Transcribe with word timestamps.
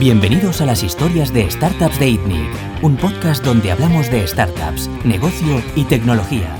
Bienvenidos 0.00 0.62
a 0.62 0.66
las 0.66 0.82
historias 0.82 1.34
de 1.34 1.50
Startups 1.50 2.00
de 2.00 2.08
ITNIC, 2.08 2.82
un 2.82 2.96
podcast 2.96 3.44
donde 3.44 3.70
hablamos 3.70 4.10
de 4.10 4.26
startups, 4.26 4.88
negocio 5.04 5.60
y 5.76 5.84
tecnología. 5.84 6.58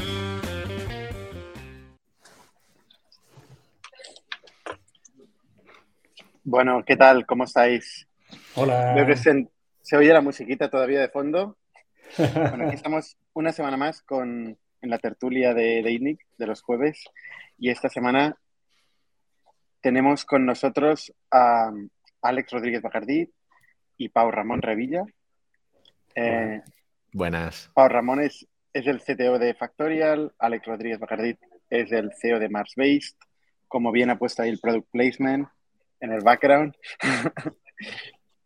Bueno, 6.45 6.85
¿qué 6.85 6.95
tal? 6.95 7.25
¿Cómo 7.25 7.45
estáis? 7.45 8.07
Hola. 8.55 8.95
Se, 9.17 9.49
se 9.81 9.97
oye 9.97 10.13
la 10.13 10.21
musiquita 10.21 10.69
todavía 10.69 11.01
de 11.01 11.09
fondo. 11.09 11.57
Bueno, 12.19 12.67
aquí 12.67 12.75
estamos 12.75 13.17
una 13.33 13.53
semana 13.53 13.79
más 13.79 14.03
con, 14.03 14.59
en 14.83 14.91
la 14.91 14.99
tertulia 14.99 15.55
de, 15.55 15.83
de 15.83 15.91
ITNIC 15.91 16.21
de 16.37 16.47
los 16.47 16.61
jueves 16.61 17.03
y 17.59 17.71
esta 17.71 17.89
semana 17.89 18.37
tenemos 19.81 20.27
con 20.27 20.45
nosotros 20.45 21.15
a 21.31 21.73
Alex 22.23 22.51
Rodríguez 22.53 22.83
Bacardí 22.83 23.31
y 23.97 24.09
Pau 24.09 24.31
Ramón 24.31 24.63
Revilla. 24.63 25.05
Eh, 26.15 26.63
Buenas. 27.13 27.71
Pau 27.75 27.89
Ramón 27.89 28.21
es, 28.21 28.47
es 28.73 28.87
el 28.87 29.01
CTO 29.01 29.39
de 29.39 29.55
Factorial, 29.55 30.33
Alex 30.39 30.67
Rodríguez 30.67 30.99
Bacardí 30.99 31.37
es 31.73 31.91
el 31.91 32.13
CEO 32.13 32.39
de 32.39 32.51
Mars 32.51 32.75
Based, 32.77 33.17
como 33.67 33.93
bien 33.93 34.11
ha 34.11 34.19
puesto 34.19 34.43
ahí 34.43 34.51
el 34.51 34.61
Product 34.61 34.89
Placement 34.91 35.49
en 36.01 36.13
el 36.13 36.21
background. 36.21 36.75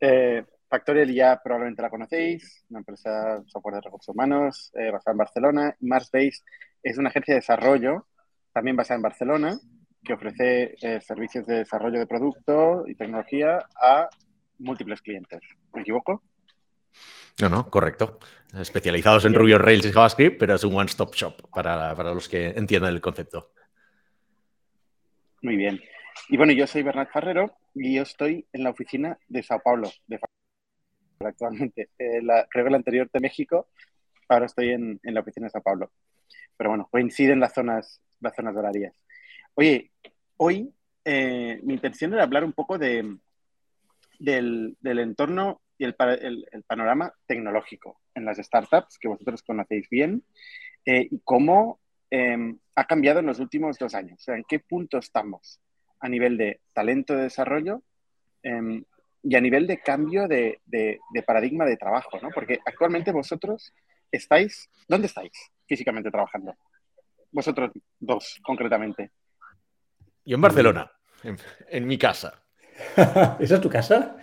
eh, 0.00 0.44
Factorial 0.68 1.12
ya 1.12 1.40
probablemente 1.42 1.82
la 1.82 1.90
conocéis, 1.90 2.64
una 2.70 2.80
empresa 2.80 3.38
de 3.38 3.48
software 3.48 3.76
de 3.76 3.80
recursos 3.82 4.14
humanos 4.14 4.72
eh, 4.74 4.90
basada 4.90 5.12
en 5.12 5.18
Barcelona. 5.18 5.76
Mars 5.80 6.10
Based 6.12 6.44
es 6.82 6.98
una 6.98 7.08
agencia 7.08 7.34
de 7.34 7.40
desarrollo, 7.40 8.06
también 8.52 8.76
basada 8.76 8.96
en 8.96 9.02
Barcelona, 9.02 9.58
que 10.06 10.14
ofrece 10.14 10.76
eh, 10.80 11.00
servicios 11.00 11.46
de 11.46 11.58
desarrollo 11.58 11.98
de 11.98 12.06
producto 12.06 12.84
y 12.86 12.94
tecnología 12.94 13.58
a 13.80 14.08
múltiples 14.58 15.02
clientes. 15.02 15.40
¿Me 15.74 15.82
equivoco? 15.82 16.22
No, 17.40 17.50
no, 17.50 17.68
correcto. 17.68 18.18
Especializados 18.58 19.26
en 19.26 19.34
Ruby 19.34 19.52
on 19.52 19.60
Rails 19.60 19.84
y 19.84 19.92
JavaScript, 19.92 20.38
pero 20.38 20.54
es 20.54 20.64
un 20.64 20.74
one-stop 20.74 21.14
shop 21.14 21.50
para, 21.50 21.94
para, 21.94 22.14
los 22.14 22.28
que 22.28 22.48
entiendan 22.48 22.94
el 22.94 23.00
concepto. 23.00 23.50
Muy 25.42 25.56
bien. 25.56 25.82
Y 26.30 26.38
bueno, 26.38 26.52
yo 26.52 26.66
soy 26.66 26.82
Bernat 26.82 27.12
Ferrero 27.12 27.58
y 27.74 27.96
yo 27.96 28.02
estoy 28.02 28.46
en 28.52 28.64
la 28.64 28.70
oficina 28.70 29.18
de 29.28 29.42
Sao 29.42 29.60
Paulo, 29.60 29.90
de 30.06 30.18
actualmente. 31.20 31.90
Eh, 31.98 32.22
la, 32.22 32.46
creo 32.48 32.64
que 32.64 32.70
la 32.70 32.76
anterior 32.78 33.10
de 33.12 33.20
México, 33.20 33.68
ahora 34.28 34.46
estoy 34.46 34.70
en, 34.70 34.98
en, 35.02 35.14
la 35.14 35.20
oficina 35.20 35.46
de 35.46 35.50
Sao 35.50 35.62
Paulo. 35.62 35.90
Pero 36.56 36.70
bueno, 36.70 36.88
coinciden 36.90 37.40
las 37.40 37.52
zonas, 37.52 38.00
las 38.20 38.34
zonas 38.34 38.56
horarias. 38.56 38.94
Oye, 39.58 39.90
hoy 40.36 40.70
eh, 41.02 41.60
mi 41.62 41.72
intención 41.72 42.12
era 42.12 42.24
hablar 42.24 42.44
un 42.44 42.52
poco 42.52 42.76
de, 42.76 43.16
del, 44.18 44.76
entorno 44.82 45.62
y 45.78 45.84
el, 45.84 45.94
panorama 45.94 47.10
tecnológico 47.26 47.98
en 48.14 48.26
las 48.26 48.36
startups, 48.36 48.98
que 48.98 49.08
vosotros 49.08 49.42
conocéis 49.42 49.88
bien, 49.88 50.22
eh, 50.84 51.08
y 51.10 51.20
cómo 51.20 51.80
eh, 52.10 52.36
ha 52.74 52.84
cambiado 52.84 53.20
en 53.20 53.26
los 53.26 53.40
últimos 53.40 53.78
dos 53.78 53.94
años. 53.94 54.20
O 54.20 54.24
sea, 54.24 54.36
en 54.36 54.44
qué 54.44 54.58
punto 54.58 54.98
estamos 54.98 55.58
a 56.00 56.08
nivel 56.10 56.36
de 56.36 56.60
talento 56.74 57.16
de 57.16 57.22
desarrollo 57.22 57.82
eh, 58.42 58.82
y 59.22 59.36
a 59.36 59.40
nivel 59.40 59.66
de 59.66 59.80
cambio 59.80 60.28
de, 60.28 60.60
de, 60.66 61.00
paradigma 61.26 61.64
de 61.64 61.78
trabajo, 61.78 62.20
¿no? 62.20 62.28
Porque 62.28 62.58
actualmente 62.66 63.10
vosotros 63.10 63.72
estáis, 64.12 64.68
¿dónde 64.86 65.06
estáis 65.06 65.32
físicamente 65.66 66.10
trabajando? 66.10 66.54
Vosotros 67.32 67.70
dos, 67.98 68.38
concretamente. 68.42 69.12
Yo 70.26 70.34
en 70.34 70.40
Barcelona, 70.42 70.92
en, 71.22 71.38
en 71.70 71.86
mi 71.86 71.96
casa. 71.96 72.42
¿Esa 73.38 73.54
es 73.54 73.60
tu 73.60 73.70
casa? 73.70 74.16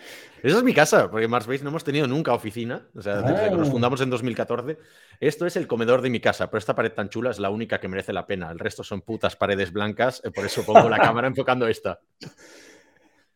Esa 0.44 0.58
es 0.58 0.64
mi 0.64 0.73
casa, 0.73 1.09
porque 1.09 1.23
en 1.23 1.32
Marsbase 1.32 1.64
no 1.64 1.70
hemos 1.70 1.86
tenido 1.86 2.06
nunca 2.06 2.34
oficina, 2.34 2.86
o 2.94 3.02
sea, 3.02 3.22
desde 3.22 3.46
ah. 3.46 3.50
que 3.50 3.56
nos 3.56 3.70
fundamos 3.70 4.02
en 4.02 4.09
2014. 4.09 4.78
Esto 5.22 5.46
es 5.46 5.56
el 5.56 5.68
comedor 5.68 6.02
de 6.02 6.09
mi 6.09 6.19
casa, 6.19 6.47
pero 6.47 6.58
esta 6.58 6.75
pared 6.75 6.91
tan 6.91 7.08
chula 7.08 7.31
es 7.31 7.40
la 7.40 7.50
única 7.50 7.80
que 7.80 7.88
merece 7.88 8.12
la 8.12 8.28
pena. 8.28 8.52
El 8.52 8.59
resto 8.59 8.84
son 8.84 9.02
putas 9.03 9.38
paredes 9.38 9.72
blancas, 9.72 10.22
eh, 10.25 10.31
por 10.31 10.46
eso 10.46 10.66
pongo 10.66 10.90
la 10.90 10.97
cámara 11.00 11.30
enfocando 11.30 11.66
esta. 11.66 12.02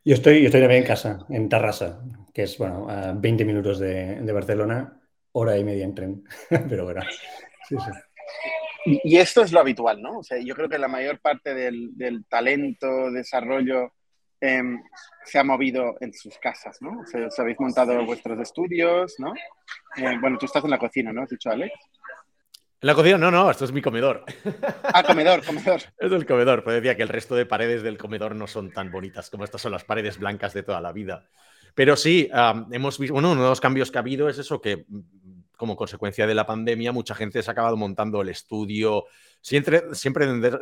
Yo 0.04 0.16
estoy, 0.16 0.42
yo 0.42 0.48
estoy 0.48 0.60
también 0.60 0.82
en 0.82 0.88
casa, 0.88 1.26
en 1.30 1.48
Tarrasa, 1.48 2.02
que 2.34 2.44
es, 2.44 2.58
bueno, 2.58 2.90
a 2.90 3.14
20 3.14 3.46
minutos 3.46 3.80
de, 3.80 4.20
de 4.22 4.34
Barcelona, 4.34 5.00
hora 5.32 5.58
y 5.58 5.64
media 5.64 5.86
en 5.86 5.96
tren, 5.96 6.24
pero 6.68 6.84
bueno, 6.84 7.04
sí, 7.70 7.78
sí. 7.80 7.92
Y 9.04 9.18
esto 9.18 9.42
es 9.42 9.52
lo 9.52 9.60
habitual, 9.60 10.02
¿no? 10.02 10.20
O 10.20 10.24
sea, 10.24 10.38
yo 10.40 10.56
creo 10.56 10.70
que 10.70 10.78
la 10.78 10.88
mayor 10.88 11.20
parte 11.20 11.54
del, 11.54 11.90
del 11.98 12.26
talento, 12.26 13.12
desarrollo, 13.12 13.92
eh, 14.40 14.62
se 15.26 15.40
ha 15.40 15.44
movido 15.44 15.98
en 16.00 16.14
sus 16.14 16.38
casas, 16.38 16.78
¿no? 16.82 17.02
O 17.02 17.06
sea, 17.06 17.28
os 17.28 17.40
habéis 17.40 17.60
montado 17.60 18.06
vuestros 18.06 18.40
estudios, 18.40 19.16
¿no? 19.18 19.34
Eh, 19.98 20.18
bueno, 20.22 20.38
tú 20.38 20.46
estás 20.46 20.64
en 20.64 20.70
la 20.70 20.80
cocina, 20.80 21.12
¿no? 21.12 21.24
¿Has 21.24 21.30
dicho, 21.30 21.50
Alex? 21.50 21.74
En 22.80 22.88
la 22.88 22.94
cocina, 22.94 23.18
no, 23.18 23.32
no, 23.32 23.50
esto 23.50 23.66
es 23.66 23.72
mi 23.72 23.82
comedor. 23.82 24.24
Ah, 24.84 25.04
comedor, 25.04 25.44
comedor. 25.44 25.82
Es 25.98 26.12
el 26.12 26.26
comedor, 26.26 26.64
pero 26.64 26.76
decía 26.76 26.96
que 26.96 27.04
el 27.04 27.10
resto 27.10 27.36
de 27.36 27.48
paredes 27.48 27.82
del 27.82 27.98
comedor 27.98 28.36
no 28.36 28.46
son 28.46 28.72
tan 28.72 28.92
bonitas 28.92 29.30
como 29.32 29.44
estas 29.44 29.62
son 29.62 29.72
las 29.72 29.84
paredes 29.84 30.20
blancas 30.20 30.54
de 30.54 30.64
toda 30.64 30.80
la 30.80 30.92
vida. 30.92 31.28
Pero 31.74 31.96
sí, 31.96 32.30
um, 32.32 32.72
hemos 32.72 33.00
visto, 33.00 33.14
bueno, 33.14 33.32
uno 33.32 33.44
de 33.44 33.50
los 33.50 33.62
cambios 33.62 33.92
que 33.92 33.98
ha 33.98 34.02
habido 34.02 34.30
es 34.30 34.38
eso 34.38 34.62
que 34.62 34.86
como 35.58 35.76
consecuencia 35.76 36.26
de 36.28 36.36
la 36.36 36.46
pandemia, 36.46 36.92
mucha 36.92 37.16
gente 37.16 37.42
se 37.42 37.50
ha 37.50 37.54
acabado 37.54 37.76
montando 37.76 38.22
el 38.22 38.30
estudio, 38.30 39.06
siempre, 39.42 39.82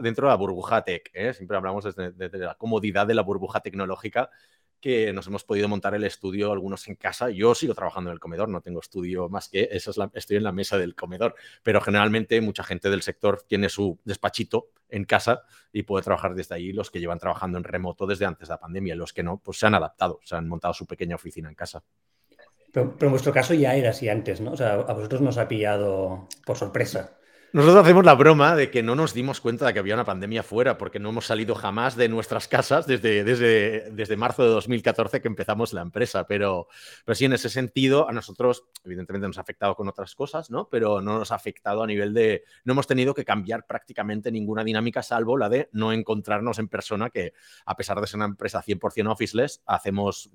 dentro 0.01 0.28
de 0.28 0.31
la 0.31 0.35
burbuja 0.35 0.83
tech, 0.83 1.11
¿eh? 1.13 1.33
siempre 1.33 1.57
hablamos 1.57 1.83
desde, 1.83 2.38
la 2.39 2.56
comodidad 2.56 3.05
de 3.05 3.13
la 3.13 3.22
burbuja 3.22 3.59
tecnológica, 3.59 4.31
que 4.79 5.11
nos 5.13 5.28
hemos 5.28 5.44
podido 5.44 5.67
montar 5.67 5.95
el 5.95 6.03
estudio 6.03 6.51
algunos 6.51 6.88
en 6.88 6.95
casa. 6.95 7.29
Yo 7.29 7.55
sigo 7.55 7.73
trabajando 7.73 8.11
en 8.11 8.13
el 8.13 8.19
comedor, 8.19 8.50
no 8.50 8.61
tengo 8.61 8.79
estudio 8.79 9.29
más 9.29 9.50
que 9.50 9.67
esa 9.72 9.89
es 9.89 9.97
la, 9.97 10.11
estoy 10.13 10.38
en 10.38 10.44
la 10.44 10.51
mesa 10.51 10.78
del 10.78 10.95
comedor, 10.95 11.35
pero 11.63 11.81
generalmente 11.81 12.39
mucha 12.39 12.63
gente 12.63 12.89
del 12.89 13.01
sector 13.01 13.44
tiene 13.47 13.69
su 13.69 14.00
despachito 14.03 14.69
en 14.89 15.05
casa 15.05 15.44
y 15.73 15.84
puede 15.84 16.03
trabajar 16.03 16.35
desde 16.35 16.55
ahí 16.55 16.72
los 16.72 16.91
que 16.91 17.00
llevan 17.00 17.17
trabajando 17.17 17.57
en 17.57 17.63
remoto 17.63 18.05
desde 18.05 18.25
antes 18.25 18.47
de 18.47 18.53
la 18.53 18.59
pandemia, 18.59 18.95
los 18.95 19.11
que 19.11 19.23
no, 19.23 19.41
pues 19.44 19.57
se 19.57 19.66
han 19.66 19.75
adaptado, 19.75 20.19
se 20.23 20.35
han 20.35 20.47
montado 20.47 20.73
su 20.73 20.85
pequeña 20.85 21.16
oficina 21.16 21.50
en 21.50 21.55
casa. 21.55 21.84
Pero, 22.75 23.07
en 23.07 23.11
vuestro 23.11 23.31
caso 23.31 23.53
ya 23.53 23.75
era 23.75 23.91
así 23.91 24.09
antes, 24.09 24.41
¿no? 24.41 24.51
O 24.51 24.57
sea, 24.57 24.73
a 24.73 24.93
vosotros 24.93 25.21
nos 25.21 25.37
ha 25.37 25.47
pillado 25.47 26.27
por 26.45 26.57
sorpresa. 26.57 27.17
Nosotros 27.55 27.85
hacemos 27.85 28.03
la 28.03 28.16
broma 28.16 28.53
de 28.53 28.69
que 28.69 28.83
no 28.83 28.95
nos 28.95 29.13
dimos 29.13 29.39
cuenta 29.39 29.66
de 29.66 29.71
que 29.71 29.79
había 29.79 29.93
una 29.93 30.03
pandemia 30.03 30.43
fuera, 30.43 30.77
porque 30.77 30.99
no 30.99 31.07
hemos 31.07 31.25
salido 31.25 31.55
jamás 31.55 31.95
de 31.95 32.09
nuestras 32.09 32.49
casas 32.49 32.85
desde, 32.85 33.23
desde, 33.23 33.91
desde 33.91 34.17
marzo 34.17 34.43
de 34.43 34.49
2014 34.49 35.21
que 35.21 35.29
empezamos 35.29 35.71
la 35.71 35.81
empresa. 35.81 36.27
Pero, 36.27 36.67
pero 37.05 37.16
sí, 37.16 37.23
en 37.23 37.31
ese 37.31 37.47
sentido, 37.47 38.09
a 38.09 38.11
nosotros, 38.11 38.66
evidentemente, 38.83 39.27
nos 39.27 39.38
ha 39.38 39.41
afectado 39.41 39.73
con 39.73 39.88
otras 39.88 40.16
cosas, 40.16 40.51
¿no? 40.51 40.67
Pero 40.67 40.99
no 40.99 41.17
nos 41.17 41.31
ha 41.31 41.35
afectado 41.35 41.81
a 41.81 41.88
nivel 41.88 42.13
de. 42.13 42.43
No 42.66 42.73
hemos 42.73 42.88
tenido 42.88 43.13
que 43.13 43.23
cambiar 43.23 43.66
prácticamente 43.66 44.33
ninguna 44.33 44.66
dinámica, 44.66 45.01
salvo 45.01 45.37
la 45.37 45.47
de 45.47 45.69
no 45.72 45.93
encontrarnos 45.93 46.59
en 46.59 46.67
persona, 46.67 47.09
que 47.09 47.31
a 47.66 47.77
pesar 47.77 48.01
de 48.01 48.07
ser 48.07 48.17
una 48.17 48.25
empresa 48.25 48.61
100% 48.61 49.09
officeless, 49.09 49.63
hacemos 49.66 50.29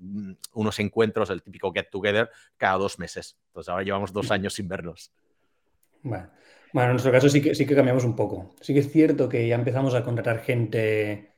unos 0.53 0.79
encuentros, 0.79 1.29
el 1.29 1.43
típico 1.43 1.71
get 1.71 1.91
together, 1.91 2.31
cada 2.57 2.79
dos 2.79 2.97
meses. 2.97 3.37
Entonces 3.49 3.69
ahora 3.69 3.83
llevamos 3.83 4.11
dos 4.11 4.31
años 4.31 4.55
sin 4.55 4.67
vernos. 4.67 5.11
Bueno. 6.01 6.27
Bueno, 6.73 6.89
en 6.89 6.93
nuestro 6.93 7.11
caso 7.11 7.29
sí 7.29 7.41
que, 7.41 7.53
sí 7.55 7.65
que 7.65 7.75
cambiamos 7.75 8.05
un 8.05 8.15
poco. 8.15 8.55
Sí 8.61 8.73
que 8.73 8.79
es 8.79 8.91
cierto 8.91 9.27
que 9.27 9.47
ya 9.47 9.55
empezamos 9.55 9.93
a 9.93 10.03
contratar 10.03 10.39
gente, 10.39 11.35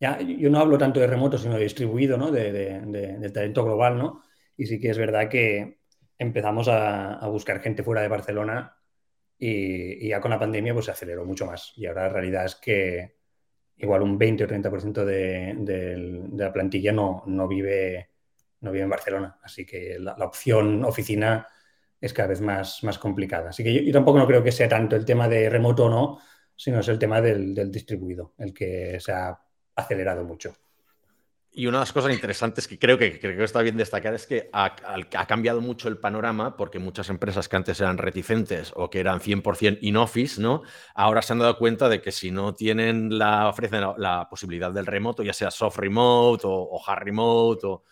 ya, 0.00 0.20
yo 0.20 0.50
no 0.50 0.58
hablo 0.58 0.78
tanto 0.78 1.00
de 1.00 1.06
remoto, 1.06 1.38
sino 1.38 1.54
de 1.54 1.62
distribuido, 1.64 2.16
¿no? 2.18 2.30
De, 2.30 2.52
de, 2.52 2.80
de, 2.80 3.18
de 3.18 3.30
talento 3.30 3.64
global, 3.64 3.98
¿no? 3.98 4.22
Y 4.56 4.66
sí 4.66 4.80
que 4.80 4.90
es 4.90 4.98
verdad 4.98 5.28
que 5.28 5.80
empezamos 6.18 6.68
a, 6.68 7.14
a 7.14 7.28
buscar 7.28 7.60
gente 7.60 7.82
fuera 7.82 8.02
de 8.02 8.08
Barcelona 8.08 8.76
y, 9.38 10.06
y, 10.06 10.08
ya 10.10 10.20
con 10.20 10.30
la 10.30 10.38
pandemia 10.38 10.74
pues 10.74 10.86
se 10.86 10.92
aceleró 10.92 11.24
mucho 11.24 11.46
más. 11.46 11.72
Y 11.76 11.86
ahora 11.86 12.04
la 12.04 12.08
realidad 12.10 12.44
es 12.46 12.56
que 12.56 13.16
igual 13.76 14.02
un 14.02 14.18
20 14.18 14.44
o 14.44 14.46
30% 14.48 15.04
de, 15.04 16.28
la 16.36 16.52
plantilla 16.52 16.92
no, 16.92 17.24
no, 17.26 17.48
vive, 17.48 18.10
no 18.60 18.72
vive 18.72 18.84
en 18.84 18.90
Barcelona. 18.90 19.38
Así 19.42 19.66
que 19.66 19.98
la, 19.98 20.16
la 20.18 20.26
opción 20.26 20.84
oficina 20.84 21.46
es 22.02 22.12
cada 22.12 22.28
vez 22.28 22.40
más, 22.40 22.82
más 22.82 22.98
complicada. 22.98 23.50
Así 23.50 23.62
que 23.62 23.84
yo, 23.84 23.92
tampoco 23.92 24.18
no 24.18 24.26
creo 24.26 24.42
que 24.42 24.50
sea 24.50 24.68
tanto 24.68 24.96
el 24.96 25.04
tema 25.04 25.28
de 25.28 25.48
remoto 25.48 25.84
o 25.84 25.88
no, 25.88 26.18
sino 26.56 26.80
es 26.80 26.88
el 26.88 26.98
tema 26.98 27.20
del, 27.20 27.54
del, 27.54 27.70
distribuido, 27.70 28.34
el 28.38 28.52
que 28.52 28.98
se 29.00 29.12
ha 29.12 29.38
acelerado 29.76 30.24
mucho. 30.24 30.52
Y 31.54 31.66
una 31.66 31.78
de 31.78 31.82
las 31.82 31.92
cosas 31.92 32.12
interesantes 32.12 32.66
que 32.66 32.78
creo 32.78 32.98
que, 32.98 33.20
creo 33.20 33.36
que 33.36 33.44
está 33.44 33.60
bien 33.62 33.76
destacar 33.76 34.14
es 34.14 34.26
que 34.26 34.48
ha, 34.52 34.74
ha, 35.14 35.26
cambiado 35.26 35.60
mucho 35.60 35.86
el 35.88 35.98
panorama 35.98 36.56
porque 36.56 36.78
muchas 36.78 37.08
empresas 37.08 37.48
que 37.48 37.56
antes 37.56 37.78
eran 37.78 37.98
reticentes 37.98 38.72
o 38.74 38.90
que 38.90 39.00
eran 39.00 39.20
100% 39.20 39.78
in-office, 39.82 40.40
¿no? 40.40 40.62
Ahora 40.94 41.20
se 41.20 41.34
han 41.34 41.40
dado 41.40 41.58
cuenta 41.58 41.90
de 41.90 42.00
que 42.00 42.10
si 42.10 42.30
no 42.30 42.54
tienen 42.54 43.16
la, 43.18 43.48
ofrecen 43.48 43.82
la, 43.82 43.94
la 43.98 44.28
posibilidad 44.30 44.72
del 44.72 44.86
remoto, 44.86 45.22
ya 45.22 45.34
sea 45.34 45.50
soft 45.50 45.78
remote 45.78 46.46
o, 46.46 46.52
o 46.52 46.82
hard 46.84 47.04
remote 47.04 47.66
o, 47.66 47.84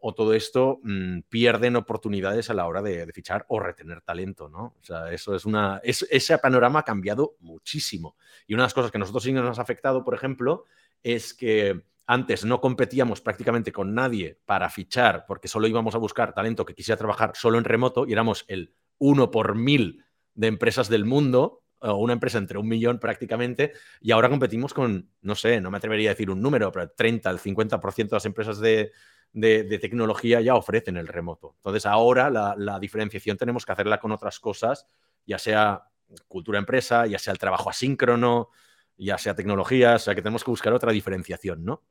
o 0.00 0.14
todo 0.14 0.34
esto 0.34 0.80
mmm, 0.82 1.20
pierden 1.28 1.76
oportunidades 1.76 2.50
a 2.50 2.54
la 2.54 2.66
hora 2.66 2.82
de, 2.82 3.04
de, 3.04 3.12
fichar 3.12 3.44
o 3.48 3.58
retener 3.60 4.00
talento, 4.02 4.48
¿no? 4.48 4.76
O 4.80 4.82
sea, 4.84 5.12
eso 5.12 5.34
es 5.34 5.44
una. 5.44 5.80
Es, 5.82 6.06
ese 6.10 6.38
panorama 6.38 6.80
ha 6.80 6.84
cambiado 6.84 7.36
muchísimo. 7.40 8.16
Y 8.46 8.54
una 8.54 8.62
de 8.62 8.66
las 8.66 8.74
cosas 8.74 8.90
que 8.90 8.98
a 8.98 9.00
nosotros 9.00 9.22
sí 9.22 9.32
nos 9.32 9.58
ha 9.58 9.62
afectado, 9.62 10.04
por 10.04 10.14
ejemplo, 10.14 10.64
es 11.02 11.34
que 11.34 11.82
antes 12.06 12.44
no 12.44 12.60
competíamos 12.60 13.20
prácticamente 13.20 13.70
con 13.70 13.94
nadie 13.94 14.38
para 14.46 14.70
fichar, 14.70 15.24
porque 15.26 15.46
solo 15.46 15.66
íbamos 15.66 15.94
a 15.94 15.98
buscar 15.98 16.32
talento 16.32 16.64
que 16.64 16.74
quisiera 16.74 16.96
trabajar 16.96 17.32
solo 17.34 17.58
en 17.58 17.64
remoto 17.64 18.06
y 18.06 18.12
éramos 18.12 18.44
el 18.48 18.74
uno 18.98 19.30
por 19.30 19.54
mil 19.54 20.04
de 20.34 20.46
empresas 20.46 20.88
del 20.88 21.04
mundo, 21.04 21.64
o 21.80 21.96
una 21.96 22.14
empresa 22.14 22.38
entre 22.38 22.58
un 22.58 22.66
millón 22.66 22.98
prácticamente, 22.98 23.72
y 24.00 24.12
ahora 24.12 24.28
competimos 24.30 24.72
con, 24.72 25.10
no 25.20 25.34
sé, 25.34 25.60
no 25.60 25.70
me 25.70 25.76
atrevería 25.76 26.10
a 26.10 26.14
decir 26.14 26.30
un 26.30 26.40
número, 26.40 26.72
pero 26.72 26.84
el 26.84 26.92
30, 26.96 27.30
el 27.30 27.38
50% 27.38 27.96
de 27.96 28.16
las 28.16 28.26
empresas 28.26 28.58
de, 28.58 28.92
tecnología 29.32 30.40
ya 30.40 30.54
ofrecen 30.54 30.96
el 30.96 31.08
remoto. 31.08 31.54
Entonces 31.56 31.86
ahora 31.86 32.30
la, 32.30 32.54
la 32.56 32.78
diferenciación 32.78 33.36
tenemos 33.36 33.64
que 33.64 33.72
hacerla 33.72 33.98
con 33.98 34.12
otras 34.12 34.40
cosas, 34.40 34.86
ya 35.26 35.38
sea 35.38 35.84
cultura 36.26 36.58
empresa, 36.58 37.06
ya 37.06 37.18
sea 37.18 37.32
el 37.32 37.38
trabajo 37.38 37.70
asíncrono, 37.70 38.50
ya 38.96 39.18
sea 39.18 39.34
tecnología, 39.34 39.94
o 39.94 39.98
sea 39.98 40.14
que 40.14 40.22
tenemos 40.22 40.44
que 40.44 40.50
buscar 40.50 40.72
otra 40.72 40.92
diferenciación, 40.92 41.64
¿no? 41.64 41.82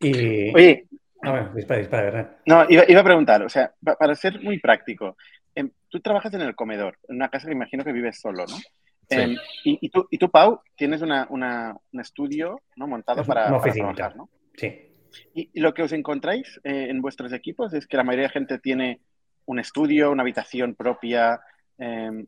Y... 0.00 0.54
Oye, 0.54 0.88
ah, 1.22 1.50
dispara, 1.54 1.80
dispara, 1.80 2.02
¿verdad? 2.04 2.36
No, 2.46 2.66
iba, 2.68 3.00
a 3.00 3.04
preguntar, 3.04 3.42
o 3.42 3.48
sea, 3.48 3.72
para 3.82 4.14
ser 4.14 4.40
muy 4.40 4.58
práctico, 4.58 5.16
em, 5.54 5.70
tú 5.88 6.00
trabajas 6.00 6.32
en 6.34 6.40
el 6.40 6.54
comedor, 6.54 6.98
en 7.08 7.16
una 7.16 7.28
casa 7.28 7.46
que 7.46 7.54
imagino 7.54 7.84
que 7.84 7.92
vives 7.92 8.20
solo, 8.20 8.46
¿no? 8.46 8.56
Em, 9.10 9.36
y, 9.64 9.88
tú, 9.90 10.06
y, 10.08 10.18
tú, 10.18 10.30
Pau, 10.30 10.60
tienes 10.76 11.02
una, 11.02 11.26
un 11.28 12.00
estudio 12.00 12.60
¿no? 12.76 12.86
montado 12.86 13.24
para, 13.24 13.46
trabajar, 13.46 14.16
¿no? 14.16 14.30
Sí. 14.56 14.89
Y, 15.34 15.60
lo 15.60 15.74
que 15.74 15.82
os 15.82 15.92
encontráis 15.92 16.60
eh, 16.64 16.88
en 16.90 17.00
vuestros 17.00 17.32
equipos 17.32 17.72
es 17.74 17.86
que 17.86 17.96
la 17.96 18.04
mayoría 18.04 18.28
de 18.28 18.32
gente 18.32 18.58
tiene 18.58 19.00
un 19.46 19.58
estudio, 19.58 20.10
una 20.10 20.22
habitación 20.22 20.74
propia, 20.74 21.40
em, 21.78 22.26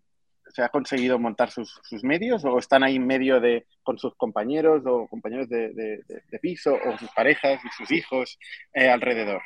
se 0.49 0.62
ha 0.62 0.69
conseguido 0.69 1.19
montar 1.19 1.50
sus, 1.50 1.81
medios 2.02 2.44
o 2.44 2.58
están 2.58 2.82
ahí 2.82 2.96
en 2.96 3.06
medio 3.06 3.40
de 3.40 3.67
con 3.82 3.99
sus 3.99 4.14
compañeros 4.17 4.82
o 4.87 5.06
compañeros 5.08 5.49
de, 5.49 6.02
piso 6.40 6.75
o 6.75 6.99
sus 6.99 7.11
parejas 7.11 7.61
y 7.64 7.69
sus 7.76 7.90
hijos 7.93 8.38
eh, 8.75 8.88
alrededor? 8.88 9.40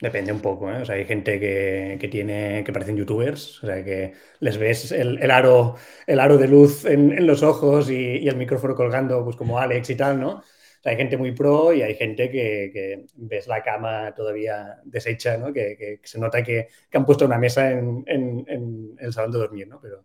Depende 0.00 0.32
un 0.32 0.40
poco, 0.40 0.70
¿eh? 0.70 0.82
O 0.82 0.84
sea, 0.84 0.96
hay 0.96 1.04
gente 1.04 1.38
que, 1.38 2.08
tiene, 2.08 2.62
que 2.64 2.72
parecen 2.72 2.96
youtubers, 2.96 3.62
o 3.62 3.66
sea, 3.66 3.84
que 3.84 4.12
les 4.40 4.58
ves 4.58 4.92
el, 4.92 5.30
aro, 5.30 5.76
el 6.06 6.20
aro 6.20 6.36
de 6.36 6.48
luz 6.48 6.84
en, 6.84 7.26
los 7.26 7.42
ojos 7.42 7.90
y, 7.90 8.18
y, 8.18 8.28
el 8.28 8.36
micrófono 8.36 8.74
colgando, 8.74 9.24
pues 9.24 9.36
como 9.36 9.58
Alex 9.58 9.90
y 9.90 9.96
tal, 9.96 10.20
¿no? 10.20 10.42
Hay 10.84 10.96
gente 10.96 11.16
muy 11.16 11.32
pro 11.32 11.72
y 11.72 11.82
hay 11.82 11.94
gente 11.94 12.30
que, 12.30 13.06
ves 13.14 13.46
la 13.46 13.62
cama 13.62 14.14
todavía 14.14 14.80
deshecha, 14.84 15.38
¿no? 15.38 15.52
que, 15.52 16.00
se 16.02 16.18
nota 16.18 16.42
que, 16.42 16.68
han 16.92 17.06
puesto 17.06 17.24
una 17.24 17.38
mesa 17.38 17.70
en, 17.70 18.96
el 18.98 19.12
salón 19.12 19.32
de 19.32 19.38
dormir, 19.38 19.68
¿no? 19.68 19.80
pero, 19.80 20.04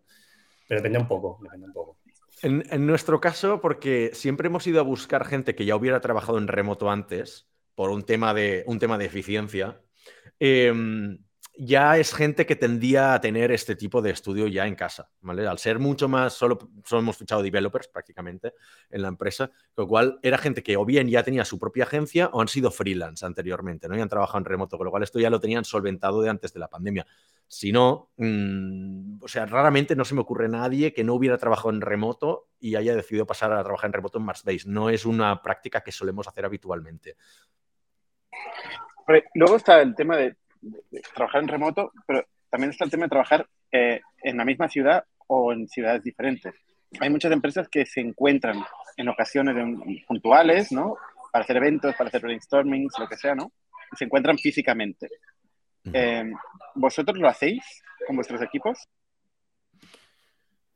pero 0.67 0.79
depende 0.81 0.99
un 0.99 1.07
poco. 1.07 1.39
Depende 1.41 1.67
un 1.67 1.73
poco. 1.73 1.97
En, 2.41 2.87
nuestro 2.87 3.19
caso, 3.19 3.59
porque 3.59 4.11
siempre 4.13 4.47
hemos 4.47 4.65
ido 4.65 4.79
a 4.79 4.83
buscar 4.83 5.25
gente 5.25 5.55
que 5.55 5.65
ya 5.65 5.75
hubiera 5.75 5.99
trabajado 5.99 6.37
en 6.37 6.47
remoto 6.47 6.89
antes, 6.89 7.49
por 7.75 7.89
un 7.89 8.03
tema 8.03 8.33
de, 8.33 8.63
un 8.65 8.79
tema 8.79 8.97
de 8.97 9.05
eficiencia, 9.05 9.81
eh, 10.39 10.73
ya 11.61 11.97
es 11.97 12.13
gente 12.13 12.45
que 12.45 12.55
tendía 12.55 13.13
a 13.13 13.19
tener 13.19 13.51
este 13.51 13.75
tipo 13.75 14.01
de 14.01 14.11
estudio 14.11 14.47
ya 14.47 14.65
en 14.65 14.75
casa, 14.75 15.09
¿vale? 15.19 15.45
Al 15.45 15.59
ser 15.59 15.77
mucho 15.77 16.07
más, 16.07 16.31
solo, 16.31 16.57
solo 16.85 17.01
hemos 17.01 17.17
fichado 17.17 17.43
developers 17.43 17.89
prácticamente 17.89 18.53
en 18.89 19.01
la 19.01 19.09
empresa, 19.09 19.51
lo 19.75 19.85
cual 19.85 20.19
era 20.23 20.37
gente 20.37 20.63
que 20.63 20.77
o 20.77 20.85
bien 20.85 21.09
ya 21.09 21.21
tenía 21.21 21.43
su 21.43 21.59
propia 21.59 21.83
agencia 21.83 22.29
o 22.31 22.39
han 22.39 22.47
sido 22.47 22.71
freelance 22.71 23.25
anteriormente, 23.25 23.89
¿no? 23.89 23.97
Y 23.97 23.99
han 23.99 24.07
trabajado 24.07 24.37
en 24.37 24.45
remoto, 24.45 24.77
con 24.77 24.85
lo 24.85 24.91
cual 24.91 25.03
esto 25.03 25.19
ya 25.19 25.29
lo 25.29 25.41
tenían 25.41 25.65
solventado 25.65 26.21
de 26.21 26.29
antes 26.29 26.53
de 26.53 26.61
la 26.61 26.69
pandemia. 26.69 27.05
Si 27.45 27.73
no, 27.73 28.09
mm, 28.15 29.21
o 29.21 29.27
sea, 29.27 29.45
raramente 29.45 29.97
no 29.97 30.05
se 30.05 30.15
me 30.15 30.21
ocurre 30.21 30.47
nadie 30.47 30.93
que 30.93 31.03
no 31.03 31.13
hubiera 31.13 31.37
trabajado 31.37 31.71
en 31.71 31.81
remoto 31.81 32.47
y 32.61 32.75
haya 32.75 32.95
decidido 32.95 33.27
pasar 33.27 33.51
a 33.51 33.61
trabajar 33.63 33.89
en 33.89 33.93
remoto 33.93 34.17
en 34.17 34.23
Marsbase. 34.23 34.63
No 34.65 34.89
es 34.89 35.05
una 35.05 35.41
práctica 35.41 35.81
que 35.81 35.91
solemos 35.91 36.25
hacer 36.25 36.45
habitualmente. 36.45 37.17
Luego 39.33 39.57
está 39.57 39.81
el 39.81 39.93
tema 39.93 40.15
de 40.15 40.37
trabajar 41.13 41.41
en 41.41 41.47
remoto, 41.47 41.91
pero 42.05 42.25
también 42.49 42.71
está 42.71 42.85
el 42.85 42.91
tema 42.91 43.05
de 43.05 43.09
trabajar 43.09 43.47
eh, 43.71 44.01
en 44.23 44.37
la 44.37 44.45
misma 44.45 44.67
ciudad 44.67 45.03
o 45.27 45.53
en 45.53 45.67
ciudades 45.67 46.03
diferentes. 46.03 46.53
Hay 46.99 47.09
muchas 47.09 47.31
empresas 47.31 47.67
que 47.69 47.85
se 47.85 48.01
encuentran 48.01 48.63
en 48.97 49.09
ocasiones 49.09 49.55
puntuales, 50.07 50.71
¿no? 50.71 50.97
Para 51.31 51.43
hacer 51.43 51.57
eventos, 51.57 51.95
para 51.95 52.07
hacer 52.07 52.21
brainstormings, 52.21 52.93
lo 52.97 53.07
que 53.07 53.15
sea, 53.15 53.35
¿no? 53.35 53.51
Y 53.91 53.97
se 53.97 54.05
encuentran 54.05 54.37
físicamente. 54.37 55.07
Eh, 55.93 56.31
¿Vosotros 56.75 57.17
lo 57.17 57.27
hacéis 57.27 57.63
con 58.07 58.15
vuestros 58.15 58.41
equipos? 58.41 58.87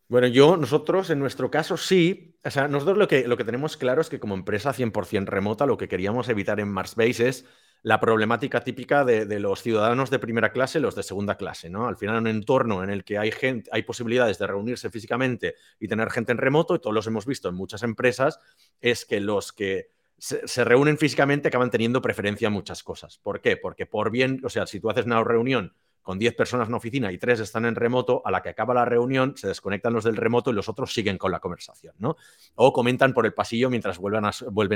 Bueno, 0.07 0.27
yo, 0.27 0.57
nosotros, 0.57 1.09
en 1.09 1.17
nuestro 1.17 1.49
caso, 1.49 1.75
sí. 1.75 2.37
O 2.43 2.51
sea, 2.51 2.67
nosotros 2.67 2.97
lo 2.97 3.07
que, 3.07 3.27
lo 3.27 3.35
que 3.35 3.43
tenemos 3.43 3.77
claro 3.77 4.01
es 4.01 4.09
que 4.09 4.19
como 4.19 4.35
empresa 4.35 4.71
100% 4.71 5.25
remota, 5.25 5.65
lo 5.65 5.77
que 5.77 5.87
queríamos 5.87 6.29
evitar 6.29 6.59
en 6.59 6.69
Marsbase 6.69 7.29
es 7.29 7.45
la 7.83 7.99
problemática 7.99 8.63
típica 8.63 9.03
de, 9.03 9.39
los 9.39 9.61
ciudadanos 9.61 10.09
de 10.09 10.17
primera 10.17 10.53
clase, 10.53 10.79
los 10.79 10.95
de 10.95 11.03
segunda 11.03 11.35
clase, 11.35 11.69
¿no? 11.69 11.87
Al 11.87 11.97
final, 11.97 12.17
un 12.17 12.27
entorno 12.27 12.81
en 12.81 12.89
el 12.89 13.03
que 13.03 13.17
hay 13.17 13.31
gente, 13.31 13.69
hay 13.73 13.83
posibilidades 13.83 14.39
de 14.39 14.47
reunirse 14.47 14.89
físicamente 14.89 15.55
y 15.79 15.89
tener 15.89 16.09
gente 16.09 16.31
en 16.31 16.37
remoto, 16.37 16.75
y 16.75 16.79
todos 16.79 16.93
los 16.93 17.07
hemos 17.07 17.25
visto 17.25 17.49
en 17.49 17.55
muchas 17.55 17.83
empresas, 17.83 18.39
es 18.79 19.05
que 19.05 19.19
los 19.19 19.51
que 19.51 19.89
se, 20.17 20.47
se 20.47 20.63
reúnen 20.63 20.97
físicamente 20.97 21.49
acaban 21.49 21.69
teniendo 21.69 22.01
preferencia 22.01 22.47
en 22.47 22.53
muchas 22.53 22.83
cosas. 22.83 23.17
¿Por 23.17 23.41
qué? 23.41 23.57
Porque 23.57 23.85
por 23.85 24.11
bien, 24.11 24.39
o 24.45 24.49
sea, 24.49 24.65
si 24.65 24.79
tú 24.79 24.89
haces 24.89 25.05
una 25.05 25.21
reunión 25.21 25.73
con 26.03 26.19
10 26.19 26.35
personas 26.35 26.67
en 26.67 26.73
oficina 26.73 27.11
y 27.11 27.17
3 27.17 27.39
están 27.39 27.65
en 27.65 27.75
remoto, 27.75 28.21
a 28.25 28.29
la 28.29 28.41
que 28.41 28.49
acaba 28.49 28.73
la 28.73 28.85
reunión 28.85 29.35
se 29.37 29.47
desconectan 29.47 29.93
los 29.93 30.03
del 30.03 30.17
remoto 30.17 30.51
y 30.51 30.53
los 30.53 30.67
otros 30.67 30.93
siguen 30.93 31.17
con 31.17 31.31
la 31.31 31.39
conversación, 31.39 31.95
¿no? 31.97 32.17
O 32.55 32.73
comentan 32.73 33.13
por 33.13 33.25
el 33.25 33.33
pasillo 33.33 33.69
mientras 33.69 33.97
vuelven 33.97 34.25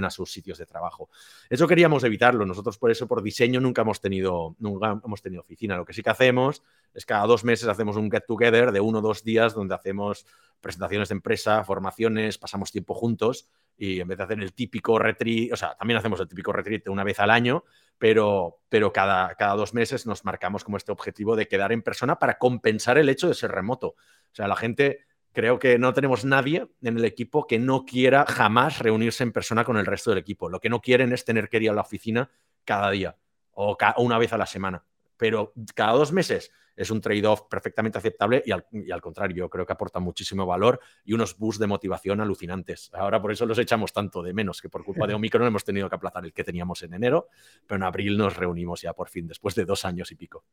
a, 0.05 0.09
sus 0.09 0.31
sitios 0.31 0.57
de 0.57 0.65
trabajo. 0.65 1.09
Eso 1.49 1.67
queríamos 1.67 2.03
evitarlo. 2.05 2.45
Nosotros 2.45 2.77
por 2.77 2.91
eso, 2.91 3.07
por 3.07 3.21
diseño, 3.21 3.59
nunca 3.59 3.81
hemos 3.81 3.99
tenido, 3.99 4.55
nunca 4.59 4.99
hemos 5.03 5.21
tenido 5.21 5.41
oficina. 5.41 5.75
Lo 5.75 5.85
que 5.85 5.93
sí 5.93 6.01
que 6.01 6.09
hacemos 6.09 6.63
es 6.93 7.05
cada 7.05 7.27
dos 7.27 7.43
meses 7.43 7.67
hacemos 7.67 7.97
un 7.97 8.09
get 8.09 8.23
together 8.25 8.71
de 8.71 8.79
uno 8.79 8.99
o 8.99 9.01
dos 9.01 9.23
días 9.23 9.53
donde 9.53 9.75
hacemos 9.75 10.25
presentaciones 10.61 11.09
de 11.09 11.13
empresa, 11.13 11.63
formaciones, 11.63 12.37
pasamos 12.37 12.71
tiempo 12.71 12.93
juntos 12.93 13.49
y 13.77 13.99
en 13.99 14.07
vez 14.07 14.17
de 14.17 14.23
hacer 14.23 14.39
el 14.39 14.53
típico 14.53 14.97
retreat, 14.97 15.53
o 15.53 15.55
sea, 15.55 15.75
también 15.75 15.97
hacemos 15.97 16.19
el 16.19 16.27
típico 16.27 16.51
retreat 16.51 16.87
una 16.87 17.03
vez 17.03 17.19
al 17.19 17.29
año, 17.29 17.63
pero, 17.97 18.59
pero 18.69 18.91
cada, 18.91 19.35
cada 19.35 19.55
dos 19.55 19.73
meses 19.73 20.05
nos 20.05 20.25
marcamos 20.25 20.63
como 20.63 20.77
este 20.77 20.91
objetivo 20.91 21.35
de 21.35 21.47
quedar 21.47 21.71
en 21.71 21.83
persona 21.83 22.17
para 22.17 22.37
compensar 22.37 22.97
el 22.97 23.09
hecho 23.09 23.27
de 23.27 23.35
ser 23.35 23.51
remoto. 23.51 23.89
O 23.89 23.95
sea, 24.33 24.47
la 24.47 24.55
gente, 24.55 25.05
creo 25.31 25.59
que 25.59 25.77
no 25.77 25.93
tenemos 25.93 26.25
nadie 26.25 26.67
en 26.81 26.97
el 26.97 27.05
equipo 27.05 27.45
que 27.45 27.59
no 27.59 27.85
quiera 27.85 28.25
jamás 28.25 28.79
reunirse 28.79 29.23
en 29.23 29.31
persona 29.31 29.63
con 29.63 29.77
el 29.77 29.85
resto 29.85 30.09
del 30.09 30.19
equipo. 30.19 30.49
Lo 30.49 30.59
que 30.59 30.69
no 30.69 30.81
quieren 30.81 31.13
es 31.13 31.25
tener 31.25 31.49
que 31.49 31.57
ir 31.57 31.69
a 31.69 31.73
la 31.73 31.81
oficina 31.81 32.31
cada 32.65 32.89
día 32.91 33.15
o 33.51 33.77
una 33.97 34.17
vez 34.17 34.33
a 34.33 34.37
la 34.37 34.45
semana. 34.45 34.83
Pero 35.17 35.53
cada 35.75 35.93
dos 35.93 36.11
meses 36.11 36.51
es 36.77 36.91
un 36.91 37.01
trade-off 37.01 37.41
perfectamente 37.49 37.97
aceptable 37.97 38.43
y 38.45 38.51
al, 38.51 39.01
contrario, 39.01 39.35
yo 39.35 39.49
creo 39.49 39.65
que 39.65 39.73
aporta 39.73 39.99
muchísimo 39.99 40.45
valor 40.45 40.79
y 41.03 41.13
unos 41.13 41.37
boosts 41.37 41.59
de 41.59 41.67
motivación 41.67 42.21
alucinantes. 42.21 42.91
Ahora 42.93 43.19
por 43.19 43.31
eso 43.31 43.45
los 43.45 43.57
echamos 43.57 43.91
tanto 43.91 44.21
de 44.21 44.31
menos, 44.31 44.61
que 44.61 44.69
por 44.69 44.85
culpa 44.85 45.07
de 45.07 45.13
Omicron 45.15 45.47
hemos 45.47 45.65
tenido 45.65 45.89
que 45.89 45.95
aplazar 45.95 46.23
el 46.23 46.33
que 46.33 46.43
teníamos 46.43 46.83
en 46.83 46.93
enero, 46.93 47.27
pero 47.65 47.77
en 47.77 47.83
abril 47.83 48.17
nos 48.17 48.37
reunimos 48.37 48.81
ya 48.81 48.93
por 48.93 49.09
fin, 49.09 49.27
después 49.27 49.55
de 49.55 49.65
dos 49.65 49.83
años 49.83 50.11
y 50.11 50.15
pico. 50.15 50.45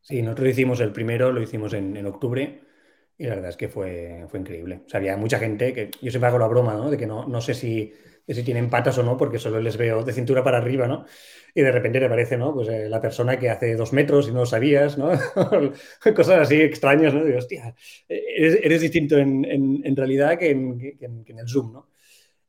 Sí, 0.00 0.22
nosotros 0.22 0.48
hicimos 0.48 0.80
el 0.80 0.90
primero, 0.90 1.32
lo 1.32 1.40
hicimos 1.40 1.72
en, 1.74 2.04
octubre 2.06 2.60
y 3.16 3.26
la 3.26 3.34
verdad 3.36 3.50
es 3.50 3.56
que 3.56 3.68
fue, 3.68 4.26
fue 4.28 4.40
increíble. 4.40 4.82
O 4.86 4.88
sea, 4.88 4.98
había 4.98 5.16
mucha 5.16 5.38
gente 5.38 5.72
que 5.72 5.90
yo 6.00 6.10
siempre 6.10 6.28
hago 6.28 6.38
la 6.38 6.46
broma, 6.48 6.74
¿no? 6.74 6.90
De 6.90 6.96
que 6.96 7.06
no, 7.06 7.26
no 7.26 7.40
sé 7.40 7.54
si 7.54 7.92
si 8.34 8.42
tienen 8.42 8.68
patas 8.68 8.98
o 8.98 9.02
no, 9.02 9.16
porque 9.16 9.38
solo 9.38 9.60
les 9.60 9.76
veo 9.76 10.02
de 10.04 10.12
cintura 10.12 10.44
para 10.44 10.58
arriba, 10.58 10.86
¿no? 10.86 11.06
Y 11.54 11.62
de 11.62 11.72
repente 11.72 11.98
te 11.98 12.06
aparece, 12.06 12.36
¿no? 12.36 12.54
Pues 12.54 12.68
eh, 12.68 12.88
la 12.88 13.00
persona 13.00 13.38
que 13.38 13.48
hace 13.48 13.74
dos 13.74 13.92
metros 13.92 14.28
y 14.28 14.32
no 14.32 14.40
lo 14.40 14.46
sabías, 14.46 14.98
¿no? 14.98 15.10
Cosas 16.14 16.40
así 16.40 16.60
extrañas, 16.60 17.14
¿no? 17.14 17.24
Digo, 17.24 17.38
hostia, 17.38 17.74
eres, 18.08 18.80
distinto 18.80 19.16
en, 19.16 19.96
realidad 19.96 20.38
que 20.38 20.50
en, 20.50 20.98
el 21.00 21.48
Zoom, 21.48 21.72
¿no? 21.72 21.90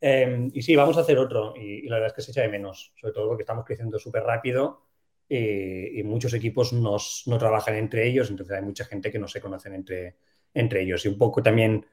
Em, 0.02 0.50
y 0.54 0.62
sí, 0.62 0.76
vamos 0.76 0.98
a 0.98 1.02
hacer 1.02 1.18
otro, 1.18 1.54
y, 1.56 1.88
la 1.88 1.96
verdad 1.96 2.08
es 2.08 2.14
que 2.14 2.22
se 2.22 2.32
echa 2.32 2.42
de 2.42 2.50
menos, 2.50 2.94
sobre 3.00 3.14
todo 3.14 3.28
porque 3.30 3.44
estamos 3.44 3.66
creciendo 3.66 4.00
súper 4.00 4.24
rápido 4.24 4.86
y, 5.28 6.04
muchos 6.04 6.34
equipos 6.34 6.74
no 6.74 7.38
trabajan 7.38 7.76
entre 7.76 8.08
ellos, 8.08 8.30
entonces 8.30 8.58
hay 8.58 8.64
mucha 8.64 8.86
gente 8.86 9.12
que 9.12 9.20
no 9.20 9.28
se 9.28 9.42
conocen 9.42 9.74
entre, 9.76 10.16
entre 10.54 10.82
ellos. 10.82 11.06
Y 11.06 11.10
un 11.10 11.18
poco 11.18 11.42
también 11.44 11.86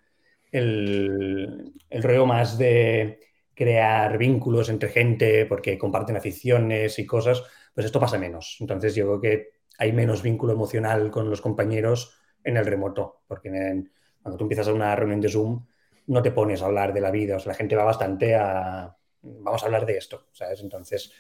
el, 0.51 1.73
el 1.91 2.03
rollo 2.03 2.27
más 2.27 2.59
de 2.59 3.21
crear 3.57 4.19
vínculos 4.19 4.69
entre 4.69 4.91
gente 4.91 5.47
porque 5.47 5.79
comparten 5.79 6.17
aficiones 6.17 6.99
y 6.99 7.07
cosas, 7.07 7.43
pues 7.75 7.87
esto 7.87 7.99
pasa 7.99 8.19
menos. 8.19 8.59
Entonces 8.61 8.95
yo 8.95 9.07
creo 9.07 9.21
que 9.21 9.49
hay 9.79 9.93
menos 9.93 10.23
vínculo 10.23 10.53
emocional 10.53 11.11
con 11.11 11.31
los 11.31 11.41
compañeros 11.41 12.15
en 12.45 12.59
el 12.59 12.67
remoto, 12.67 13.23
porque 13.27 13.51
cuando 14.23 14.37
tú 14.37 14.45
empiezas 14.45 14.69
a 14.69 14.75
una 14.75 14.95
reunión 14.95 15.21
de 15.21 15.31
Zoom 15.31 15.67
no 16.07 16.23
te 16.23 16.31
pones 16.31 16.63
a 16.63 16.67
hablar 16.67 16.93
de 16.93 17.01
la 17.01 17.11
vida, 17.11 17.37
o 17.37 17.41
sea, 17.41 17.53
la 17.53 17.57
gente 17.59 17.75
va 17.75 17.83
bastante 17.83 18.35
a, 18.37 18.95
vamos 19.23 19.63
a 19.63 19.67
hablar 19.67 19.87
de 19.87 19.97
esto, 19.97 20.29
¿sabes? 20.33 20.61
Entonces 20.61 21.11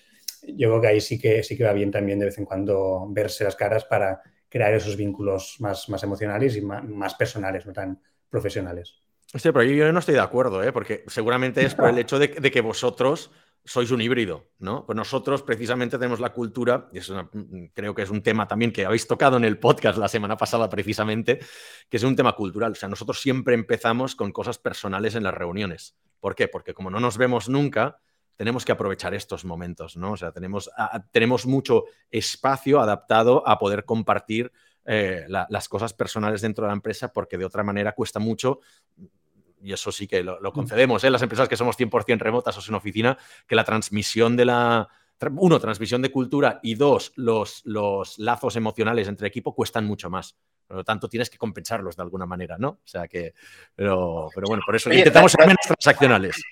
yo 0.43 0.69
creo 0.69 0.81
que 0.81 0.89
ahí 0.89 1.01
sí 1.01 1.19
que, 1.19 1.43
sí 1.43 1.57
que 1.57 1.65
va 1.65 1.73
bien 1.73 1.91
también 1.91 2.19
de 2.19 2.27
vez 2.27 2.39
en 2.39 2.45
cuando 2.45 3.07
verse 3.09 3.45
las 3.45 3.57
caras 3.57 3.85
para 3.87 4.23
crear 4.49 4.75
esos 4.75 4.97
vínculos 4.97 5.57
más, 5.59 5.89
más 5.89 6.03
emocionales 6.03 6.55
y 6.57 6.61
más, 6.61 6.85
más 6.85 7.15
personales, 7.15 7.67
no 7.67 7.73
tan 7.73 8.01
profesionales. 8.29 9.06
Sí, 9.35 9.51
pero 9.53 9.63
yo 9.65 9.93
no 9.93 9.99
estoy 9.99 10.15
de 10.15 10.21
acuerdo, 10.21 10.63
¿eh? 10.63 10.73
porque 10.73 11.05
seguramente 11.09 11.65
es 11.65 11.75
por 11.75 11.89
el 11.89 11.99
hecho 11.99 12.19
de, 12.19 12.31
que 12.31 12.61
vosotros 12.61 13.31
sois 13.65 13.91
un 13.91 14.01
híbrido, 14.01 14.53
¿no? 14.61 14.87
Pues 14.87 14.95
nosotros 14.95 15.43
precisamente 15.43 15.99
tenemos 15.99 16.21
la 16.21 16.33
cultura, 16.33 16.89
y 16.93 16.99
eso 16.99 17.29
creo 17.75 17.95
que 17.95 18.03
es 18.03 18.11
un 18.11 18.23
tema 18.23 18.47
también 18.47 18.73
que 18.73 18.87
habéis 18.87 19.09
tocado 19.09 19.37
en 19.37 19.45
el 19.45 19.59
podcast 19.59 19.99
la 19.99 20.07
semana 20.07 20.37
pasada 20.37 20.71
precisamente, 20.71 21.41
que 21.89 21.97
es 21.97 22.05
un 22.05 22.15
tema 22.15 22.35
cultural. 22.35 22.73
O 22.73 22.75
sea, 22.77 22.89
nosotros 22.89 23.21
siempre 23.21 23.55
empezamos 23.55 24.15
con 24.15 24.31
cosas 24.31 24.59
personales 24.59 25.17
en 25.17 25.25
las 25.25 25.35
reuniones. 25.35 25.97
¿Por 26.21 26.37
qué? 26.37 26.47
Porque 26.47 26.75
como 26.75 26.91
no 26.91 27.01
nos 27.01 27.19
vemos 27.19 27.49
nunca, 27.49 27.99
tenemos 28.37 28.65
que 28.65 28.73
aprovechar 28.73 29.15
estos 29.15 29.45
momentos, 29.45 29.97
¿no? 29.97 30.13
O 30.13 30.17
sea, 30.17 30.31
tenemos, 30.31 30.71
tenemos 31.11 31.47
mucho 31.47 31.85
espacio 32.11 32.81
adaptado 32.81 33.47
a 33.49 33.59
poder 33.59 33.85
compartir 33.85 34.53
eh, 34.87 35.27
las 35.29 35.69
cosas 35.69 35.93
personales 35.93 36.41
dentro 36.41 36.65
de 36.65 36.69
la 36.69 36.75
empresa 36.75 37.13
porque 37.13 37.37
de 37.37 37.45
otra 37.45 37.63
manera 37.63 37.93
cuesta 37.93 38.19
mucho 38.21 38.61
y 39.63 39.73
eso 39.73 39.91
sí 39.91 40.07
que 40.07 40.23
lo, 40.23 40.39
mm. 40.41 40.53
concedemos, 40.53 41.03
¿eh? 41.05 41.11
las 41.11 41.23
empresas 41.23 41.49
que 41.49 41.57
somos 41.57 41.79
100% 41.79 42.19
remotas 42.19 42.57
o 42.57 42.61
sin 42.61 42.75
oficina, 42.75 43.19
que 43.47 43.57
la 43.57 43.65
transmisión 43.65 44.37
de 44.37 44.45
la, 44.45 44.89
uno, 45.35 45.59
transmisión 45.59 46.03
de 46.03 46.13
cultura 46.13 46.61
y 46.63 46.75
dos, 46.75 47.13
los, 47.17 47.63
los 47.65 48.19
lazos 48.19 48.57
emocionales 48.57 49.09
entre 49.09 49.29
equipo 49.29 49.55
cuestan 49.55 49.85
mucho 49.85 50.11
más. 50.11 50.37
Por 50.67 50.79
lo 50.79 50.85
tanto, 50.85 51.09
tienes 51.09 51.31
que 51.31 51.39
compensarlos 51.39 51.97
de 51.97 52.03
alguna 52.03 52.27
manera, 52.27 52.57
¿no? 52.59 52.69
O 52.69 52.87
sea 52.87 53.07
que, 53.07 53.35
pero, 53.75 54.29
pero 54.35 54.47
bueno, 54.49 54.63
por 54.67 54.75
eso 54.75 54.93
intentamos 54.93 55.33
ser 55.33 55.47
menos 55.47 55.65
transaccionales. 55.65 56.43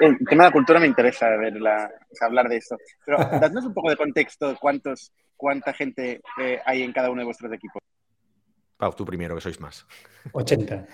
El 0.00 0.18
tema 0.28 0.44
de 0.44 0.48
la 0.48 0.52
cultura 0.52 0.80
me 0.80 0.86
interesa 0.86 1.28
verla, 1.36 1.90
hablar 2.20 2.48
de 2.48 2.56
esto. 2.56 2.76
Pero 3.04 3.18
dadnos 3.18 3.64
un 3.64 3.74
poco 3.74 3.90
de 3.90 3.96
contexto 3.96 4.48
de 4.48 4.56
cuántos, 4.56 5.12
cuánta 5.38 5.72
gente 5.72 6.20
eh, 6.38 6.58
hay 6.66 6.82
en 6.82 6.92
cada 6.92 7.08
uno 7.10 7.20
de 7.20 7.24
vuestros 7.24 7.50
equipos. 7.50 7.80
Pau, 8.76 8.92
tú 8.92 9.06
primero, 9.06 9.34
que 9.34 9.40
sois 9.40 9.58
más. 9.58 9.86
80. 10.32 10.86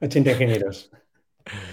80 0.00 0.30
ingenieros. 0.30 0.92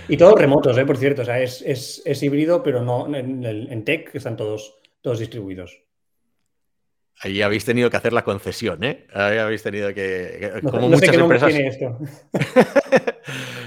Y 0.08 0.18
todos 0.18 0.40
remotos, 0.40 0.78
¿eh? 0.78 0.86
por 0.86 0.98
cierto. 0.98 1.22
O 1.22 1.26
sea, 1.26 1.40
es, 1.40 1.62
es, 1.64 2.24
híbrido, 2.24 2.64
pero 2.64 2.82
no 2.82 3.14
en, 3.16 3.46
en, 3.46 3.86
tech 3.86 4.14
están 4.16 4.36
todos, 4.36 4.82
todos 5.02 5.20
distribuidos. 5.20 5.84
Ahí 7.24 7.42
habéis 7.42 7.66
tenido 7.66 7.90
que 7.90 7.98
hacer 7.98 8.14
la 8.14 8.24
concesión, 8.24 8.84
¿eh? 8.84 9.06
Ahí 9.14 9.38
habéis 9.38 9.62
tenido 9.62 9.94
que. 9.94 10.60
como 10.64 10.90
muchas 10.90 11.16
empresas. 11.16 11.54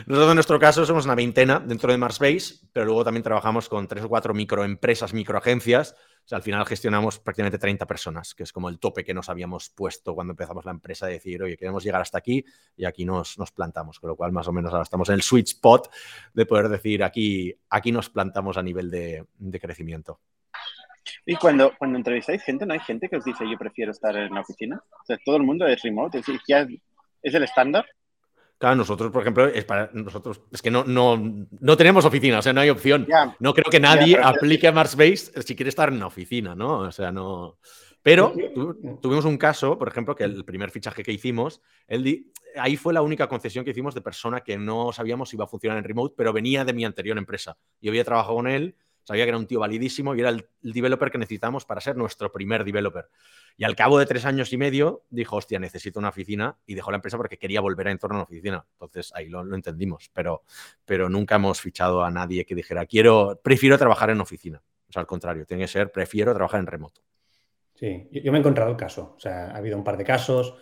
Nosotros 0.06 0.30
en 0.30 0.34
nuestro 0.36 0.58
caso 0.58 0.84
somos 0.84 1.04
una 1.04 1.14
veintena 1.14 1.60
dentro 1.60 1.90
de 1.90 1.98
Marsbase, 1.98 2.56
pero 2.72 2.86
luego 2.86 3.04
también 3.04 3.22
trabajamos 3.22 3.68
con 3.68 3.88
tres 3.88 4.04
o 4.04 4.08
cuatro 4.08 4.34
microempresas, 4.34 5.14
microagencias. 5.14 5.94
O 6.24 6.28
sea, 6.28 6.36
al 6.36 6.42
final 6.42 6.64
gestionamos 6.64 7.18
prácticamente 7.18 7.58
30 7.58 7.86
personas, 7.86 8.34
que 8.34 8.44
es 8.44 8.52
como 8.52 8.68
el 8.68 8.78
tope 8.78 9.04
que 9.04 9.12
nos 9.12 9.28
habíamos 9.28 9.68
puesto 9.70 10.14
cuando 10.14 10.32
empezamos 10.32 10.64
la 10.64 10.70
empresa, 10.70 11.06
de 11.06 11.14
decir, 11.14 11.42
oye, 11.42 11.56
queremos 11.56 11.84
llegar 11.84 12.00
hasta 12.00 12.18
aquí 12.18 12.44
y 12.76 12.84
aquí 12.84 13.04
nos, 13.04 13.38
nos 13.38 13.52
plantamos. 13.52 14.00
Con 14.00 14.08
lo 14.08 14.16
cual, 14.16 14.32
más 14.32 14.48
o 14.48 14.52
menos 14.52 14.72
ahora 14.72 14.84
estamos 14.84 15.08
en 15.10 15.16
el 15.16 15.22
sweet 15.22 15.48
spot 15.48 15.90
de 16.32 16.46
poder 16.46 16.68
decir, 16.68 17.04
aquí, 17.04 17.54
aquí 17.68 17.92
nos 17.92 18.08
plantamos 18.10 18.56
a 18.56 18.62
nivel 18.62 18.90
de, 18.90 19.26
crecimiento. 19.60 20.20
Y 21.26 21.36
cuando, 21.36 21.72
cuando 21.78 21.98
entrevistáis 21.98 22.42
gente, 22.42 22.64
¿no 22.64 22.72
hay 22.72 22.80
gente 22.80 23.08
que 23.08 23.16
os 23.16 23.24
dice 23.24 23.44
yo 23.50 23.58
prefiero 23.58 23.92
estar 23.92 24.16
en 24.16 24.34
la 24.34 24.40
oficina? 24.40 24.82
Todo 25.24 25.36
el 25.36 25.42
mundo 25.42 25.66
es 25.66 25.82
remote, 25.82 26.18
es, 26.18 26.26
ya 26.48 26.66
es 27.22 27.34
el 27.34 27.42
estándar. 27.42 27.86
Claro, 28.58 28.76
nosotros, 28.76 29.10
por 29.10 29.22
ejemplo, 29.22 29.46
es 29.46 29.64
para 29.64 29.90
nosotros, 29.92 30.40
es 30.52 30.62
que 30.62 30.70
no, 30.70 30.84
no, 30.84 31.46
no 31.60 31.76
tenemos 31.76 32.04
oficina, 32.04 32.38
o 32.38 32.42
sea, 32.42 32.52
no 32.52 32.60
hay 32.60 32.70
opción. 32.70 33.06
no 33.40 33.52
creo 33.52 33.70
que 33.70 33.80
nadie 33.80 34.18
aplique 34.22 34.68
a 34.68 34.72
Marsbase 34.72 35.42
si 35.42 35.56
quiere 35.56 35.68
estar 35.68 35.88
en 35.88 35.96
una 35.96 36.06
oficina, 36.06 36.54
¿no? 36.54 36.78
O 36.78 36.92
sea, 36.92 37.10
no. 37.10 37.58
Pero 38.02 38.34
tuvimos 39.00 39.24
un 39.24 39.38
caso, 39.38 39.78
por 39.78 39.88
ejemplo, 39.88 40.14
que 40.14 40.24
el 40.24 40.44
primer 40.44 40.70
fichaje 40.70 41.02
que 41.02 41.10
hicimos, 41.10 41.62
él 41.88 42.30
ahí 42.56 42.76
fue 42.76 42.92
la 42.92 43.02
única 43.02 43.28
concesión 43.28 43.64
que 43.64 43.70
hicimos 43.70 43.94
de 43.94 44.02
persona 44.02 44.40
que 44.40 44.58
no 44.58 44.92
sabíamos 44.92 45.30
si 45.30 45.36
iba 45.36 45.44
a 45.44 45.48
funcionar 45.48 45.78
en 45.78 45.84
remote, 45.84 46.14
pero 46.16 46.32
venía 46.32 46.64
de 46.64 46.74
mi 46.74 46.84
anterior 46.84 47.16
empresa. 47.16 47.56
Yo 47.80 47.90
había 47.90 48.04
trabajado 48.04 48.36
con 48.36 48.46
él 48.46 48.76
Sabía 49.04 49.24
que 49.24 49.28
era 49.28 49.38
un 49.38 49.46
tío 49.46 49.60
validísimo 49.60 50.14
y 50.14 50.20
era 50.20 50.30
el, 50.30 50.48
developer 50.62 51.10
que 51.10 51.18
necesitamos 51.18 51.66
para 51.66 51.80
ser 51.80 51.96
nuestro 51.96 52.32
primer 52.32 52.64
developer. 52.64 53.08
Y 53.56 53.64
al 53.64 53.76
cabo 53.76 53.98
de 53.98 54.06
tres 54.06 54.24
años 54.24 54.52
y 54.52 54.56
medio 54.56 55.04
dijo, 55.10 55.36
hostia, 55.36 55.58
necesito 55.58 55.98
una 55.98 56.08
oficina 56.08 56.56
y 56.66 56.74
dejó 56.74 56.90
la 56.90 56.96
empresa 56.96 57.18
porque 57.18 57.38
quería 57.38 57.60
volver 57.60 57.88
a 57.88 57.90
entorno 57.90 58.16
a 58.16 58.18
una 58.20 58.24
oficina. 58.24 58.66
Entonces 58.72 59.12
ahí 59.14 59.28
lo, 59.28 59.54
entendimos, 59.54 60.10
pero, 60.12 60.42
pero 60.86 61.10
nunca 61.10 61.36
hemos 61.36 61.60
fichado 61.60 62.02
a 62.02 62.10
nadie 62.10 62.46
que 62.46 62.54
dijera, 62.54 62.86
quiero, 62.86 63.40
prefiero 63.42 63.76
trabajar 63.76 64.08
en 64.08 64.20
oficina. 64.20 64.62
O 64.88 64.92
sea, 64.92 65.00
al 65.00 65.06
contrario, 65.06 65.44
tiene 65.44 65.64
que 65.64 65.68
ser, 65.68 65.92
prefiero 65.92 66.32
trabajar 66.32 66.60
en 66.60 66.66
remoto. 66.66 67.02
Sí, 67.74 68.08
yo, 68.10 68.32
me 68.32 68.38
he 68.38 68.40
encontrado 68.40 68.70
el 68.70 68.76
caso. 68.76 69.14
O 69.16 69.20
sea, 69.20 69.50
ha 69.50 69.56
habido 69.56 69.76
un 69.76 69.84
par 69.84 69.98
de 69.98 70.04
casos, 70.04 70.56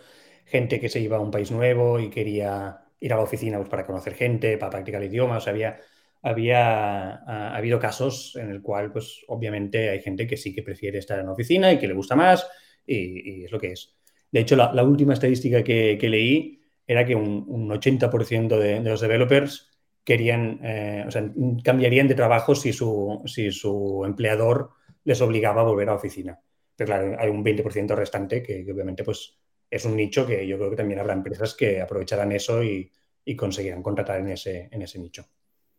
gente 0.45 0.79
que 0.79 0.89
se 0.89 0.99
iba 0.99 1.17
a 1.17 1.21
un 1.21 1.31
país 1.31 1.51
nuevo 1.51 1.99
y 1.99 2.09
quería 2.09 2.83
ir 2.99 3.13
a 3.13 3.15
la 3.15 3.23
oficina 3.23 3.57
pues, 3.57 3.69
para 3.69 3.85
conocer 3.85 4.15
gente, 4.15 4.57
para 4.57 4.71
practicar 4.71 5.01
el 5.01 5.09
idioma. 5.09 5.37
O 5.37 5.41
sea, 5.41 5.53
había 5.53 5.79
había 6.23 7.15
ha, 7.15 7.55
habido 7.55 7.77
casos 7.79 8.35
en 8.37 8.49
el 8.49 8.61
cual, 8.61 8.91
pues 8.91 9.23
obviamente 9.27 9.89
hay 9.89 10.01
gente 10.01 10.25
que 10.25 10.37
sí 10.37 10.55
que 10.55 10.63
prefiere 10.63 10.97
estar 10.97 11.19
en 11.19 11.27
la 11.27 11.33
oficina 11.33 11.71
y 11.71 11.77
que 11.77 11.87
le 11.87 11.93
gusta 11.93 12.15
más 12.15 12.47
y, 12.87 13.43
es 13.43 13.51
lo 13.51 13.59
que 13.59 13.73
es. 13.73 13.93
De 14.31 14.39
hecho, 14.39 14.55
la, 14.55 14.83
última 14.83 15.13
estadística 15.13 15.63
que, 15.63 15.99
leí 16.01 16.61
era 16.87 17.05
que 17.05 17.15
un, 17.15 17.69
80% 17.69 18.57
de, 18.57 18.79
los 18.79 19.01
developers 19.01 19.69
querían, 20.03 20.59
eh, 20.63 21.03
o 21.07 21.11
sea, 21.11 21.29
cambiarían 21.63 22.07
de 22.07 22.15
trabajo 22.15 22.55
si 22.55 22.73
su, 22.73 23.21
si 23.25 23.51
su 23.51 24.03
empleador 24.05 24.71
les 25.03 25.21
obligaba 25.21 25.61
a 25.61 25.65
volver 25.65 25.89
a 25.89 25.95
oficina. 25.95 26.39
Pero 26.75 26.87
claro, 26.87 27.15
hay 27.19 27.29
un 27.29 27.43
20% 27.43 27.95
restante 27.95 28.41
que, 28.41 28.65
obviamente 28.71 29.03
pues 29.03 29.37
es 29.69 29.85
un 29.85 29.95
nicho 29.95 30.25
que 30.25 30.47
yo 30.47 30.57
creo 30.57 30.69
que 30.69 30.75
también 30.77 30.99
habrá 30.99 31.13
empresas 31.13 31.53
que 31.53 31.81
aprovecharán 31.81 32.31
eso 32.31 32.63
y, 32.63 32.91
y 33.25 33.35
conseguirán 33.35 33.83
contratar 33.83 34.19
en 34.19 34.29
ese, 34.29 34.69
en 34.71 34.81
ese 34.81 34.99
nicho. 34.99 35.25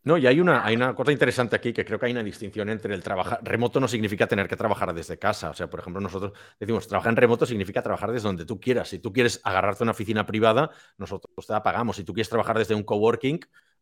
No, 0.05 0.19
y 0.19 0.27
hay 0.27 0.39
una, 0.39 0.63
hay 0.63 0.75
una 0.75 0.93
cosa 0.93 1.11
interesante 1.11 1.55
aquí 1.55 1.73
que 1.73 1.83
creo 1.83 1.97
que 1.97 2.05
hay 2.05 2.11
una 2.11 2.21
distinción 2.21 2.69
entre 2.69 2.93
el 2.93 3.01
trabajar. 3.01 3.39
Remoto 3.41 3.79
no 3.79 3.87
significa 3.87 4.27
tener 4.27 4.47
que 4.47 4.55
trabajar 4.55 4.93
desde 4.93 5.17
casa. 5.17 5.49
O 5.49 5.53
sea, 5.55 5.67
por 5.67 5.79
ejemplo, 5.79 5.99
nosotros 5.99 6.31
decimos 6.59 6.87
trabajar 6.87 7.09
en 7.13 7.17
remoto 7.17 7.47
significa 7.47 7.81
trabajar 7.81 8.11
desde 8.11 8.27
donde 8.27 8.45
tú 8.45 8.59
quieras. 8.59 8.87
Si 8.87 8.99
tú 8.99 9.11
quieres 9.11 9.41
agarrarte 9.43 9.81
una 9.81 9.93
oficina 9.93 10.23
privada, 10.23 10.69
nosotros 10.99 11.47
te 11.47 11.51
la 11.51 11.63
pagamos. 11.63 11.95
Si 11.95 12.03
tú 12.03 12.13
quieres 12.13 12.29
trabajar 12.29 12.59
desde 12.59 12.75
un 12.75 12.83
coworking, 12.83 13.39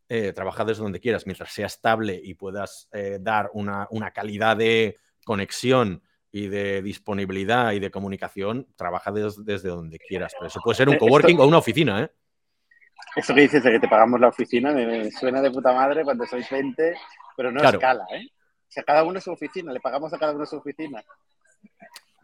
eh, 0.08 0.32
trabaja 0.32 0.64
desde 0.64 0.82
donde 0.82 0.98
quieras. 0.98 1.26
Mientras 1.26 1.52
sea 1.52 1.66
estable 1.66 2.18
y 2.24 2.32
puedas 2.32 2.88
eh, 2.92 3.18
dar 3.20 3.50
una, 3.52 3.86
una 3.90 4.10
calidad 4.12 4.56
de 4.56 4.96
conexión 5.26 6.02
y 6.32 6.48
de 6.48 6.80
disponibilidad 6.80 7.72
y 7.72 7.80
de 7.80 7.90
comunicación, 7.90 8.66
trabaja 8.76 9.12
desde 9.12 9.68
donde 9.68 9.98
quieras. 9.98 10.32
Pero 10.32 10.46
eso 10.46 10.60
puede 10.64 10.76
ser 10.76 10.88
un 10.88 10.94
eh, 10.94 10.98
coworking 10.98 11.38
o 11.38 11.46
una 11.46 11.58
oficina, 11.58 12.02
¿eh? 12.02 12.10
Eso 13.16 13.34
que 13.34 13.42
dices 13.42 13.62
de 13.62 13.72
que 13.72 13.80
te 13.80 13.88
pagamos 13.88 14.20
la 14.20 14.28
oficina 14.28 14.72
me, 14.72 15.10
suena 15.10 15.40
de 15.40 15.50
puta 15.50 15.72
madre 15.72 16.04
cuando 16.04 16.26
sois 16.26 16.48
20, 16.50 16.94
pero 17.36 17.52
no 17.52 17.62
escala, 17.62 18.04
¿eh? 18.12 18.26
O 18.26 18.72
sea, 18.74 18.82
cada 18.82 19.04
uno 19.04 19.20
su 19.20 19.30
oficina, 19.30 19.72
le 19.72 19.80
pagamos 19.80 20.12
a 20.12 20.18
cada 20.18 20.32
uno 20.32 20.44
su 20.46 20.56
oficina. 20.56 21.02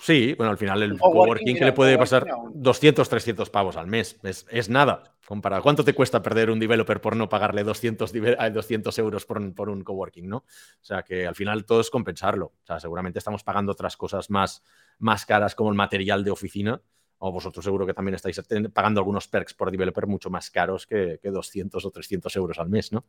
Sí, 0.01 0.35
bueno, 0.37 0.51
al 0.51 0.59
final 0.59 0.83
el 0.83 0.99
coworking 0.99 1.57
que 1.57 1.65
le 1.65 1.73
puede 1.73 1.99
pasar 1.99 2.27
200, 2.55 3.09
300 3.09 3.51
pavos 3.51 3.77
al 3.77 3.87
mes. 3.87 4.19
Es, 4.23 4.69
nada. 4.69 5.15
Comparado. 5.27 5.63
¿Cuánto 5.63 5.85
te 5.85 5.95
cuesta 5.95 6.23
perder 6.23 6.51
un 6.51 6.59
developer 6.59 7.01
por 7.01 7.15
no 7.15 7.29
pagarle 7.29 7.63
200, 7.63 8.13
200 8.53 8.99
euros 8.99 9.27
por, 9.27 9.55
por, 9.55 9.69
un 9.69 9.85
coworking, 9.85 10.27
no? 10.27 10.39
O 10.39 10.45
sea, 10.81 11.03
que 11.03 11.27
al 11.27 11.37
final 11.37 11.67
todo 11.67 11.83
es 11.83 11.91
compensarlo. 11.91 12.47
O 12.47 12.67
sea, 12.67 12.81
seguramente 12.81 13.19
estamos 13.19 13.45
pagando 13.45 13.71
otras 13.73 13.97
cosas 13.97 14.31
más, 14.31 14.65
más 14.99 15.27
caras 15.27 15.55
como 15.55 15.71
el 15.71 15.77
material 15.77 16.25
de 16.25 16.31
oficina 16.33 16.81
o 17.21 17.31
vosotros 17.31 17.65
seguro 17.65 17.87
que 17.87 17.95
también 17.95 18.15
estáis 18.15 18.41
pagando 18.73 19.01
algunos 19.01 19.29
perks 19.29 19.55
por 19.55 19.71
developer 19.71 20.07
mucho 20.07 20.31
más 20.31 20.51
caros 20.51 20.87
que, 20.87 21.19
200 21.23 21.85
o 21.85 21.91
300 21.91 22.35
euros 22.37 22.59
al 22.59 22.69
mes, 22.69 22.93
¿no? 22.93 23.05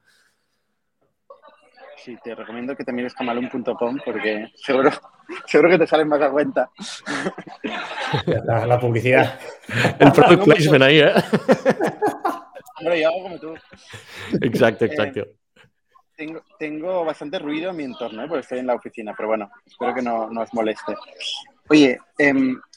Sí, 1.95 2.17
te 2.23 2.35
recomiendo 2.35 2.75
que 2.75 2.83
te 2.83 2.91
mires 2.91 3.13
camalun.com 3.13 3.99
porque 4.03 4.51
seguro, 4.55 4.89
seguro 5.45 5.69
que 5.69 5.77
te 5.77 5.87
salen 5.87 6.07
más 6.07 6.21
a 6.21 6.31
cuenta. 6.31 6.69
La, 8.25 8.79
publicidad. 8.79 9.39
El 9.99 10.11
product 10.11 10.43
placement 10.43 10.83
ahí, 10.83 10.99
¿eh? 10.99 11.13
Hombre, 12.79 13.01
yo 13.01 13.07
hago 13.07 13.21
como 13.21 13.39
tú. 13.39 13.53
Exacto, 14.41 14.85
exacto. 14.85 15.27
tengo, 16.17 16.41
tengo, 16.57 17.05
bastante 17.05 17.39
ruido 17.39 17.69
en 17.69 17.77
mi 17.77 17.83
entorno, 17.83 18.23
¿eh? 18.23 18.27
porque 18.27 18.41
estoy 18.41 18.59
en 18.59 18.67
la 18.67 18.75
oficina, 18.75 19.13
pero 19.15 19.29
bueno, 19.29 19.51
espero 19.65 19.93
que 19.93 20.01
no, 20.01 20.29
no 20.29 20.41
os 20.41 20.53
moleste. 20.53 20.95
Oye, 21.71 21.97
eh, 22.19 22.33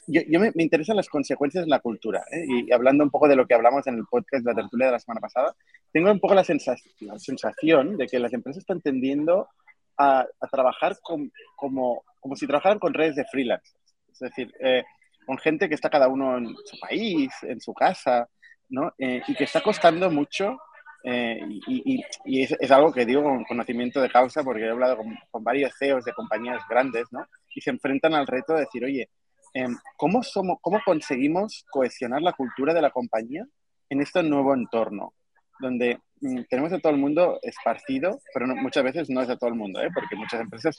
yo, 0.07 0.39
me, 0.39 0.51
interesan 0.55 0.95
las 0.95 1.09
consecuencias 1.09 1.65
de 1.65 1.69
la 1.69 1.79
cultura. 1.79 2.23
¿eh? 2.31 2.45
Y 2.47 2.71
hablando 2.71 3.03
un 3.03 3.09
poco 3.09 3.27
de 3.27 3.35
lo 3.35 3.45
que 3.45 3.53
hablamos 3.53 3.85
en 3.87 3.95
el 3.95 4.05
podcast 4.09 4.45
de 4.45 4.51
la 4.53 4.55
tertulia 4.55 4.85
de 4.85 4.93
la 4.93 4.99
semana 4.99 5.19
pasada, 5.19 5.53
tengo 5.91 6.09
un 6.09 6.21
poco 6.21 6.33
la, 6.33 6.45
sensación, 6.45 7.97
de 7.97 8.07
que 8.07 8.19
las 8.19 8.31
empresas 8.31 8.61
están 8.61 8.79
tendiendo 8.79 9.49
a, 9.97 10.25
trabajar 10.49 10.95
como, 11.01 12.05
como 12.21 12.35
si 12.37 12.47
trabajaran 12.47 12.79
con 12.79 12.93
redes 12.93 13.17
de 13.17 13.25
freelance. 13.25 13.75
Es 14.13 14.19
decir, 14.19 14.53
eh, 14.61 14.85
con 15.25 15.37
gente 15.39 15.67
que 15.67 15.75
está 15.75 15.89
cada 15.89 16.07
uno 16.07 16.37
en 16.37 16.55
su 16.63 16.79
país, 16.79 17.33
en 17.41 17.59
su 17.59 17.73
casa, 17.73 18.29
¿no? 18.69 18.93
Eh, 18.97 19.21
y 19.27 19.35
que 19.35 19.43
está 19.43 19.61
costando 19.61 20.09
mucho. 20.09 20.57
y, 21.03 22.01
es, 22.41 22.71
algo 22.71 22.93
que 22.93 23.05
digo 23.05 23.23
con 23.23 23.43
conocimiento 23.43 24.01
de 24.01 24.09
causa 24.09 24.41
porque 24.41 24.63
he 24.63 24.69
hablado 24.69 24.95
con, 24.95 25.17
con 25.31 25.43
varios 25.43 25.73
CEOs 25.77 26.05
de 26.05 26.13
compañías 26.13 26.61
grandes, 26.69 27.11
¿no? 27.11 27.27
Y 27.55 27.61
se 27.61 27.71
enfrentan 27.71 28.13
al 28.13 28.27
reto 28.27 28.53
de 28.53 28.59
decir, 28.59 28.85
oye, 28.85 29.09
Em, 29.55 29.73
¿cómo, 29.95 30.21
somos, 30.21 30.57
¿cómo 30.59 30.81
conseguimos 30.85 31.63
cohesionar 31.71 32.21
la 32.21 32.33
cultura 32.33 32.73
de 32.73 32.81
la 32.81 32.91
compañía 32.91 33.47
en 33.89 34.01
este 34.01 34.21
nuevo 34.21 34.53
entorno? 34.53 35.13
Donde 35.61 35.97
mm, 36.19 36.41
tenemos 36.49 36.73
a 36.73 36.79
todo 36.79 36.91
el 36.91 36.99
mundo 36.99 37.39
esparcido, 37.41 38.19
pero 38.33 38.47
muchas 38.47 38.83
veces 38.83 39.09
no 39.09 39.21
es 39.21 39.29
a 39.29 39.37
todo 39.37 39.49
el 39.49 39.55
mundo, 39.55 39.81
¿eh? 39.81 39.89
porque 39.93 40.17
muchas 40.17 40.41
empresas 40.41 40.77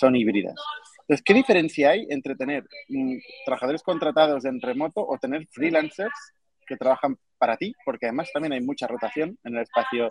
son 0.00 0.16
híbridas. 0.16 0.56
Entonces, 1.02 1.22
¿qué 1.24 1.34
diferencia 1.34 1.90
hay 1.90 2.04
entre 2.10 2.34
tener 2.34 2.64
mm, 2.88 3.14
trabajadores 3.44 3.84
contratados 3.84 4.44
en 4.44 4.60
remoto 4.60 5.06
o 5.06 5.16
tener 5.18 5.46
freelancers 5.52 6.34
que 6.66 6.76
trabajan 6.76 7.16
para 7.38 7.56
ti? 7.56 7.72
Porque 7.84 8.06
además 8.06 8.28
también 8.32 8.54
hay 8.54 8.60
mucha 8.60 8.88
rotación 8.88 9.38
en 9.44 9.54
el 9.54 9.62
espacio 9.62 10.10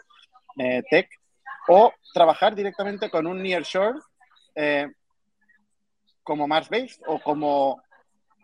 eh, 0.58 0.82
tech. 0.90 1.10
O 1.68 1.92
trabajar 2.14 2.56
directamente 2.56 3.10
con 3.10 3.28
un 3.28 3.44
nearshore 3.44 4.00
eh, 4.56 4.88
como 6.26 6.46
Mars-based 6.46 7.04
o 7.08 7.20
como 7.22 7.82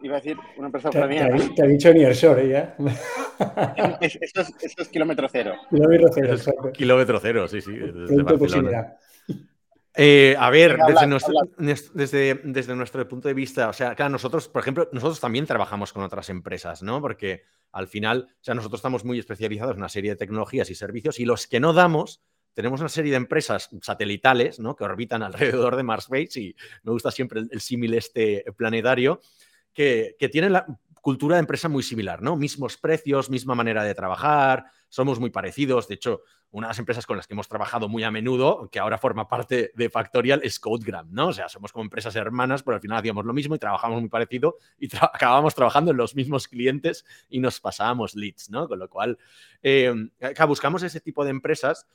Iba 0.04 0.18
a 0.18 0.20
decir 0.20 0.38
una 0.58 0.68
empresa 0.68 0.90
ucraniana. 0.90 1.38
Te, 1.38 1.50
te, 1.50 1.64
ha 1.64 1.68
dicho 1.68 1.94
Nearshore 1.94 2.50
ya. 2.50 2.76
esto, 2.80 3.98
es, 4.02 4.20
esto, 4.64 4.82
es, 4.82 4.90
kilómetro 4.90 5.28
cero. 5.32 5.54
Kilómetro 5.70 6.10
cero, 6.12 6.34
es 6.34 6.50
kilómetro 6.74 7.20
cero, 7.20 7.48
sí, 7.48 7.62
sí. 7.62 7.72
Desde 7.72 8.24
Barcelona. 8.24 8.96
Eh, 9.94 10.36
a 10.40 10.50
ver, 10.50 10.78
desde, 10.88 11.06
nuestro. 11.06 11.34
Desde, 11.94 12.42
desde, 12.46 12.76
nuestro 12.76 13.08
punto 13.08 13.28
de 13.28 13.34
vista, 13.36 13.70
o 13.70 13.74
sea, 13.74 13.94
claro, 13.94 14.10
nosotros, 14.10 14.48
por 14.48 14.62
ejemplo, 14.62 14.90
nosotros 14.92 15.20
también 15.20 15.46
trabajamos 15.46 15.94
con 15.94 16.04
otras 16.04 16.30
empresas, 16.30 16.82
¿no? 16.82 17.00
Porque 17.00 17.44
al 17.72 17.88
final, 17.88 18.28
o 18.32 18.44
sea, 18.44 18.56
nosotros 18.56 18.80
estamos 18.80 19.06
muy 19.06 19.20
especializados 19.20 19.74
en 19.74 19.82
una 19.82 19.90
serie 19.90 20.12
de 20.12 20.18
tecnologías 20.18 20.70
y 20.72 20.76
servicios 20.76 21.20
y 21.20 21.26
los 21.26 21.46
que 21.46 21.60
no 21.60 21.74
damos, 21.74 22.22
tenemos 22.54 22.80
una 22.80 22.90
serie 22.90 23.12
de 23.12 23.18
empresas 23.18 23.70
satelitales, 23.82 24.60
¿no? 24.60 24.76
Que 24.76 24.84
orbitan 24.84 25.24
alrededor 25.24 25.76
de 25.76 25.84
Mars 25.84 26.08
Base 26.10 26.40
y 26.40 26.56
me 26.84 26.92
gusta 26.92 27.12
siempre 27.12 27.42
el, 27.42 27.50
el 27.52 27.62
símil 27.62 27.94
este 27.94 28.46
planetario 28.58 29.22
que, 29.74 30.16
que 30.20 30.30
tienen 30.30 30.54
la 30.54 30.66
cultura 31.02 31.36
de 31.36 31.42
empresa 31.42 31.68
muy 31.68 31.84
similar, 31.84 32.22
¿no? 32.22 32.36
Mismos 32.36 32.78
precios, 32.78 33.30
misma 33.30 33.56
manera 33.56 33.84
de 33.84 33.96
trabajar, 33.96 34.66
somos 34.88 35.20
muy 35.20 35.32
parecidos. 35.32 35.88
De 35.88 35.96
hecho, 35.96 36.22
una 36.52 36.68
de 36.68 36.72
las 36.72 36.80
empresas 36.80 37.06
con 37.06 37.18
las 37.18 37.28
que 37.28 37.34
hemos 37.34 37.48
trabajado 37.48 37.88
muy 37.88 38.04
a 38.04 38.12
menudo, 38.12 38.70
que 38.70 38.80
ahora 38.80 38.98
forma 38.98 39.28
parte 39.28 39.72
de 39.74 39.90
Factorial, 39.90 40.42
es 40.44 40.60
Codegram, 40.60 41.08
¿no? 41.12 41.30
O 41.30 41.34
sea, 41.34 41.50
somos 41.50 41.72
como 41.72 41.84
empresas 41.84 42.16
hermanas, 42.16 42.62
pero 42.62 42.76
al 42.76 42.82
final 42.82 43.00
hacíamos 43.00 43.26
lo 43.26 43.34
mismo 43.34 43.56
y 43.56 43.60
trabajamos 43.60 44.00
muy 44.00 44.10
parecido 44.10 44.58
y 44.78 44.90
tra 44.90 45.10
acabábamos 45.14 45.56
trabajando 45.56 45.92
en 45.92 45.98
los 45.98 46.14
mismos 46.14 46.48
clientes 46.48 47.06
y 47.30 47.40
nos 47.40 47.60
pasábamos 47.60 48.16
leads, 48.16 48.50
¿no? 48.50 48.68
Con 48.68 48.80
lo 48.80 48.90
cual, 48.90 49.18
eh, 49.64 49.94
buscamos 50.48 50.84
ese 50.84 51.00
tipo 51.00 51.24
de 51.24 51.32
empresas 51.32 51.88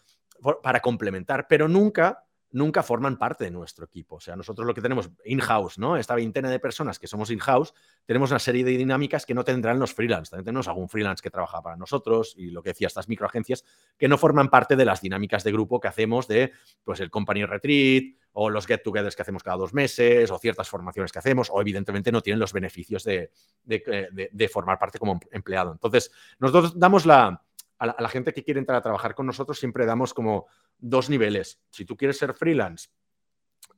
para 0.63 0.81
complementar, 0.81 1.47
pero 1.49 1.69
nunca 1.69 2.27
nunca 2.57 2.83
forman 2.83 3.19
parte 3.19 3.45
de 3.45 3.51
nuestro 3.51 3.85
equipo. 3.85 4.17
O 4.17 4.21
sea, 4.21 4.37
nosotros 4.37 4.67
lo 4.67 4.75
que 4.75 4.81
tenemos 4.81 5.11
in-house, 5.25 5.79
¿no? 5.79 5.97
Esta 5.97 6.15
veintena 6.15 6.51
de 6.51 6.59
personas 6.59 6.99
que 6.99 7.07
somos 7.07 7.31
in-house, 7.31 7.75
tenemos 8.07 8.31
una 8.31 8.39
serie 8.39 8.65
de 8.65 8.73
dinámicas 8.73 9.27
que 9.27 9.35
no 9.35 9.45
tendrán 9.45 9.79
los 9.79 9.93
freelance. 9.93 10.31
También 10.31 10.47
tenemos 10.47 10.69
algún 10.69 10.89
freelance 10.89 11.23
que 11.23 11.31
trabaja 11.31 11.61
para 11.61 11.77
nosotros 11.77 12.35
y 12.37 12.51
lo 12.51 12.63
que 12.63 12.71
decía, 12.71 12.87
estas 12.87 13.09
microagencias 13.09 13.65
que 13.99 14.09
no 14.09 14.17
forman 14.17 14.49
parte 14.49 14.77
de 14.77 14.85
las 14.85 15.01
dinámicas 15.01 15.45
de 15.45 15.53
grupo 15.53 15.81
que 15.81 15.89
hacemos 15.89 16.29
de, 16.29 16.53
pues, 16.85 17.01
el 17.01 17.11
company 17.11 17.45
retreat 17.45 18.17
o 18.33 18.51
los 18.51 18.67
get-togethers 18.67 19.17
que 19.17 19.23
hacemos 19.23 19.43
cada 19.43 19.57
dos 19.57 19.75
meses 19.75 20.31
o 20.31 20.39
ciertas 20.39 20.69
formaciones 20.69 21.13
que 21.13 21.19
hacemos 21.19 21.49
o 21.51 21.61
evidentemente 21.61 22.13
no 22.13 22.23
tienen 22.23 22.41
los 22.41 22.53
beneficios 22.53 23.03
de, 23.05 23.31
de, 23.65 24.09
de, 24.13 24.31
de 24.33 24.49
formar 24.49 24.79
parte 24.79 24.99
como 24.99 25.19
empleado. 25.31 25.73
Entonces, 25.73 26.11
nosotros 26.39 26.79
damos 26.79 27.07
la, 27.07 27.43
a 27.79 28.03
la, 28.03 28.09
gente 28.09 28.33
que 28.33 28.43
quiere 28.43 28.61
entrar 28.61 28.79
a 28.79 28.83
trabajar 28.83 29.15
con 29.15 29.27
nosotros 29.27 29.59
siempre 29.59 29.87
damos 29.87 30.15
como 30.15 30.47
dos 30.79 31.11
niveles. 31.11 31.61
Si 31.71 31.85
tú 31.85 31.97
quieres 31.97 32.19
ser 32.19 32.35
freelance 32.35 32.89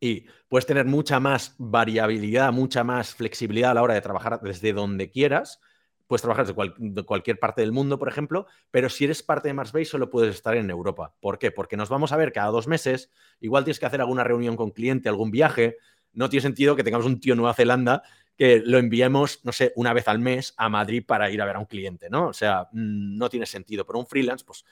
y 0.00 0.26
puedes 0.49 0.67
tener 0.67 0.87
mucha 0.87 1.21
más 1.21 1.55
variabilidad, 1.59 2.52
mucha 2.52 2.85
más 2.85 3.14
flexibilidad 3.14 3.73
a 3.73 3.75
la 3.75 3.83
hora 3.83 3.95
de 3.95 4.00
trabajar 4.00 4.40
desde 4.40 4.73
donde 4.73 5.11
quieras, 5.11 5.61
puedes 6.07 6.23
trabajar 6.23 6.47
de 6.47 7.02
cualquier 7.05 7.38
parte 7.38 7.61
del 7.61 7.73
mundo, 7.73 7.99
por 7.99 8.09
ejemplo, 8.09 8.47
pero 8.71 8.88
si 8.88 9.05
eres 9.05 9.23
parte 9.23 9.49
de 9.49 9.55
Marsbase 9.55 9.85
solo 9.85 10.09
puedes 10.11 10.35
estar 10.35 10.57
en 10.57 10.71
Europa. 10.71 11.14
¿Por 11.21 11.38
qué? 11.38 11.50
Porque 11.50 11.76
nos 11.76 11.88
vamos 11.88 12.12
a 12.12 12.17
ver 12.17 12.33
cada 12.33 12.49
dos 12.49 12.67
meses, 12.67 13.11
igual 13.40 13.64
tienes 13.64 13.78
que 13.78 13.87
hacer 13.87 14.00
alguna 14.00 14.25
reunión 14.25 14.57
con 14.57 14.71
cliente, 14.71 15.09
algún 15.09 15.31
viaje, 15.31 15.76
no 16.12 16.31
tiene 16.31 16.43
sentido 16.43 16.76
que 16.76 16.83
tengamos 16.83 17.07
un 17.07 17.21
tío 17.21 17.35
en 17.35 17.38
Nueva 17.38 17.55
Zelanda 17.55 18.02
que 18.38 18.62
lo 18.64 18.78
enviemos, 18.78 19.40
no 19.42 19.50
sé, 19.50 19.73
una 19.75 19.93
vez 19.93 20.06
al 20.06 20.21
mes 20.21 20.54
a 20.56 20.69
Madrid 20.69 21.02
para 21.04 21.28
ir 21.28 21.43
a 21.43 21.45
ver 21.45 21.56
a 21.56 21.58
un 21.58 21.65
cliente, 21.65 22.08
¿no? 22.08 22.28
O 22.28 22.32
sea, 22.32 22.69
no 22.71 23.28
tiene 23.28 23.47
sentido. 23.47 23.84
Pero 23.84 23.99
un 23.99 24.06
freelance, 24.06 24.45
pues 24.45 24.65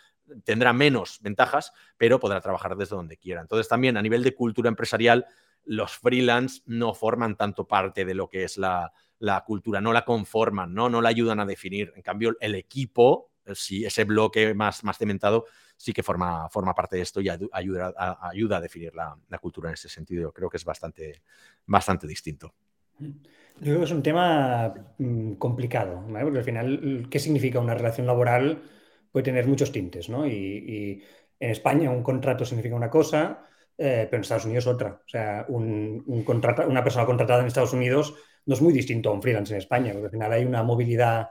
tendrá 0.44 0.72
menos 0.72 1.18
ventajas, 1.20 1.72
pero 1.98 2.20
podrá 2.20 2.40
trabajar 2.40 2.76
desde 2.76 2.94
donde 2.94 3.16
quiera. 3.16 3.40
Entonces, 3.40 3.66
también 3.66 3.96
a 3.96 4.02
nivel 4.02 4.22
de 4.22 4.36
cultura 4.36 4.68
empresarial, 4.68 5.26
los 5.64 5.96
freelance 5.96 6.62
no 6.66 6.94
forman 6.94 7.36
tanto 7.36 7.66
parte 7.66 8.04
de 8.04 8.14
lo 8.14 8.28
que 8.28 8.44
es 8.44 8.56
la, 8.56 8.92
la 9.18 9.42
cultura, 9.44 9.80
no 9.80 9.92
la 9.92 10.04
conforman, 10.04 10.72
¿no? 10.72 10.88
no 10.88 11.02
la 11.02 11.08
ayudan 11.08 11.40
a 11.40 11.44
definir. 11.44 11.92
En 11.96 12.02
cambio, 12.02 12.36
el 12.38 12.54
equipo, 12.54 13.32
sí, 13.52 13.84
ese 13.84 14.04
bloque 14.04 14.54
más, 14.54 14.84
más 14.84 14.96
cementado, 14.96 15.46
sí 15.76 15.92
que 15.92 16.04
forma, 16.04 16.48
forma 16.50 16.72
parte 16.72 16.94
de 16.94 17.02
esto 17.02 17.20
y 17.20 17.28
ayuda 17.28 17.92
ayuda 18.20 18.56
a 18.58 18.60
definir 18.60 18.94
la, 18.94 19.18
la, 19.28 19.38
cultura 19.38 19.70
en 19.70 19.74
ese 19.74 19.88
sentido. 19.88 20.32
Creo 20.32 20.48
que 20.48 20.56
es 20.56 20.64
bastante, 20.64 21.20
bastante 21.66 22.06
distinto. 22.06 22.54
Yo 22.98 23.14
creo 23.60 23.78
que 23.78 23.84
es 23.84 23.90
un 23.90 24.02
tema 24.02 24.74
mm, 24.98 25.34
complicado, 25.34 26.02
¿vale? 26.08 26.24
porque 26.24 26.38
al 26.38 26.44
final, 26.44 27.08
¿qué 27.10 27.18
significa 27.18 27.58
una 27.60 27.74
relación 27.74 28.06
laboral? 28.06 28.62
Puede 29.10 29.24
tener 29.24 29.46
muchos 29.46 29.72
tintes, 29.72 30.08
¿no? 30.08 30.26
Y, 30.26 30.32
y 30.32 31.02
en 31.40 31.50
España 31.50 31.90
un 31.90 32.02
contrato 32.02 32.44
significa 32.44 32.74
una 32.76 32.90
cosa, 32.90 33.44
eh, 33.78 34.06
pero 34.10 34.16
en 34.16 34.22
Estados 34.22 34.44
Unidos 34.44 34.66
otra. 34.66 35.00
O 35.04 35.08
sea, 35.08 35.46
un, 35.48 36.02
un 36.06 36.24
contrata, 36.24 36.66
una 36.66 36.82
persona 36.82 37.06
contratada 37.06 37.40
en 37.40 37.46
Estados 37.46 37.72
Unidos 37.72 38.14
no 38.44 38.54
es 38.54 38.60
muy 38.60 38.72
distinto 38.72 39.10
a 39.10 39.12
un 39.12 39.22
freelance 39.22 39.52
en 39.54 39.58
España, 39.58 39.92
porque 39.92 40.06
al 40.06 40.12
final 40.12 40.32
hay 40.32 40.44
una 40.44 40.62
movilidad 40.62 41.30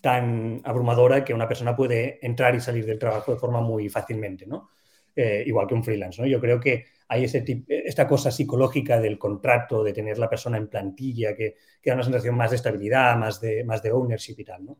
tan 0.00 0.60
abrumadora 0.64 1.24
que 1.24 1.34
una 1.34 1.46
persona 1.48 1.76
puede 1.76 2.24
entrar 2.26 2.54
y 2.54 2.60
salir 2.60 2.84
del 2.86 2.98
trabajo 2.98 3.32
de 3.32 3.38
forma 3.38 3.60
muy 3.60 3.88
fácilmente, 3.88 4.46
¿no? 4.46 4.70
Eh, 5.14 5.44
igual 5.46 5.66
que 5.66 5.74
un 5.74 5.84
freelance, 5.84 6.20
¿no? 6.20 6.26
Yo 6.26 6.40
creo 6.40 6.58
que 6.58 6.86
hay 7.08 7.24
ese 7.24 7.42
tipo, 7.42 7.66
esta 7.68 8.06
cosa 8.06 8.30
psicológica 8.30 9.00
del 9.00 9.18
contrato, 9.18 9.82
de 9.84 9.92
tener 9.92 10.18
la 10.18 10.28
persona 10.28 10.56
en 10.56 10.68
plantilla, 10.68 11.34
que, 11.34 11.56
que 11.80 11.90
da 11.90 11.94
una 11.94 12.04
sensación 12.04 12.36
más 12.36 12.50
de 12.50 12.56
estabilidad, 12.56 13.16
más 13.16 13.40
de, 13.40 13.64
más 13.64 13.82
de 13.82 13.92
ownership 13.92 14.34
y 14.38 14.44
tal, 14.44 14.64
¿no? 14.64 14.78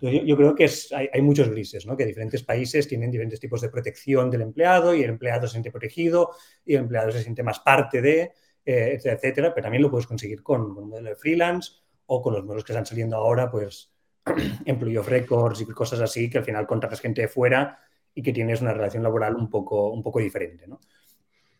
Yo, 0.00 0.10
yo, 0.10 0.36
creo 0.36 0.54
que 0.54 0.64
es, 0.64 0.92
hay, 0.92 1.08
hay, 1.12 1.22
muchos 1.22 1.48
grises, 1.48 1.86
¿no? 1.86 1.96
Que 1.96 2.04
diferentes 2.04 2.42
países 2.42 2.86
tienen 2.86 3.10
diferentes 3.10 3.40
tipos 3.40 3.60
de 3.60 3.70
protección 3.70 4.30
del 4.30 4.42
empleado 4.42 4.94
y 4.94 5.02
el 5.02 5.10
empleado 5.10 5.46
se 5.46 5.52
siente 5.52 5.70
protegido 5.70 6.32
y 6.64 6.74
el 6.74 6.80
empleado 6.80 7.10
se 7.10 7.22
siente 7.22 7.42
más 7.42 7.60
parte 7.60 8.02
de, 8.02 8.32
eh, 8.66 8.92
etcétera, 8.94 9.14
etcétera, 9.14 9.54
pero 9.54 9.64
también 9.64 9.82
lo 9.82 9.90
puedes 9.90 10.06
conseguir 10.06 10.42
con, 10.42 10.74
con 10.74 10.84
un 10.84 10.90
modelo 10.90 11.10
de 11.10 11.16
freelance 11.16 11.72
o 12.06 12.22
con 12.22 12.34
los 12.34 12.44
modelos 12.44 12.64
que 12.64 12.72
están 12.72 12.86
saliendo 12.86 13.16
ahora, 13.16 13.50
pues 13.50 13.92
employee 14.64 14.98
of 14.98 15.08
records 15.08 15.60
y 15.60 15.66
cosas 15.66 16.00
así, 16.00 16.30
que 16.30 16.38
al 16.38 16.44
final 16.44 16.66
contratas 16.66 17.00
gente 17.00 17.22
de 17.22 17.28
fuera 17.28 17.78
y 18.14 18.22
que 18.22 18.32
tienes 18.32 18.62
una 18.62 18.72
relación 18.72 19.02
laboral 19.02 19.34
un 19.36 19.50
poco, 19.50 19.90
un 19.90 20.02
poco 20.02 20.20
diferente, 20.20 20.66
¿no? 20.66 20.80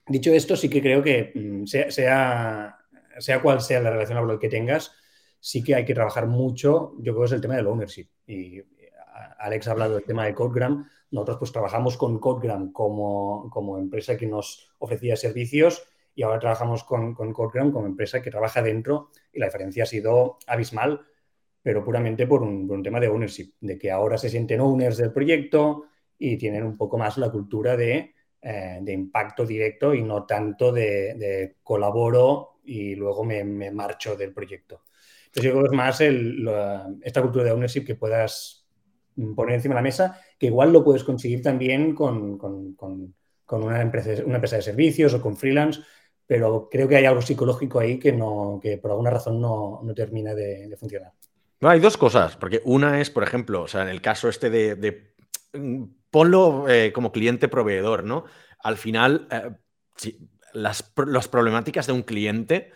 Dicho 0.07 0.33
esto, 0.33 0.57
sí 0.57 0.69
que 0.69 0.83
creo 0.83 1.03
que 1.03 1.33
mm, 1.35 1.65
sea, 1.65 2.79
sea, 3.19 3.43
cual 3.43 3.61
sea 3.61 3.81
la 3.81 3.91
relación 3.91 4.17
laboral 4.17 4.39
que 4.39 4.49
tengas, 4.49 4.93
sí 5.41 5.63
que 5.63 5.75
hay 5.75 5.85
que 5.85 5.95
trabajar 5.95 6.27
mucho, 6.27 6.95
yo 6.99 7.13
creo 7.13 7.21
que 7.21 7.27
es 7.27 7.33
el 7.33 7.41
tema 7.41 7.57
del 7.57 7.67
ownership. 7.67 8.09
Y 8.27 8.63
Alex 9.39 9.69
ha 9.69 9.73
hablado 9.73 9.95
del 9.95 10.05
tema 10.05 10.27
de 10.27 10.35
Codegram. 10.35 10.89
Nosotros 11.11 11.39
pues 11.39 11.53
trabajamos 11.53 11.97
con 11.97 12.19
Codegram 12.19 12.73
como, 12.73 13.49
como 13.51 13.79
empresa 13.79 14.17
que 14.17 14.27
nos 14.27 14.73
ofrecía 14.79 15.17
servicios 15.17 15.87
y 16.15 16.23
ahora 16.23 16.39
trabajamos 16.39 16.85
con, 16.85 17.15
con 17.15 17.33
Codegram 17.33 17.73
como 17.73 17.87
empresa 17.87 18.21
que 18.21 18.31
trabaja 18.31 18.63
dentro 18.63 19.11
y 19.33 19.39
la 19.39 19.47
diferencia 19.47 19.85
ha 19.85 19.87
sido 19.87 20.39
abismal, 20.47 21.07
pero 21.63 21.85
puramente 21.85 22.27
por 22.27 22.43
un 22.43 22.83
tema 22.83 23.01
de 23.01 23.09
ownership, 23.09 23.53
de 23.61 23.79
que 23.79 23.91
ahora 23.91 24.19
se 24.19 24.29
sienten 24.29 24.61
owners 24.61 24.99
del 24.99 25.13
proyecto 25.13 25.85
y 26.19 26.37
tienen 26.37 26.65
un 26.65 26.77
poco 26.77 26.99
más 26.99 27.19
la 27.19 27.31
cultura 27.31 27.77
de 27.77 28.15
eh, 28.47 28.79
de 28.83 28.93
impacto 28.93 29.47
directo 29.47 29.95
y 29.95 30.03
no 30.03 30.27
tanto 30.27 30.71
de, 30.71 31.15
de 31.15 31.57
colaboro 31.63 32.59
y 32.65 32.95
luego 32.95 33.25
me, 33.25 33.43
me, 33.43 33.71
marcho 33.71 34.17
del 34.17 34.35
proyecto. 34.35 34.83
Entonces 35.27 35.45
yo 35.45 35.51
creo 35.53 35.63
que 35.63 35.69
es 35.69 35.77
más 35.77 36.01
el, 36.03 36.45
la, 36.45 36.87
esta 37.01 37.23
cultura 37.23 37.47
de 37.47 37.53
ownership 37.53 37.87
que 37.87 37.95
puedas 37.95 38.67
poner 39.35 39.55
encima 39.55 39.75
de 39.75 39.79
la 39.79 39.83
mesa, 39.83 40.21
que 40.39 40.49
igual 40.49 40.75
lo 40.75 40.85
puedes 40.85 41.05
conseguir 41.05 41.41
también 41.41 41.95
con, 41.95 42.37
con, 42.37 42.75
con, 42.75 43.15
con 43.47 43.63
una, 43.63 43.81
empresa, 43.81 44.23
una 44.27 44.35
empresa 44.35 44.57
de 44.57 44.63
servicios 44.63 45.15
o 45.15 45.23
con 45.23 45.39
freelance, 45.39 45.81
pero 46.27 46.69
creo 46.71 46.87
que 46.87 46.97
hay 46.97 47.07
algo 47.07 47.23
psicológico 47.23 47.81
ahí 47.81 47.99
que, 47.99 48.13
no, 48.13 48.61
que 48.63 48.77
por 48.77 48.91
alguna 48.91 49.09
razón 49.09 49.41
no, 49.41 49.81
no 49.83 49.95
termina 49.95 50.35
de, 50.35 50.69
de, 50.69 50.77
funcionar. 50.77 51.13
No, 51.61 51.71
hay 51.71 51.81
dos 51.81 51.97
cosas, 51.97 52.37
porque 52.37 52.61
una 52.67 53.01
es, 53.01 53.09
por 53.09 53.23
ejemplo, 53.23 53.63
o 53.63 53.69
sea, 53.69 53.81
en 53.81 53.89
el 53.89 54.03
caso 54.03 54.29
este 54.29 54.51
de, 54.51 54.75
de 54.75 55.14
ponlo 56.11 56.69
eh, 56.69 56.93
como 56.93 57.13
cliente 57.13 57.49
proveedor, 57.49 58.05
¿no? 58.05 58.25
Al 58.61 58.77
final, 58.77 59.27
eh, 59.31 59.51
sí, 59.97 60.29
las, 60.53 60.93
las, 61.07 61.29
problemáticas 61.29 61.87
de 61.87 61.93
un 61.93 62.03
cliente, 62.03 62.73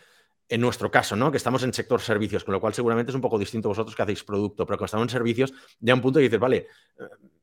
en 0.49 0.61
nuestro 0.61 0.91
caso, 0.91 1.17
¿no? 1.17 1.31
Que 1.31 1.37
estamos 1.37 1.63
en 1.63 1.73
sector 1.73 2.01
servicios, 2.01 2.45
con 2.45 2.53
lo 2.53 2.61
cual 2.61 2.75
seguramente 2.75 3.11
es 3.11 3.17
un 3.17 3.21
poco 3.21 3.39
distinto 3.39 3.69
vosotros 3.69 3.95
que 3.95 4.03
hacéis 4.03 4.25
producto, 4.25 4.67
pero 4.67 4.79
cuando 4.79 4.87
estamos 4.87 5.05
en 5.07 5.11
servicios, 5.11 5.53
ya 5.79 5.95
un 5.95 6.01
punto 6.01 6.19
dices, 6.19 6.39
vale, 6.39 6.67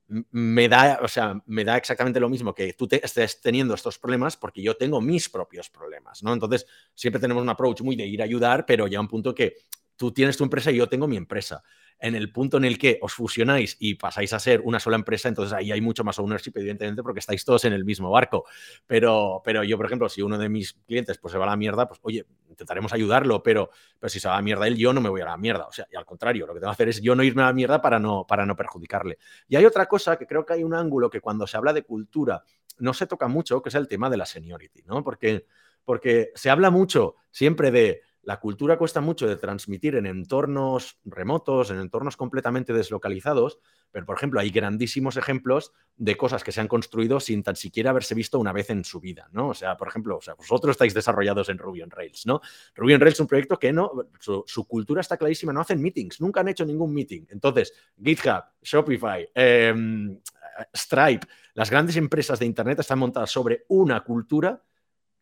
me 0.07 0.69
da, 0.69 0.99
o 1.01 1.07
sea, 1.07 1.41
me 1.47 1.63
da 1.63 1.77
exactamente 1.77 2.19
lo 2.19 2.29
mismo 2.29 2.53
que 2.53 2.73
tú 2.73 2.87
te 2.87 3.03
estés 3.03 3.41
teniendo 3.41 3.73
estos 3.73 3.97
problemas 3.97 4.37
porque 4.37 4.61
yo 4.61 4.77
tengo 4.77 5.01
mis 5.01 5.29
propios 5.29 5.69
problemas, 5.69 6.21
¿no? 6.21 6.33
Entonces, 6.33 6.65
siempre 6.93 7.19
tenemos 7.19 7.41
un 7.41 7.49
approach 7.49 7.81
muy 7.81 7.95
de 7.95 8.05
ir 8.05 8.21
a 8.21 8.25
ayudar, 8.25 8.65
pero 8.65 8.87
ya 8.87 8.99
un 8.99 9.07
punto 9.07 9.33
que 9.33 9.55
tú 9.95 10.11
tienes 10.11 10.37
tu 10.37 10.43
empresa 10.43 10.71
y 10.71 10.77
yo 10.77 10.87
tengo 10.87 11.07
mi 11.07 11.17
empresa. 11.17 11.63
En 11.99 12.15
el 12.15 12.31
punto 12.31 12.57
en 12.57 12.65
el 12.65 12.77
que 12.77 12.99
os 13.01 13.13
fusionáis 13.13 13.77
y 13.79 13.95
pasáis 13.95 14.33
a 14.33 14.39
ser 14.39 14.61
una 14.61 14.79
sola 14.79 14.95
empresa, 14.95 15.29
entonces 15.29 15.53
ahí 15.53 15.71
hay 15.71 15.81
mucho 15.81 16.03
más 16.03 16.19
ownership, 16.19 16.51
evidentemente, 16.55 17.01
porque 17.01 17.19
estáis 17.19 17.43
todos 17.45 17.65
en 17.65 17.73
el 17.73 17.85
mismo 17.85 18.09
barco. 18.11 18.45
Pero, 18.85 19.41
pero 19.43 19.63
yo, 19.63 19.77
por 19.77 19.85
ejemplo, 19.85 20.09
si 20.09 20.21
uno 20.21 20.37
de 20.37 20.49
mis 20.49 20.73
clientes 20.73 21.17
pues, 21.17 21.31
se 21.31 21.37
va 21.37 21.45
a 21.45 21.49
la 21.49 21.55
mierda, 21.55 21.87
pues 21.87 21.99
oye, 22.03 22.25
intentaremos 22.49 22.93
ayudarlo, 22.93 23.41
pero, 23.41 23.69
pero 23.99 24.09
si 24.09 24.19
se 24.19 24.27
va 24.27 24.35
a 24.35 24.37
la 24.37 24.43
mierda 24.43 24.67
él, 24.67 24.77
yo 24.77 24.93
no 24.93 25.01
me 25.01 25.09
voy 25.09 25.21
a 25.21 25.25
la 25.25 25.37
mierda. 25.37 25.67
O 25.67 25.71
sea, 25.71 25.87
y 25.91 25.95
al 25.95 26.05
contrario, 26.05 26.45
lo 26.45 26.53
que 26.53 26.59
tengo 26.59 26.71
que 26.71 26.75
hacer 26.75 26.89
es 26.89 27.01
yo 27.01 27.15
no 27.15 27.23
irme 27.23 27.43
a 27.43 27.47
la 27.47 27.53
mierda 27.53 27.81
para 27.81 27.99
no, 27.99 28.25
para 28.27 28.45
no 28.45 28.55
perjudicarle. 28.55 29.17
Y 29.47 29.55
hay 29.55 29.65
otra 29.65 29.85
cosa 29.87 30.17
que 30.17 30.27
creo 30.27 30.45
que 30.45 30.53
hay 30.53 30.63
un 30.63 30.73
ángulo 30.73 31.09
que 31.09 31.21
cuando 31.21 31.47
se 31.47 31.57
habla 31.57 31.73
de 31.73 31.83
cultura 31.83 32.43
no 32.79 32.93
se 32.93 33.07
toca 33.07 33.27
mucho, 33.27 33.61
que 33.61 33.69
es 33.69 33.75
el 33.75 33.87
tema 33.87 34.09
de 34.09 34.17
la 34.17 34.25
seniority, 34.25 34.83
¿no? 34.83 35.03
Porque, 35.03 35.45
porque 35.85 36.31
se 36.35 36.49
habla 36.49 36.69
mucho 36.69 37.15
siempre 37.31 37.71
de 37.71 38.01
la 38.25 38.39
cultura 38.39 38.77
cuesta 38.77 39.01
mucho 39.01 39.27
de 39.27 39.35
transmitir 39.35 39.95
en 39.95 40.07
entornos 40.07 40.99
remotos, 41.05 41.69
en 41.69 41.79
entornos 41.79 42.17
completamente 42.17 42.73
deslocalizados, 42.73 43.59
pero 43.91 44.05
por 44.05 44.17
ejemplo 44.17 44.39
hay 44.39 44.49
grandísimos 44.49 45.15
ejemplos 45.15 45.71
de 45.95 46.17
cosas 46.17 46.43
que 46.43 46.51
se 46.51 46.59
han 46.59 46.67
construido 46.67 47.19
sin 47.19 47.43
tan 47.43 47.55
siquiera 47.55 47.91
haberse 47.91 48.15
visto 48.15 48.39
una 48.39 48.51
vez 48.51 48.71
en 48.71 48.83
su 48.83 48.99
vida, 48.99 49.29
¿no? 49.31 49.49
O 49.49 49.53
sea, 49.53 49.77
por 49.77 49.87
ejemplo, 49.87 50.19
vosotros 50.37 50.71
estáis 50.71 50.95
desarrollados 50.95 51.49
en 51.49 51.59
Ruby 51.59 51.83
on 51.83 51.91
Rails, 51.91 52.25
¿no? 52.25 52.41
Ruby 52.73 52.95
on 52.95 53.01
Rails 53.01 53.15
es 53.15 53.19
un 53.19 53.27
proyecto 53.27 53.59
que 53.59 53.71
no, 53.71 53.91
su, 54.19 54.65
cultura 54.67 55.01
está 55.01 55.17
clarísima, 55.17 55.53
no 55.53 55.61
hacen 55.61 55.79
meetings, 55.79 56.19
nunca 56.19 56.39
han 56.39 56.47
hecho 56.47 56.65
ningún 56.65 56.93
meeting. 56.93 57.27
Entonces, 57.29 57.73
GitHub, 58.03 58.43
Shopify, 58.61 59.29
em, 59.35 60.19
Stripe, 60.75 61.27
las 61.53 61.69
grandes 61.69 61.95
empresas 61.95 62.39
de 62.39 62.47
Internet 62.47 62.79
están 62.79 62.97
montadas 62.97 63.29
sobre 63.29 63.65
una 63.69 64.03
cultura 64.03 64.61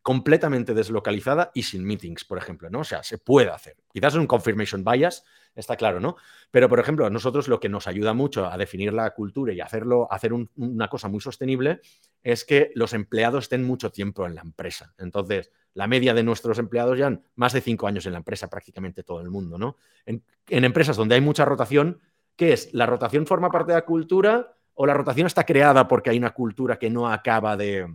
completamente 0.04 0.74
deslocalizada 0.74 1.52
y 1.56 1.64
sin 1.64 1.86
meetings, 1.86 2.26
por 2.26 2.38
ejemplo, 2.38 2.70
¿no? 2.70 2.82
O 2.82 2.84
sea, 2.84 3.02
se 3.04 3.18
puede 3.18 3.50
hacer. 3.50 3.78
Quizás 3.92 4.14
es 4.14 4.20
un 4.20 4.28
confirmation 4.28 4.84
bias, 4.84 5.24
está 5.56 5.78
claro, 5.78 6.02
¿no? 6.02 6.18
Pero, 6.52 6.68
por 6.68 6.80
ejemplo, 6.80 7.06
a 7.06 7.10
nosotros 7.10 7.48
lo 7.48 7.62
que 7.62 7.70
nos 7.70 7.88
ayuda 7.88 8.14
mucho 8.14 8.46
a 8.46 8.58
definir 8.58 8.94
la 8.94 9.10
cultura 9.12 9.54
y 9.54 9.62
hacerlo, 9.62 10.12
hacer 10.12 10.34
una 10.34 10.90
cosa 10.90 11.08
muy 11.08 11.22
sostenible 11.22 11.80
es 12.22 12.44
que 12.44 12.72
los 12.76 12.94
empleados 12.94 13.46
estén 13.46 13.64
mucho 13.64 13.92
tiempo 13.92 14.26
en 14.28 14.36
la 14.36 14.42
empresa. 14.42 14.94
Entonces, 14.98 15.52
la 15.74 15.88
media 15.88 16.14
de 16.14 16.24
nuestros 16.24 16.60
empleados 16.60 17.00
ya 17.00 17.08
han 17.08 17.24
más 17.36 17.54
de 17.54 17.62
cinco 17.62 17.88
años 17.88 18.06
en 18.06 18.12
la 18.12 18.20
empresa, 18.20 18.50
prácticamente 18.50 19.04
todo 19.04 19.22
el 19.22 19.30
mundo, 19.30 19.58
¿no? 19.58 19.78
En, 20.06 20.22
en 20.50 20.66
empresas 20.66 20.98
donde 20.98 21.16
hay 21.16 21.22
mucha 21.22 21.46
rotación, 21.46 22.02
¿qué 22.36 22.52
es? 22.52 22.74
¿La 22.74 22.86
rotación 22.86 23.26
forma 23.26 23.50
parte 23.50 23.72
de 23.72 23.78
la 23.78 23.86
cultura 23.86 24.54
o 24.74 24.86
la 24.86 24.94
rotación 24.94 25.28
está 25.28 25.46
creada 25.46 25.88
porque 25.88 26.10
hay 26.10 26.18
una 26.18 26.34
cultura 26.34 26.78
que 26.78 26.90
no 26.90 27.10
acaba 27.10 27.56
de 27.56 27.88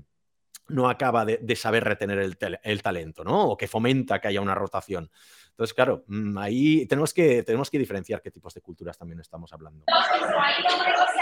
no 0.69 0.89
acaba 0.89 1.25
de, 1.25 1.57
saber 1.57 1.85
retener 1.85 2.19
el, 2.19 2.83
talento, 2.83 3.25
¿no? 3.25 3.51
O 3.51 3.57
que 3.57 3.67
fomenta 3.67 4.21
que 4.21 4.29
haya 4.29 4.41
una 4.41 4.55
rotación. 4.55 5.11
Entonces, 5.51 5.75
claro, 5.75 6.05
mm, 6.07 6.39
ahí 6.39 6.87
tenemos 6.87 7.13
que, 7.13 7.43
tenemos 7.43 7.71
que 7.71 7.79
diferenciar 7.79 8.23
qué 8.23 8.31
tipos 8.31 8.55
de 8.55 8.61
culturas 8.61 8.97
también 8.97 9.19
estamos 9.21 9.53
hablando. 9.53 9.85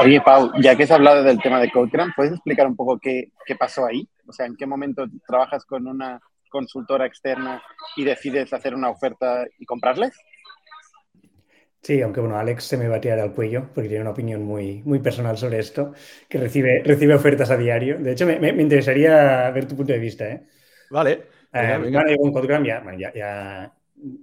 Oye, 0.00 0.20
Pau, 0.20 0.52
ya 0.60 0.76
que 0.76 0.82
has 0.82 0.90
hablado 0.90 1.22
del 1.22 1.40
tema 1.40 1.60
de 1.60 1.70
CodeGram, 1.70 2.12
¿puedes 2.14 2.32
explicar 2.32 2.66
un 2.66 2.76
poco 2.76 2.98
qué, 2.98 3.32
qué 3.46 3.56
pasó 3.56 3.86
ahí? 3.86 4.06
O 4.26 4.32
sea, 4.32 4.46
¿en 4.46 4.56
qué 4.56 4.66
momento 4.66 5.06
trabajas 5.26 5.64
con 5.64 5.86
una 5.86 6.20
consultora 6.50 7.06
externa 7.06 7.62
y 7.96 8.04
decides 8.04 8.52
hacer 8.52 8.74
una 8.74 8.90
oferta 8.90 9.46
y 9.58 9.64
comprarles? 9.64 10.16
Sí, 11.86 12.02
aunque 12.02 12.18
bueno, 12.18 12.36
Alex 12.36 12.64
se 12.64 12.76
me 12.76 12.88
va 12.88 12.96
a 12.96 13.00
tirar 13.00 13.20
al 13.20 13.32
cuello 13.32 13.68
porque 13.72 13.88
tiene 13.88 14.02
una 14.02 14.10
opinión 14.10 14.42
muy, 14.42 14.82
muy 14.82 14.98
personal 14.98 15.38
sobre 15.38 15.60
esto, 15.60 15.92
que 16.28 16.36
recibe, 16.36 16.82
recibe 16.84 17.14
ofertas 17.14 17.48
a 17.52 17.56
diario. 17.56 17.96
De 17.96 18.10
hecho, 18.10 18.26
me, 18.26 18.40
me, 18.40 18.60
interesaría 18.60 19.48
ver 19.52 19.68
tu 19.68 19.76
punto 19.76 19.92
de 19.92 20.00
vista. 20.00 20.28
¿eh? 20.28 20.48
Vale. 20.90 21.12
Eh, 21.52 21.78
venga, 21.80 22.02
con 22.18 22.32
Codegram 22.32 22.64
ya, 22.64 22.82
ya, 22.98 23.14
ya, 23.14 23.72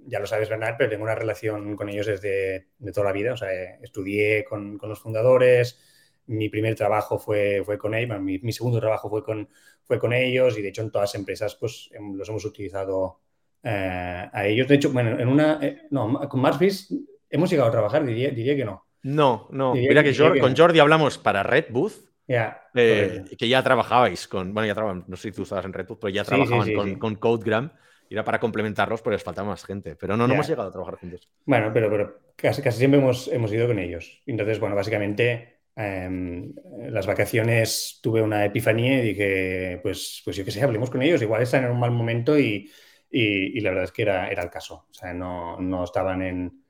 ya, 0.06 0.20
lo 0.20 0.26
sabes, 0.26 0.50
Bernard, 0.50 0.74
pero 0.76 0.90
tengo 0.90 1.04
una 1.04 1.14
relación 1.14 1.74
con 1.74 1.88
ellos 1.88 2.04
desde 2.04 2.66
de 2.76 2.92
toda 2.92 3.06
la 3.06 3.12
vida. 3.12 3.32
O 3.32 3.36
sea, 3.38 3.48
estudié 3.80 4.44
con, 4.44 4.76
con, 4.76 4.90
los 4.90 5.00
fundadores, 5.00 5.80
mi 6.26 6.50
primer 6.50 6.74
trabajo 6.74 7.18
fue, 7.18 7.62
fue 7.64 7.78
con 7.78 7.94
ellos, 7.94 8.20
mi, 8.20 8.40
mi, 8.40 8.52
segundo 8.52 8.78
trabajo 8.78 9.08
fue 9.08 9.24
con, 9.24 9.48
fue 9.84 9.98
con 9.98 10.12
ellos 10.12 10.58
y 10.58 10.60
de 10.60 10.68
hecho 10.68 10.82
en 10.82 10.90
todas 10.90 11.14
las 11.14 11.18
empresas 11.18 11.54
pues 11.54 11.88
los 11.98 12.28
hemos 12.28 12.44
utilizado 12.44 13.20
eh, 13.62 14.28
a 14.30 14.46
ellos. 14.46 14.68
De 14.68 14.74
hecho, 14.74 14.92
bueno, 14.92 15.18
en 15.18 15.28
una, 15.28 15.58
eh, 15.62 15.86
no, 15.88 16.28
con 16.28 16.42
Marsbis 16.42 16.92
¿Hemos 17.34 17.50
llegado 17.50 17.68
a 17.68 17.72
trabajar? 17.72 18.06
Diría, 18.06 18.30
diría 18.30 18.54
que 18.54 18.64
no. 18.64 18.86
No, 19.02 19.48
no. 19.50 19.74
Mira 19.74 20.04
que, 20.04 20.16
con 20.16 20.54
Jordi 20.56 20.78
hablamos 20.78 21.18
para 21.18 21.42
Red 21.42 21.64
Booth. 21.70 21.94
Eh, 22.28 23.24
que 23.36 23.48
ya 23.48 23.60
trabajabais 23.60 24.28
con. 24.28 24.54
Bueno, 24.54 24.68
ya 24.68 24.74
trabajaban, 24.74 25.04
no 25.08 25.16
sé 25.16 25.30
si 25.30 25.34
tú 25.34 25.42
estabas 25.42 25.64
en 25.64 25.72
Red 25.72 25.88
Booth, 25.88 25.98
pero 26.00 26.14
ya 26.14 26.22
trabajaban 26.22 26.72
con, 26.72 26.94
con, 26.94 27.14
CodeGram. 27.16 27.72
Y 28.08 28.14
era 28.14 28.22
para 28.22 28.38
complementarlos 28.38 29.02
porque 29.02 29.14
les 29.14 29.24
faltaba 29.24 29.48
más 29.48 29.64
gente. 29.64 29.96
Pero 29.96 30.16
no, 30.16 30.28
no 30.28 30.34
hemos 30.34 30.46
llegado 30.46 30.68
a 30.68 30.70
trabajar 30.70 30.94
juntos. 30.94 31.28
Bueno, 31.44 31.72
pero, 31.74 31.90
pero 31.90 32.20
casi, 32.36 32.62
casi 32.62 32.78
siempre 32.78 33.00
hemos, 33.00 33.26
hemos 33.26 33.52
ido 33.52 33.66
con 33.66 33.80
ellos. 33.80 34.22
Entonces, 34.26 34.60
bueno, 34.60 34.76
básicamente 34.76 35.62
em, 35.74 36.54
las 36.88 37.04
vacaciones 37.08 37.98
tuve 38.00 38.22
una 38.22 38.44
epifanía 38.44 39.00
y 39.00 39.08
dije, 39.08 39.80
pues, 39.82 40.22
pues 40.24 40.36
yo 40.36 40.44
qué 40.44 40.52
sé, 40.52 40.62
hablemos 40.62 40.88
con 40.88 41.02
ellos. 41.02 41.20
Igual 41.20 41.42
están 41.42 41.64
en 41.64 41.72
un 41.72 41.80
mal 41.80 41.90
momento 41.90 42.38
y, 42.38 42.70
y, 43.10 43.58
y 43.58 43.60
la 43.60 43.70
verdad 43.70 43.86
es 43.86 43.92
que 43.92 44.02
era, 44.02 44.28
era 44.28 44.44
el 44.44 44.50
caso. 44.50 44.86
O 44.88 44.94
sea, 44.94 45.12
no, 45.12 45.58
no 45.58 45.82
estaban 45.82 46.22
en 46.22 46.63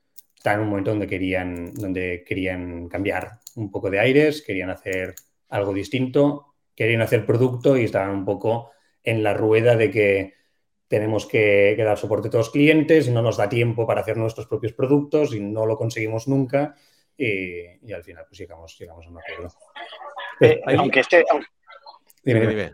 en 0.53 0.61
un 0.61 0.69
momento 0.69 0.91
donde 0.91 1.07
querían, 1.07 1.73
donde 1.73 2.23
querían 2.25 2.87
cambiar 2.87 3.39
un 3.55 3.71
poco 3.71 3.89
de 3.89 3.99
aires, 3.99 4.41
querían 4.41 4.69
hacer 4.69 5.15
algo 5.49 5.73
distinto, 5.73 6.53
querían 6.75 7.01
hacer 7.01 7.25
producto 7.25 7.77
y 7.77 7.83
estaban 7.83 8.11
un 8.11 8.25
poco 8.25 8.71
en 9.03 9.23
la 9.23 9.33
rueda 9.33 9.75
de 9.75 9.91
que 9.91 10.33
tenemos 10.87 11.25
que, 11.25 11.75
dar 11.77 11.97
soporte 11.97 12.27
a 12.27 12.31
todos 12.31 12.47
los 12.47 12.53
clientes 12.53 13.07
y 13.07 13.11
no 13.11 13.21
nos 13.21 13.37
da 13.37 13.49
tiempo 13.49 13.87
para 13.87 14.01
hacer 14.01 14.17
nuestros 14.17 14.47
propios 14.47 14.73
productos 14.73 15.33
y 15.33 15.39
no 15.39 15.65
lo 15.65 15.77
conseguimos 15.77 16.27
nunca. 16.27 16.75
Y, 17.17 17.91
al 17.91 18.03
final 18.03 18.25
pues 18.27 18.39
llegamos, 18.39 18.77
llegamos 18.77 19.05
a 19.05 19.09
un 19.09 19.17
acuerdo. 19.17 19.53
Eh, 20.41 20.61
aunque 20.65 20.99
este... 20.99 21.23
Dime, 22.23 22.73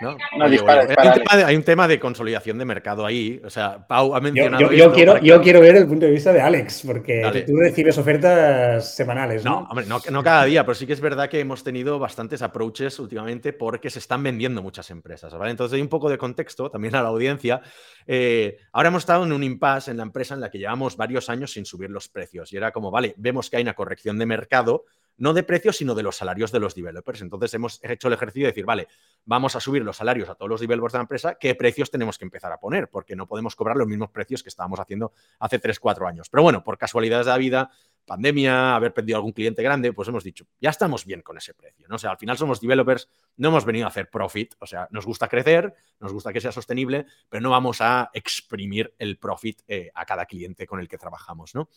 ¿no? 0.00 0.16
hay, 0.40 1.56
un 1.56 1.62
tema 1.62 1.88
de, 1.88 1.98
consolidación 1.98 2.58
de 2.58 2.64
mercado 2.64 3.06
ahí. 3.06 3.40
O 3.44 3.50
sea, 3.50 3.86
Pau 3.86 4.14
ha 4.14 4.20
mencionado. 4.20 4.72
Yo, 4.72 4.92
quiero, 4.92 5.18
yo 5.18 5.40
quiero 5.40 5.60
ver 5.60 5.76
el 5.76 5.86
punto 5.86 6.06
de 6.06 6.12
vista 6.12 6.32
de 6.32 6.40
Alex, 6.40 6.82
porque 6.86 7.44
tú 7.46 7.56
recibes 7.56 7.96
ofertas 7.98 8.94
semanales, 8.94 9.44
¿no? 9.44 9.68
No, 9.86 10.00
no, 10.10 10.22
cada 10.22 10.44
día, 10.44 10.64
pero 10.64 10.74
sí 10.74 10.86
que 10.86 10.92
es 10.92 11.00
verdad 11.00 11.28
que 11.28 11.40
hemos 11.40 11.62
tenido 11.64 11.98
bastantes 11.98 12.42
approaches 12.42 12.98
últimamente 12.98 13.52
porque 13.52 13.90
se 13.90 13.98
están 13.98 14.22
vendiendo 14.22 14.62
muchas 14.62 14.90
empresas. 14.90 15.32
¿vale? 15.34 15.50
Entonces, 15.50 15.76
hay 15.76 15.82
un 15.82 15.88
poco 15.88 16.08
de 16.10 16.18
contexto 16.18 16.70
también 16.70 16.94
a 16.94 17.02
la 17.02 17.08
audiencia. 17.08 17.60
Eh, 18.06 18.58
ahora 18.72 18.88
hemos 18.88 19.02
estado 19.02 19.24
en 19.24 19.32
un 19.32 19.42
impasse 19.42 19.90
en 19.90 19.96
la 19.96 20.02
empresa 20.02 20.34
en 20.34 20.40
la 20.40 20.50
que 20.50 20.58
llevamos 20.58 20.96
varios 20.96 21.28
años 21.30 21.52
sin 21.52 21.64
subir 21.64 21.90
los 21.90 22.08
precios. 22.08 22.52
Y 22.52 22.56
era 22.56 22.72
como, 22.72 22.90
vale, 22.90 23.14
vemos 23.16 23.50
que 23.50 23.56
hay 23.56 23.62
una 23.62 23.74
corrección 23.74 24.18
de 24.18 24.26
mercado 24.26 24.84
no 25.16 25.32
de 25.32 25.42
precios, 25.42 25.76
sino 25.76 25.94
de 25.94 26.02
los 26.02 26.16
salarios 26.16 26.52
de 26.52 26.60
los 26.60 26.74
developers. 26.74 27.22
Entonces 27.22 27.52
hemos 27.54 27.80
hecho 27.82 28.08
el 28.08 28.14
ejercicio 28.14 28.46
de 28.46 28.52
decir, 28.52 28.64
vale, 28.64 28.88
vamos 29.24 29.56
a 29.56 29.60
subir 29.60 29.82
los 29.82 29.96
salarios 29.96 30.28
a 30.28 30.34
todos 30.34 30.48
los 30.48 30.60
developers 30.60 30.92
de 30.92 30.98
la 30.98 31.02
empresa, 31.02 31.36
¿qué 31.38 31.54
precios 31.54 31.90
tenemos 31.90 32.18
que 32.18 32.24
empezar 32.24 32.52
a 32.52 32.58
poner? 32.58 32.88
Porque 32.88 33.14
no 33.16 33.26
podemos 33.26 33.54
cobrar 33.54 33.76
los 33.76 33.86
mismos 33.86 34.10
precios 34.10 34.42
que 34.42 34.48
estábamos 34.48 34.80
haciendo 34.80 35.12
hace 35.38 35.58
3, 35.58 35.78
4 35.78 36.06
años. 36.06 36.28
Pero 36.28 36.42
bueno, 36.42 36.64
por 36.64 36.78
casualidades 36.78 37.26
de 37.26 37.32
la 37.32 37.38
vida, 37.38 37.70
pandemia, 38.04 38.74
haber 38.74 38.92
perdido 38.92 39.16
algún 39.16 39.32
cliente 39.32 39.62
grande, 39.62 39.92
pues 39.92 40.08
hemos 40.08 40.24
dicho, 40.24 40.46
ya 40.60 40.70
estamos 40.70 41.04
bien 41.04 41.22
con 41.22 41.36
ese 41.36 41.54
precio. 41.54 41.86
¿no? 41.88 41.96
O 41.96 41.98
sea, 41.98 42.10
al 42.10 42.18
final 42.18 42.36
somos 42.36 42.60
developers, 42.60 43.08
no 43.36 43.48
hemos 43.48 43.64
venido 43.64 43.86
a 43.86 43.88
hacer 43.88 44.10
profit, 44.10 44.54
o 44.58 44.66
sea, 44.66 44.88
nos 44.90 45.06
gusta 45.06 45.28
crecer, 45.28 45.74
nos 46.00 46.12
gusta 46.12 46.32
que 46.32 46.40
sea 46.40 46.52
sostenible, 46.52 47.06
pero 47.28 47.40
no 47.40 47.50
vamos 47.50 47.80
a 47.80 48.10
exprimir 48.12 48.94
el 48.98 49.18
profit 49.18 49.62
eh, 49.68 49.90
a 49.94 50.04
cada 50.04 50.26
cliente 50.26 50.66
con 50.66 50.80
el 50.80 50.88
que 50.88 50.98
trabajamos, 50.98 51.54
¿no? 51.54 51.68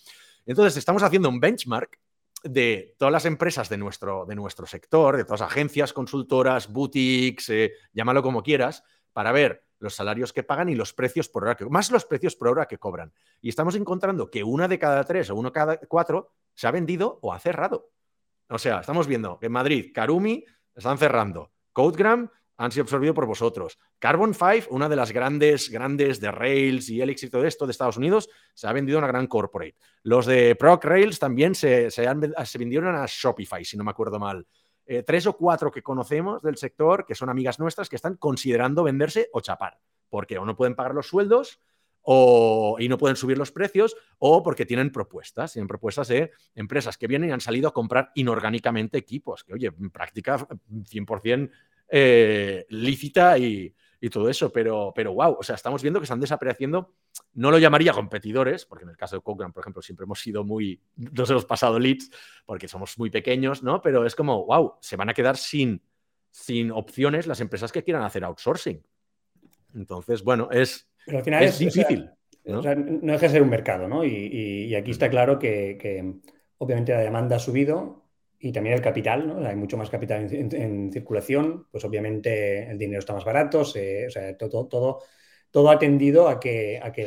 Entonces, 0.45 0.77
estamos 0.77 1.03
haciendo 1.03 1.29
un 1.29 1.39
benchmark 1.39 1.99
de 2.45 2.95
todas 2.97 3.11
las 3.11 3.25
empresas 3.25 3.69
de 3.69 3.77
nuestro, 3.77 4.25
de 4.25 4.35
nuestro 4.35 4.65
sector, 4.65 5.17
de 5.17 5.25
todas 5.25 5.41
las 5.41 5.51
agencias, 5.51 5.93
consultoras, 5.93 6.71
boutiques, 6.71 7.49
eh, 7.49 7.73
llámalo 7.91 8.21
como 8.21 8.43
quieras, 8.43 8.83
para 9.13 9.31
ver 9.31 9.65
los 9.79 9.95
salarios 9.95 10.31
que 10.31 10.43
pagan 10.43 10.69
y 10.69 10.75
los 10.75 10.93
precios 10.93 11.27
por 11.27 11.43
hora, 11.43 11.55
que, 11.55 11.65
más 11.65 11.91
los 11.91 12.05
precios 12.05 12.35
por 12.35 12.49
hora 12.49 12.67
que 12.67 12.77
cobran. 12.77 13.13
Y 13.41 13.49
estamos 13.49 13.75
encontrando 13.75 14.29
que 14.29 14.43
una 14.43 14.67
de 14.67 14.79
cada 14.79 15.03
tres 15.03 15.29
o 15.29 15.35
uno 15.35 15.51
cada 15.51 15.77
cuatro 15.77 16.31
se 16.53 16.67
ha 16.67 16.71
vendido 16.71 17.19
o 17.21 17.33
ha 17.33 17.39
cerrado. 17.39 17.91
O 18.49 18.59
sea, 18.59 18.79
estamos 18.79 19.07
viendo 19.07 19.39
que 19.39 19.47
en 19.47 19.51
Madrid, 19.51 19.91
Karumi 19.93 20.45
están 20.75 20.97
cerrando, 20.97 21.51
Codegram 21.73 22.29
han 22.57 22.71
sido 22.71 22.83
absorbidos 22.83 23.15
por 23.15 23.25
vosotros. 23.25 23.77
Carbon 23.99 24.33
5, 24.33 24.67
una 24.69 24.87
de 24.87 24.95
las 24.95 25.11
grandes, 25.11 25.69
grandes 25.69 26.19
de 26.19 26.31
Rails 26.31 26.89
y 26.89 27.01
Elix 27.01 27.23
y 27.23 27.29
todo 27.29 27.45
esto 27.45 27.65
de 27.65 27.71
Estados 27.71 27.97
Unidos, 27.97 28.29
se 28.53 28.67
ha 28.67 28.73
vendido 28.73 28.97
a 28.97 28.99
una 28.99 29.07
gran 29.07 29.27
corporate. 29.27 29.75
Los 30.03 30.25
de 30.25 30.55
Proc 30.55 30.83
Rails 30.85 31.19
también 31.19 31.55
se, 31.55 31.91
se, 31.91 32.57
vendieron 32.57 32.95
a 32.95 33.05
Shopify, 33.07 33.63
si 33.65 33.77
no 33.77 33.83
me 33.83 33.91
acuerdo 33.91 34.19
mal. 34.19 34.45
Eh, 34.85 35.03
tres 35.03 35.25
o 35.25 35.35
cuatro 35.35 35.71
que 35.71 35.81
conocemos 35.81 36.41
del 36.43 36.57
sector, 36.57 37.05
que 37.05 37.15
son 37.15 37.29
amigas 37.29 37.59
nuestras, 37.59 37.89
que 37.89 37.95
están 37.95 38.17
considerando 38.17 38.83
venderse 38.83 39.29
o 39.33 39.41
chapar, 39.41 39.79
porque 40.09 40.37
o 40.37 40.45
no 40.45 40.55
pueden 40.55 40.75
pagar 40.75 40.93
los 40.93 41.07
sueldos 41.07 41.59
o, 42.07 42.77
y 42.79 42.87
no 42.87 42.99
pueden 42.99 43.15
subir 43.15 43.35
los 43.35 43.51
precios, 43.51 43.97
o 44.19 44.43
porque 44.43 44.65
tienen 44.67 44.91
propuestas, 44.91 45.53
tienen 45.53 45.67
propuestas 45.67 46.07
de 46.07 46.31
empresas 46.53 46.97
que 46.97 47.07
vienen 47.07 47.29
y 47.31 47.33
han 47.33 47.41
salido 47.41 47.67
a 47.67 47.73
comprar 47.73 48.11
inorgánicamente 48.13 48.99
equipos, 48.99 49.43
que 49.43 49.55
oye, 49.55 49.71
en 49.75 49.89
práctica 49.89 50.37
100% 50.37 51.49
eh, 51.89 52.65
lícita 52.69 53.37
y, 53.37 53.73
y 54.05 54.09
todo 54.09 54.29
eso, 54.29 54.51
pero, 54.51 54.93
pero 54.95 55.15
wow, 55.15 55.37
o 55.39 55.43
sea, 55.43 55.55
estamos 55.55 55.81
viendo 55.81 55.99
que 55.99 56.03
están 56.03 56.19
desapareciendo, 56.19 56.93
no 57.33 57.49
lo 57.49 57.57
llamaría 57.57 57.91
competidores, 57.91 58.63
porque 58.63 58.83
en 58.83 58.91
el 58.91 58.97
caso 58.97 59.15
de 59.15 59.23
Cochrane, 59.23 59.51
por 59.51 59.61
ejemplo, 59.61 59.81
siempre 59.81 60.03
hemos 60.03 60.19
sido 60.19 60.43
muy, 60.43 60.79
nos 60.95 61.27
hemos 61.31 61.45
pasado 61.45 61.79
leads, 61.79 62.11
porque 62.45 62.67
somos 62.67 62.99
muy 62.99 63.09
pequeños, 63.09 63.63
¿no? 63.63 63.81
Pero 63.81 64.05
es 64.05 64.15
como, 64.15 64.45
wow, 64.45 64.75
se 64.79 64.95
van 64.95 65.09
a 65.09 65.13
quedar 65.15 65.37
sin, 65.37 65.81
sin 66.29 66.71
opciones 66.71 67.25
las 67.25 67.41
empresas 67.41 67.71
que 67.71 67.83
quieran 67.83 68.03
hacer 68.03 68.23
outsourcing. 68.23 68.83
Entonces, 69.73 70.23
bueno, 70.23 70.49
es, 70.51 70.87
es, 71.07 71.57
difícil. 71.57 72.11
¿no? 72.45 72.61
deja 72.61 73.17
de 73.17 73.29
ser 73.29 73.41
un 73.41 73.49
mercado, 73.49 73.87
¿no? 73.87 74.05
Y, 74.05 74.75
aquí 74.75 74.91
está 74.91 75.09
claro 75.09 75.39
que, 75.39 75.79
que, 75.81 76.13
obviamente 76.59 76.93
la 76.93 76.99
demanda 76.99 77.37
ha 77.37 77.39
subido 77.39 78.04
y 78.39 78.51
también 78.51 78.75
el 78.75 78.81
capital, 78.81 79.27
¿no? 79.27 79.47
Hay 79.47 79.55
mucho 79.55 79.77
más 79.77 79.89
capital 79.89 80.27
en, 80.31 80.91
circulación, 80.91 81.67
pues 81.71 81.83
obviamente 81.85 82.69
el 82.69 82.77
dinero 82.77 82.99
está 82.99 83.13
más 83.13 83.25
barato, 83.25 83.61
o 83.61 83.65
sea, 83.65 84.37
todo, 84.37 84.67
todo, 84.67 85.03
todo 85.51 85.69
ha 85.69 85.79
tendido 85.79 86.27
a 86.27 86.39
que, 86.39 86.79
a 86.81 86.91
que 86.91 87.03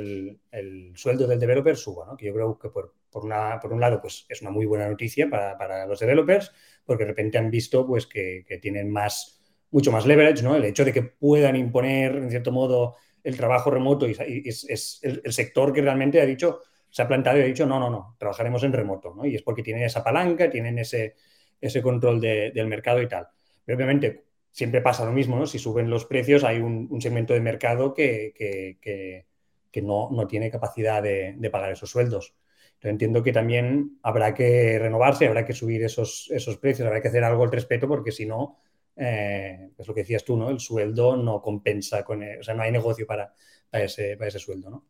el, 0.51 0.93
sueldo 0.95 1.27
del 1.27 1.39
developer 1.39 1.77
suba, 1.77 2.07
¿no? 2.07 2.17
Que 2.17 2.27
yo 2.27 2.35
creo 2.35 2.59
que 2.59 2.71
por, 2.71 2.95
por, 3.11 3.25
una, 3.25 3.61
por 3.61 3.73
un 3.73 3.81
lado 3.81 4.01
pues 4.01 4.27
es 4.29 4.43
una 4.43 4.51
muy 4.51 4.67
buena 4.67 4.89
noticia 4.89 5.29
para, 5.29 5.57
para 5.57 5.87
los 5.87 6.01
developers, 6.01 6.53
porque 6.85 7.05
de 7.05 7.11
repente 7.11 7.39
han 7.39 7.51
visto 7.51 7.87
pues 7.87 8.07
que, 8.07 8.45
que, 8.47 8.59
tienen 8.59 8.91
más, 8.91 9.41
mucho 9.71 9.93
más 9.93 10.07
leverage, 10.07 10.43
¿no? 10.43 10.57
El 10.57 10.65
hecho 10.65 10.85
de 10.85 10.93
que 10.93 11.03
puedan 11.03 11.57
imponer, 11.57 12.17
en 12.17 12.31
cierto 12.31 12.53
modo, 12.53 12.97
el 13.23 13.37
trabajo 13.37 13.71
remoto 13.71 14.09
y, 14.09 14.17
es, 14.47 15.01
el, 15.03 15.21
el 15.25 15.33
sector 15.33 15.73
que 15.73 15.83
realmente 15.83 16.21
ha 16.21 16.27
dicho 16.27 16.61
se 16.91 17.03
ha 17.03 17.09
plantado 17.09 17.39
y 17.39 17.43
ha 17.43 17.45
dicho, 17.45 17.67
no, 17.67 17.79
no, 17.79 17.91
no, 17.91 18.17
trabajaremos 18.19 18.63
en 18.65 18.73
remoto, 18.73 19.15
¿no? 19.15 19.27
Y 19.27 19.35
es 19.35 19.43
porque 19.43 19.63
tienen 19.63 19.85
esa 19.85 20.03
palanca, 20.03 20.49
tienen 20.51 20.79
ese, 20.79 21.15
ese 21.61 21.83
control 21.83 22.21
del 22.21 22.67
mercado 22.67 23.03
y 23.03 23.09
tal. 23.09 23.29
Pero 23.65 23.77
obviamente 23.77 24.25
siempre 24.51 24.81
pasa 24.81 25.05
lo 25.05 25.13
mismo, 25.13 25.37
¿no? 25.37 25.47
Si 25.47 25.59
suben 25.59 25.91
los 25.91 26.05
precios 26.05 26.45
hay 26.45 26.59
un, 26.59 27.01
segmento 27.01 27.35
de 27.35 27.41
mercado 27.41 27.95
que, 27.95 28.33
que, 28.35 29.83
no, 29.83 30.09
no, 30.11 30.27
tiene 30.27 30.51
capacidad 30.51 31.03
de, 31.03 31.49
pagar 31.53 31.73
esos 31.73 31.91
sueldos. 31.91 32.35
Entiendo 32.81 33.23
que 33.23 33.33
también 33.33 33.99
habrá 34.03 34.35
que 34.35 34.79
renovarse, 34.79 35.27
habrá 35.27 35.45
que 35.45 35.53
subir 35.53 35.83
esos, 35.85 36.31
esos 36.33 36.59
precios, 36.59 36.87
habrá 36.87 37.03
que 37.03 37.09
hacer 37.09 37.25
algo 37.25 37.45
al 37.45 37.53
respecto 37.53 37.89
porque 37.89 38.13
si 38.13 38.27
no, 38.27 38.59
eh, 38.97 39.71
es 39.77 39.87
lo 39.87 39.95
que 39.95 40.01
decías 40.01 40.25
tú, 40.25 40.37
¿no? 40.37 40.51
El 40.51 40.61
sueldo 40.61 41.17
no 41.17 41.41
compensa 41.43 42.05
con, 42.05 42.23
o 42.23 42.43
sea, 42.43 42.55
no 42.55 42.63
hay 42.63 42.73
negocio 42.73 43.07
para, 43.07 43.33
para, 43.71 43.85
ese, 43.85 44.17
para 44.17 44.29
ese 44.29 44.39
sueldo, 44.39 44.71
¿no? 44.71 44.85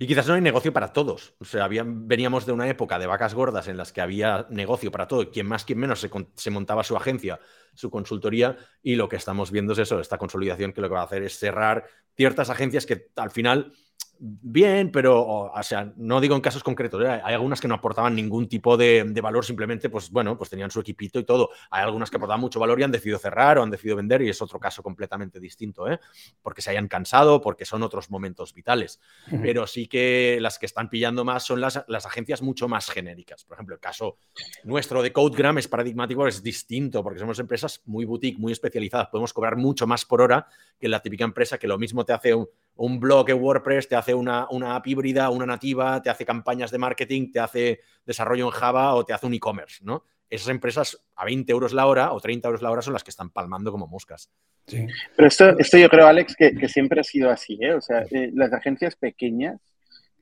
Y 0.00 0.06
quizás 0.06 0.28
no 0.28 0.34
hay 0.34 0.40
negocio 0.40 0.72
para 0.72 0.92
todos. 0.92 1.34
O 1.40 1.44
sea, 1.44 1.66
veníamos 1.68 2.46
de 2.46 2.52
una 2.52 2.68
época 2.68 3.00
de 3.00 3.08
vacas 3.08 3.34
gordas 3.34 3.66
en 3.66 3.76
las 3.76 3.92
que 3.92 4.00
había 4.00 4.46
negocio 4.48 4.92
para 4.92 5.08
todo. 5.08 5.28
Quien 5.32 5.46
más, 5.46 5.64
quien 5.64 5.80
menos 5.80 6.06
se, 6.34 6.50
montaba 6.50 6.84
su 6.84 6.96
agencia, 6.96 7.40
su 7.74 7.90
consultoría. 7.90 8.56
Y 8.80 8.94
lo 8.94 9.08
que 9.08 9.16
estamos 9.16 9.50
viendo 9.50 9.72
es 9.72 9.80
eso, 9.80 9.98
esta 9.98 10.16
consolidación 10.16 10.72
que 10.72 10.80
lo 10.80 10.88
que 10.88 10.94
va 10.94 11.00
a 11.00 11.04
hacer 11.04 11.24
es 11.24 11.36
cerrar 11.36 11.84
ciertas 12.16 12.48
agencias 12.48 12.86
que 12.86 13.10
al 13.16 13.32
final 13.32 13.72
bien, 14.18 14.90
pero, 14.90 15.24
o, 15.26 15.62
sea, 15.62 15.92
no 15.96 16.20
digo 16.20 16.34
en 16.34 16.40
casos 16.40 16.62
concretos, 16.62 17.02
¿eh? 17.04 17.20
hay 17.22 17.34
algunas 17.34 17.60
que 17.60 17.68
no 17.68 17.74
aportaban 17.74 18.14
ningún 18.14 18.48
tipo 18.48 18.76
de, 18.76 19.04
valor, 19.22 19.44
simplemente, 19.44 19.88
pues 19.90 20.10
bueno, 20.10 20.36
pues 20.36 20.50
tenían 20.50 20.70
su 20.70 20.80
equipito 20.80 21.18
y 21.18 21.24
todo. 21.24 21.50
Hay 21.70 21.82
algunas 21.82 22.10
que 22.10 22.16
aportaban 22.16 22.40
mucho 22.40 22.58
valor 22.60 22.80
y 22.80 22.82
han 22.82 22.90
decidido 22.90 23.18
cerrar 23.18 23.58
o 23.58 23.62
han 23.62 23.70
decidido 23.70 23.96
vender 23.96 24.22
y 24.22 24.28
es 24.28 24.40
otro 24.42 24.58
caso 24.58 24.82
completamente 24.82 25.40
distinto, 25.40 25.90
¿eh? 25.90 26.00
porque 26.42 26.62
se 26.62 26.70
hayan 26.70 26.88
cansado, 26.88 27.40
porque 27.40 27.64
son 27.64 27.82
otros 27.82 28.10
momentos 28.10 28.52
vitales. 28.54 29.00
Pero 29.42 29.66
sí 29.66 29.86
que 29.86 30.38
las 30.40 30.58
que 30.58 30.66
están 30.66 30.88
pillando 30.88 31.24
más 31.24 31.44
son 31.44 31.60
las, 31.60 31.84
las 31.88 32.06
agencias 32.06 32.42
mucho 32.42 32.68
más 32.68 32.90
genéricas. 32.90 33.44
Por 33.44 33.54
ejemplo, 33.54 33.74
el 33.74 33.80
caso 33.80 34.16
nuestro 34.64 35.02
de 35.02 35.12
CodeGram 35.12 35.58
es 35.58 35.68
paradigmático, 35.68 36.26
es 36.26 36.42
distinto, 36.42 37.02
porque 37.02 37.20
somos 37.20 37.38
empresas 37.38 37.82
muy 37.86 38.04
boutique, 38.04 38.38
muy 38.38 38.52
especializadas, 38.52 39.08
podemos 39.08 39.32
cobrar 39.32 39.56
mucho 39.56 39.86
más 39.86 40.04
por 40.04 40.20
hora 40.20 40.46
que 40.78 40.88
la 40.88 41.00
típica 41.00 41.24
empresa 41.24 41.58
que 41.58 41.68
lo 41.68 41.78
mismo 41.78 42.04
te 42.04 42.12
hace 42.12 42.34
un 42.34 42.48
un 42.78 43.00
blog 43.00 43.28
en 43.30 43.40
WordPress, 43.40 43.88
te 43.88 43.96
hace 43.96 44.14
una, 44.14 44.46
una, 44.50 44.76
app 44.76 44.86
híbrida, 44.86 45.30
una 45.30 45.46
nativa, 45.46 46.00
te 46.00 46.10
hace 46.10 46.24
campañas 46.24 46.70
de 46.70 46.78
marketing, 46.78 47.32
te 47.32 47.40
hace 47.40 47.80
desarrollo 48.04 48.46
en 48.46 48.50
Java 48.50 48.94
o 48.94 49.04
te 49.04 49.12
hace 49.12 49.26
un 49.26 49.34
e-commerce, 49.34 49.84
¿no? 49.84 50.04
Esas 50.30 50.48
empresas 50.48 51.04
a 51.16 51.24
20 51.24 51.50
euros 51.50 51.72
la 51.72 51.86
hora 51.86 52.12
o 52.12 52.20
30 52.20 52.46
euros 52.48 52.62
la 52.62 52.70
hora 52.70 52.82
son 52.82 52.92
las 52.92 53.02
que 53.02 53.10
están 53.10 53.30
palmando 53.30 53.72
como 53.72 53.86
moscas. 53.86 54.30
Sí. 54.66 54.86
Pero 55.16 55.28
esto, 55.28 55.58
esto 55.58 55.78
yo 55.78 55.88
creo, 55.88 56.06
Alex, 56.06 56.36
que, 56.36 56.68
siempre 56.68 57.00
ha 57.00 57.04
sido 57.04 57.30
así, 57.30 57.58
¿eh? 57.60 57.74
O 57.74 57.80
sea, 57.80 58.02
eh, 58.10 58.30
las 58.34 58.52
agencias 58.52 58.94
pequeñas 58.94 59.60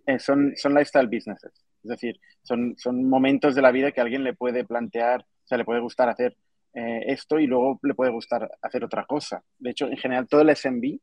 eh, 0.06 0.18
son, 0.18 0.54
son 0.56 0.74
lifestyle 0.74 1.08
businesses. 1.08 1.52
Es 1.82 1.90
decir, 1.90 2.18
son, 2.42 2.74
son 2.78 3.08
momentos 3.08 3.54
de 3.54 3.62
la 3.62 3.72
vida 3.72 3.92
que 3.92 4.00
a 4.00 4.04
alguien 4.04 4.24
le 4.24 4.34
puede 4.34 4.64
plantear, 4.64 5.20
o 5.20 5.46
sea, 5.46 5.58
le 5.58 5.64
puede 5.64 5.80
gustar 5.80 6.08
hacer 6.08 6.36
eh, 6.72 7.04
esto 7.06 7.38
y 7.38 7.46
luego 7.46 7.78
le 7.82 7.94
puede 7.94 8.12
gustar 8.12 8.50
hacer 8.62 8.84
otra 8.84 9.04
cosa. 9.04 9.42
De 9.58 9.70
hecho, 9.70 9.88
en 9.88 9.96
general, 9.96 10.26
todo 10.28 10.40
el 10.40 10.54
SMB 10.56 10.98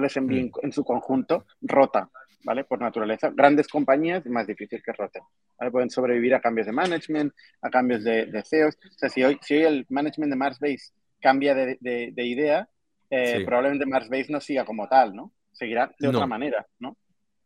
mm. 0.00 0.50
en, 0.62 0.72
su 0.72 0.84
conjunto 0.84 1.46
rota, 1.60 2.08
¿vale? 2.44 2.64
Por 2.64 2.80
naturaleza. 2.80 3.30
Grandes 3.34 3.68
compañías 3.68 4.24
es 4.24 4.32
más 4.32 4.46
difícil 4.46 4.82
que 4.82 4.92
roten. 4.92 5.22
Pueden 5.70 5.90
sobrevivir 5.90 6.34
a 6.34 6.40
cambios 6.40 6.66
de 6.66 6.72
management, 6.72 7.32
a 7.62 7.70
cambios 7.70 8.04
de, 8.04 8.26
de 8.26 8.42
CEOs. 8.42 8.76
O 8.76 8.98
sea, 8.98 9.08
si 9.08 9.24
hoy, 9.24 9.38
si 9.42 9.54
hoy 9.54 9.62
el 9.62 9.86
management 9.88 10.30
de 10.30 10.36
Marsbase 10.36 10.92
cambia 11.20 11.54
de, 11.54 11.78
de, 11.80 12.24
idea, 12.24 12.68
eh, 13.10 13.42
probablemente 13.44 13.86
Marsbase 13.86 14.30
no 14.30 14.40
siga 14.40 14.64
como 14.64 14.88
tal, 14.88 15.14
¿no? 15.14 15.32
Seguirá 15.52 15.92
de 15.98 16.08
otra 16.08 16.26
manera, 16.26 16.66
¿no? 16.78 16.96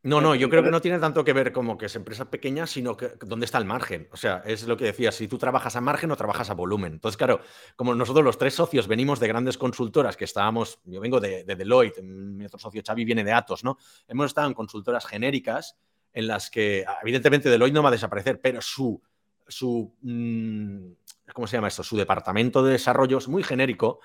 No, 0.03 0.23
no, 0.23 0.35
yo 0.35 0.49
creo 0.49 0.63
que 0.63 0.71
no 0.71 0.81
tiene 0.81 0.99
tanto 0.99 1.23
que 1.25 1.35
ver 1.35 1.53
como 1.53 1.77
que 1.77 1.87
es 1.87 1.95
empresa 1.95 2.31
pequeña, 2.31 2.67
sino 2.67 2.97
que 2.97 3.13
dónde 3.21 3.45
está 3.45 3.59
el 3.59 3.67
margen. 3.67 4.09
O 4.13 4.17
sea, 4.17 4.43
es 4.47 4.67
lo 4.67 4.79
que 4.79 4.85
decía, 4.87 5.13
si 5.13 5.29
tú 5.29 5.37
trabajas 5.37 5.77
a 5.77 5.83
margen 5.83 6.11
o 6.11 6.17
trabajas 6.17 6.49
a 6.49 6.55
volumen. 6.55 6.95
Entonces, 6.95 7.19
claro, 7.19 7.41
como 7.77 7.95
nosotros 7.95 8.25
los 8.25 8.39
tres 8.39 8.55
socios 8.55 8.89
venimos 8.89 9.21
de 9.21 9.29
grandes 9.29 9.59
consultoras 9.59 10.17
que 10.17 10.25
estábamos, 10.25 10.81
yo 10.85 11.01
vengo 11.01 11.21
de, 11.21 11.45
Deloitte, 11.45 12.03
mi 12.03 12.47
otro 12.47 12.59
socio 12.59 12.83
Xavi 12.87 13.05
viene 13.05 13.25
de 13.25 13.33
Atos, 13.33 13.63
¿no? 13.63 13.77
Hemos 14.09 14.27
estado 14.27 14.49
en 14.49 14.55
consultoras 14.55 15.05
genéricas 15.05 15.77
en 16.15 16.29
las 16.29 16.51
que, 16.51 16.87
evidentemente, 17.03 17.51
Deloitte 17.51 17.75
no 17.75 17.83
va 17.83 17.91
a 17.91 17.93
desaparecer, 17.93 18.41
pero 18.41 18.63
su, 18.63 19.03
su 19.47 19.95
mm, 20.01 20.93
¿cómo 21.35 21.47
se 21.47 21.59
llama 21.59 21.69
esto? 21.69 21.83
Su 21.83 21.99
departamento 21.99 22.63
de 22.63 22.73
desarrollo 22.73 23.19
es 23.19 23.29
muy 23.29 23.43
genérico 23.43 24.01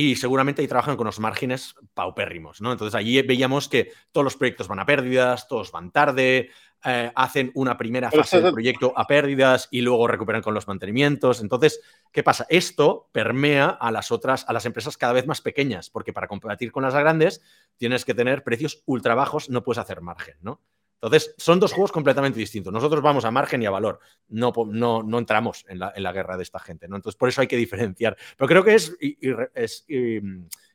y 0.00 0.14
seguramente 0.14 0.62
ahí 0.62 0.68
trabajan 0.68 0.96
con 0.96 1.06
los 1.06 1.18
márgenes 1.18 1.74
paupérrimos, 1.92 2.60
¿no? 2.60 2.70
Entonces 2.70 2.94
allí 2.94 3.20
veíamos 3.22 3.68
que 3.68 3.90
todos 4.12 4.22
los 4.24 4.36
proyectos 4.36 4.68
van 4.68 4.78
a 4.78 4.86
pérdidas, 4.86 5.48
todos 5.48 5.72
van 5.72 5.90
tarde, 5.90 6.50
eh, 6.84 7.10
hacen 7.16 7.50
una 7.56 7.76
primera 7.76 8.08
fase 8.08 8.40
del 8.40 8.52
proyecto 8.52 8.92
a 8.94 9.08
pérdidas 9.08 9.66
y 9.72 9.80
luego 9.80 10.06
recuperan 10.06 10.40
con 10.40 10.54
los 10.54 10.68
mantenimientos. 10.68 11.40
Entonces, 11.40 11.80
¿qué 12.12 12.22
pasa? 12.22 12.46
Esto 12.48 13.08
permea 13.10 13.70
a 13.70 13.90
las 13.90 14.12
otras, 14.12 14.44
a 14.48 14.52
las 14.52 14.66
empresas 14.66 14.96
cada 14.96 15.14
vez 15.14 15.26
más 15.26 15.40
pequeñas, 15.40 15.90
porque 15.90 16.12
para 16.12 16.28
competir 16.28 16.70
con 16.70 16.84
las 16.84 16.94
grandes 16.94 17.42
tienes 17.76 18.04
que 18.04 18.14
tener 18.14 18.44
precios 18.44 18.84
ultra 18.86 19.16
bajos, 19.16 19.50
no 19.50 19.64
puedes 19.64 19.78
hacer 19.78 20.00
margen, 20.00 20.36
¿no? 20.42 20.60
Entonces, 21.00 21.34
son 21.38 21.60
dos 21.60 21.72
juegos 21.72 21.92
completamente 21.92 22.40
distintos. 22.40 22.72
Nosotros 22.72 23.00
vamos 23.02 23.24
a 23.24 23.30
margen 23.30 23.62
y 23.62 23.66
a 23.66 23.70
valor. 23.70 24.00
No, 24.28 24.52
no, 24.66 25.02
no 25.04 25.18
entramos 25.18 25.64
en 25.68 25.78
la, 25.78 25.92
en 25.94 26.02
la, 26.02 26.12
guerra 26.12 26.36
de 26.36 26.42
esta 26.42 26.58
gente. 26.58 26.88
¿no? 26.88 26.96
Entonces, 26.96 27.16
por 27.16 27.28
eso 27.28 27.40
hay 27.40 27.46
que 27.46 27.56
diferenciar. 27.56 28.16
Pero 28.36 28.48
creo 28.48 28.64
que 28.64 28.74
es, 28.74 28.96
es 29.54 29.86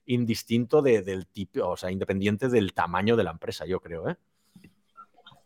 indistinto 0.06 0.82
del 0.82 1.28
tipo, 1.28 1.68
o 1.68 1.78
sea, 1.78 1.92
independiente 1.92 2.48
del 2.48 2.74
tamaño 2.74 3.16
de 3.16 3.24
la 3.24 3.32
empresa, 3.32 3.66
yo 3.66 3.82
creo. 3.82 4.10
¿eh? 4.10 4.16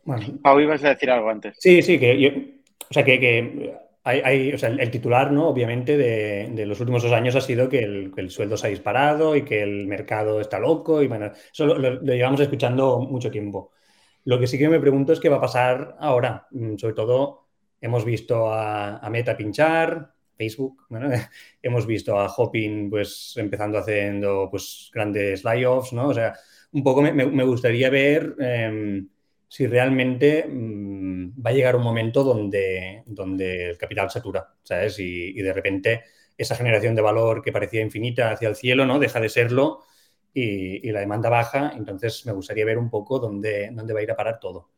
Bueno. 0.04 0.38
Pau, 0.42 0.60
ibas 0.60 0.84
a 0.84 0.90
decir 0.90 1.10
algo 1.10 1.28
antes. 1.28 1.56
Sí, 1.58 1.82
sí, 1.82 1.98
que 1.98 2.20
yo, 2.20 2.30
o 2.30 2.94
sea, 2.94 3.04
que, 3.04 3.20
que 3.20 3.74
hay, 4.04 4.20
hay, 4.24 4.52
o 4.52 4.58
sea, 4.58 4.70
el 4.70 4.90
titular, 4.90 5.32
¿no? 5.32 5.48
Obviamente, 5.48 5.96
de, 5.96 6.50
de, 6.52 6.66
los 6.66 6.80
últimos 6.80 7.02
dos 7.02 7.12
años 7.12 7.34
ha 7.36 7.40
sido 7.40 7.68
que 7.68 7.80
el, 7.80 8.12
que 8.14 8.20
el, 8.20 8.30
sueldo 8.30 8.56
se 8.56 8.68
ha 8.68 8.70
disparado 8.70 9.36
y 9.36 9.42
que 9.42 9.62
el 9.62 9.86
mercado 9.86 10.40
está 10.40 10.58
loco. 10.58 11.02
Y 11.02 11.08
bueno, 11.08 11.32
eso 11.52 11.66
lo, 11.66 11.78
lo 11.78 12.00
llevamos 12.00 12.40
escuchando 12.40 13.00
mucho 13.00 13.30
tiempo. 13.30 13.72
Lo 14.28 14.38
que 14.38 14.46
sí 14.46 14.58
que 14.58 14.68
me 14.68 14.78
pregunto 14.78 15.14
es 15.14 15.20
qué 15.20 15.30
va 15.30 15.38
a 15.38 15.40
pasar 15.40 15.96
ahora. 15.98 16.46
Mm, 16.50 16.76
sobre 16.76 16.92
todo, 16.92 17.46
hemos 17.80 18.04
visto 18.04 18.52
a, 18.52 19.08
Meta 19.10 19.34
pinchar, 19.34 20.12
Facebook, 20.36 20.86
hemos 21.62 21.86
visto 21.86 22.20
a 22.20 22.26
Hopin 22.36 22.90
pues 22.90 23.32
empezando 23.38 23.78
haciendo 23.78 24.48
pues 24.50 24.90
grandes 24.92 25.44
layoffs, 25.44 25.94
¿no? 25.94 26.08
O 26.08 26.14
sea, 26.14 26.34
un 26.72 26.84
poco 26.84 27.00
me, 27.00 27.44
gustaría 27.44 27.88
ver 27.88 28.34
em, 28.38 29.08
si 29.48 29.66
realmente 29.66 30.46
mm, 30.46 31.42
va 31.42 31.48
a 31.48 31.54
llegar 31.54 31.76
un 31.76 31.84
momento 31.84 32.22
donde, 32.22 33.04
donde 33.06 33.70
el 33.70 33.78
capital 33.78 34.10
satura, 34.10 34.46
¿sabes? 34.62 34.98
Y, 34.98 35.38
y, 35.38 35.40
de 35.40 35.54
repente 35.54 36.02
esa 36.36 36.54
generación 36.54 36.94
de 36.94 37.00
valor 37.00 37.40
que 37.42 37.50
parecía 37.50 37.80
infinita 37.80 38.32
hacia 38.32 38.50
el 38.50 38.56
cielo, 38.56 38.84
¿no? 38.84 38.98
Deja 38.98 39.20
de 39.20 39.30
serlo 39.30 39.84
y, 40.32 40.90
la 40.92 41.00
demanda 41.00 41.28
baja, 41.28 41.72
entonces 41.76 42.24
me 42.26 42.32
gustaría 42.32 42.64
ver 42.64 42.78
un 42.78 42.90
poco 42.90 43.18
dónde, 43.18 43.70
dónde 43.72 43.92
va 43.92 44.00
a 44.00 44.02
ir 44.02 44.10
a 44.10 44.16
parar 44.16 44.38
todo. 44.38 44.70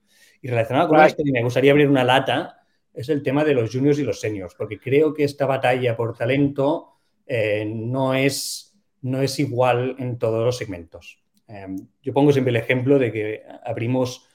Y 0.42 0.48
relacionado 0.48 0.88
con 0.88 1.00
esto, 1.00 1.22
me 1.24 1.42
gustaría 1.42 1.72
abrir 1.72 1.88
una 1.88 2.04
lata, 2.04 2.60
es 2.94 3.08
el 3.08 3.22
tema 3.22 3.44
de 3.44 3.54
los 3.54 3.70
juniors 3.70 3.98
y 3.98 4.02
los 4.02 4.20
seniors, 4.20 4.54
porque 4.54 4.78
creo 4.78 5.12
que 5.12 5.24
esta 5.24 5.46
batalla 5.46 5.96
por 5.96 6.16
talento 6.16 6.94
eh, 7.26 7.64
no, 7.66 8.14
es, 8.14 8.76
no 9.02 9.20
es 9.20 9.38
igual 9.38 9.96
en 9.98 10.18
todos 10.18 10.44
los 10.44 10.56
segmentos. 10.56 11.22
Em, 11.46 11.76
yo 12.02 12.12
pongo 12.12 12.32
siempre 12.32 12.50
el 12.50 12.56
ejemplo 12.56 12.98
de 12.98 13.12
que 13.12 13.42
abrimos, 13.64 14.26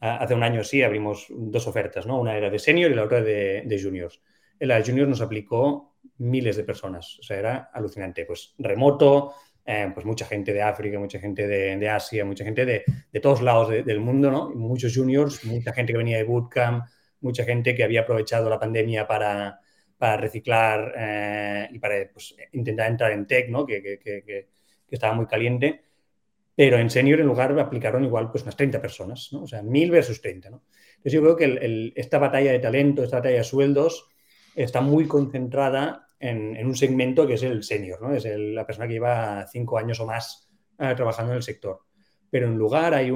hace 0.00 0.34
un 0.34 0.42
año 0.42 0.64
sí, 0.64 0.82
abrimos 0.82 1.26
dos 1.30 1.66
ofertas, 1.66 2.06
¿no? 2.06 2.20
Una 2.20 2.36
era 2.36 2.50
de 2.50 2.58
senior 2.58 2.90
y 2.90 2.94
la 2.94 3.04
otra 3.04 3.20
de, 3.20 3.62
de 3.64 3.82
juniors. 3.82 4.20
En 4.58 4.68
la 4.68 4.76
de 4.76 4.84
juniors 4.84 5.08
nos 5.08 5.20
aplicó 5.20 5.92
miles 6.18 6.56
de 6.56 6.64
personas, 6.64 7.18
o 7.20 7.22
sea, 7.22 7.38
era 7.38 7.70
alucinante. 7.72 8.24
Pues 8.24 8.54
remoto, 8.58 9.34
eh, 9.64 9.90
pues 9.94 10.04
mucha 10.04 10.26
gente 10.26 10.52
de 10.52 10.60
África, 10.60 10.98
mucha 10.98 11.20
gente 11.20 11.46
de, 11.46 11.88
Asia, 11.88 12.24
mucha 12.24 12.44
gente 12.44 12.64
de, 12.66 13.20
todos 13.20 13.42
lados 13.42 13.70
del 13.70 14.00
mundo, 14.00 14.30
¿no? 14.30 14.50
Muchos 14.50 14.94
juniors, 14.94 15.44
mucha 15.44 15.72
gente 15.72 15.92
que 15.92 15.98
venía 15.98 16.18
de 16.18 16.24
bootcamp, 16.24 16.84
mucha 17.20 17.44
gente 17.44 17.74
que 17.74 17.84
había 17.84 18.00
aprovechado 18.00 18.50
la 18.50 18.58
pandemia 18.58 19.06
para, 19.06 19.60
reciclar 20.18 20.92
eh, 20.96 21.68
y 21.70 21.78
para 21.78 21.94
pues, 22.12 22.34
intentar 22.52 22.90
entrar 22.90 23.12
en 23.12 23.26
tech, 23.26 23.48
¿no? 23.48 23.64
Que, 23.64 24.00
que, 24.00 24.48
estaba 24.90 25.14
muy 25.14 25.26
caliente. 25.26 25.80
Pero 26.54 26.76
en 26.78 26.90
senior, 26.90 27.20
en 27.20 27.26
lugar, 27.26 27.58
aplicaron 27.58 28.04
igual 28.04 28.30
pues 28.30 28.42
unas 28.42 28.56
30 28.56 28.80
personas, 28.80 29.30
¿no? 29.32 29.44
O 29.44 29.46
sea, 29.46 29.62
1000 29.62 29.90
versus 29.90 30.20
30, 30.20 30.50
¿no? 30.50 30.64
Entonces 30.96 31.12
yo 31.12 31.22
creo 31.22 31.36
que 31.36 31.92
esta 31.96 32.18
batalla 32.18 32.52
de 32.52 32.58
talento, 32.58 33.02
esta 33.02 33.18
batalla 33.18 33.38
de 33.38 33.44
sueldos, 33.44 34.08
está 34.54 34.80
muy 34.80 35.06
concentrada 35.06 36.08
en, 36.22 36.66
un 36.66 36.76
segmento 36.76 37.26
que 37.26 37.34
es 37.34 37.42
el 37.42 37.62
senior, 37.62 38.00
¿no? 38.00 38.14
Es 38.14 38.24
la 38.24 38.64
persona 38.64 38.86
que 38.86 38.94
lleva 38.94 39.46
cinco 39.48 39.76
años 39.76 39.98
o 40.00 40.06
más 40.06 40.48
eh, 40.78 40.94
trabajando 40.94 41.32
en 41.32 41.38
el 41.38 41.42
sector. 41.42 41.80
Pero 42.30 42.46
en 42.46 42.56
lugar 42.56 42.94
hay 42.94 43.10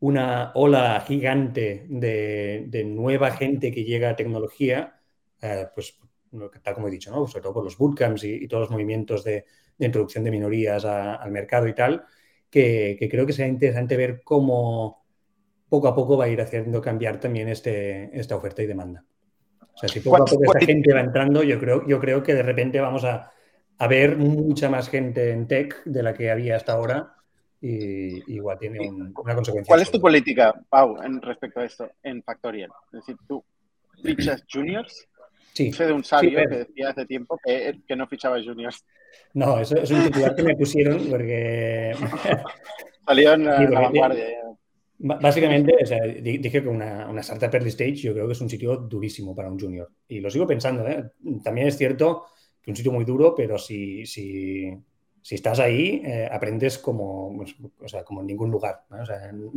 una 0.00 0.52
ola 0.54 1.04
gigante 1.06 1.86
de, 1.88 2.84
nueva 2.86 3.30
gente 3.32 3.70
que 3.70 3.84
llega 3.84 4.10
a 4.10 4.16
tecnología, 4.16 5.00
eh, 5.40 5.66
pues 5.74 5.98
tal 6.62 6.74
como 6.74 6.88
he 6.88 6.90
dicho, 6.90 7.10
¿no? 7.10 7.26
sobre 7.26 7.42
todo 7.42 7.54
por 7.54 7.64
los 7.64 7.76
bootcamps 7.76 8.24
y, 8.24 8.48
todos 8.48 8.62
los 8.62 8.70
movimientos 8.70 9.22
de, 9.22 9.44
introducción 9.78 10.24
de 10.24 10.30
minorías 10.30 10.84
al 10.84 11.30
mercado 11.30 11.68
y 11.68 11.74
tal, 11.74 12.04
que, 12.48 12.96
que, 12.98 13.08
creo 13.08 13.26
que 13.26 13.32
será 13.32 13.48
interesante 13.48 13.96
ver 13.96 14.22
cómo 14.22 15.04
poco 15.68 15.88
a 15.88 15.94
poco 15.94 16.16
va 16.16 16.24
a 16.26 16.28
ir 16.28 16.40
haciendo 16.40 16.80
cambiar 16.80 17.18
también 17.20 17.48
este, 17.48 18.16
esta 18.18 18.36
oferta 18.36 18.62
y 18.62 18.66
demanda. 18.66 19.04
O 19.74 19.78
sea, 19.78 19.88
si 19.88 20.00
poco 20.00 20.22
a 20.22 20.24
poco 20.24 20.44
esta 20.44 20.66
gente 20.66 20.92
va 20.92 21.00
entrando, 21.00 21.42
yo 21.42 21.58
creo, 21.58 21.86
yo 21.86 21.98
creo 22.00 22.22
que 22.22 22.34
de 22.34 22.42
repente 22.42 22.80
vamos 22.80 23.04
a, 23.04 23.32
ver 23.88 24.16
mucha 24.16 24.68
más 24.70 24.88
gente 24.88 25.32
en 25.32 25.48
tech 25.48 25.82
de 25.84 26.04
la 26.04 26.14
que 26.14 26.30
había 26.30 26.54
hasta 26.54 26.72
ahora 26.72 27.16
y 27.60 28.32
igual 28.32 28.56
tiene 28.58 28.88
una 28.88 29.34
consecuencia. 29.34 29.68
¿Cuál 29.68 29.82
es 29.82 29.90
tu 29.90 30.00
política, 30.00 30.54
Pau, 30.68 31.02
en 31.02 31.20
respecto 31.20 31.60
a 31.60 31.64
esto 31.64 31.90
en 32.02 32.22
Factorial? 32.22 32.70
Es 32.92 33.00
decir, 33.00 33.16
tú 33.26 33.44
fichas 34.02 34.44
juniors. 34.50 35.08
Sí. 35.52 35.72
Sé 35.72 35.86
de 35.86 35.92
un 35.92 36.04
sabio 36.04 36.38
que 36.48 36.56
decía 36.58 36.90
hace 36.90 37.04
tiempo 37.06 37.38
que, 37.44 37.80
que 37.86 37.96
no 37.96 38.06
fichaba 38.06 38.36
juniors. 38.42 38.84
No, 39.34 39.58
eso 39.58 39.76
es 39.76 39.90
un 39.90 40.04
titular 40.04 40.34
que 40.34 40.42
me 40.42 40.56
pusieron 40.56 41.06
porque. 41.10 41.94
Salió 43.06 43.32
en 43.32 43.44
la 43.70 43.80
vanguardia. 43.80 44.41
Básicamente, 45.04 45.74
dije 46.22 46.62
que 46.62 46.68
una, 46.68 47.08
una, 47.08 47.22
startup 47.22 47.52
early 47.54 47.70
stage 47.70 47.96
yo 47.96 48.12
creo 48.12 48.28
que 48.28 48.34
es 48.34 48.40
un 48.40 48.48
sitio 48.48 48.76
durísimo 48.76 49.34
para 49.34 49.50
un 49.50 49.58
junior. 49.58 49.90
Y 50.06 50.20
lo 50.20 50.30
sigo 50.30 50.46
pensando. 50.46 50.86
¿eh? 50.86 51.10
También 51.42 51.66
es 51.66 51.76
cierto 51.76 52.26
que 52.62 52.70
un 52.70 52.76
sitio 52.76 52.92
muy 52.92 53.04
duro, 53.04 53.34
pero 53.34 53.58
si, 53.58 54.06
si, 54.06 54.72
si 55.20 55.34
estás 55.34 55.58
ahí, 55.58 56.02
eh, 56.04 56.28
aprendes 56.30 56.78
como, 56.78 57.36
pues, 57.36 57.56
o 57.80 57.88
sea, 57.88 58.04
como 58.04 58.20
en 58.20 58.28
ningún 58.28 58.52
lugar. 58.52 58.84
¿no? 58.90 58.98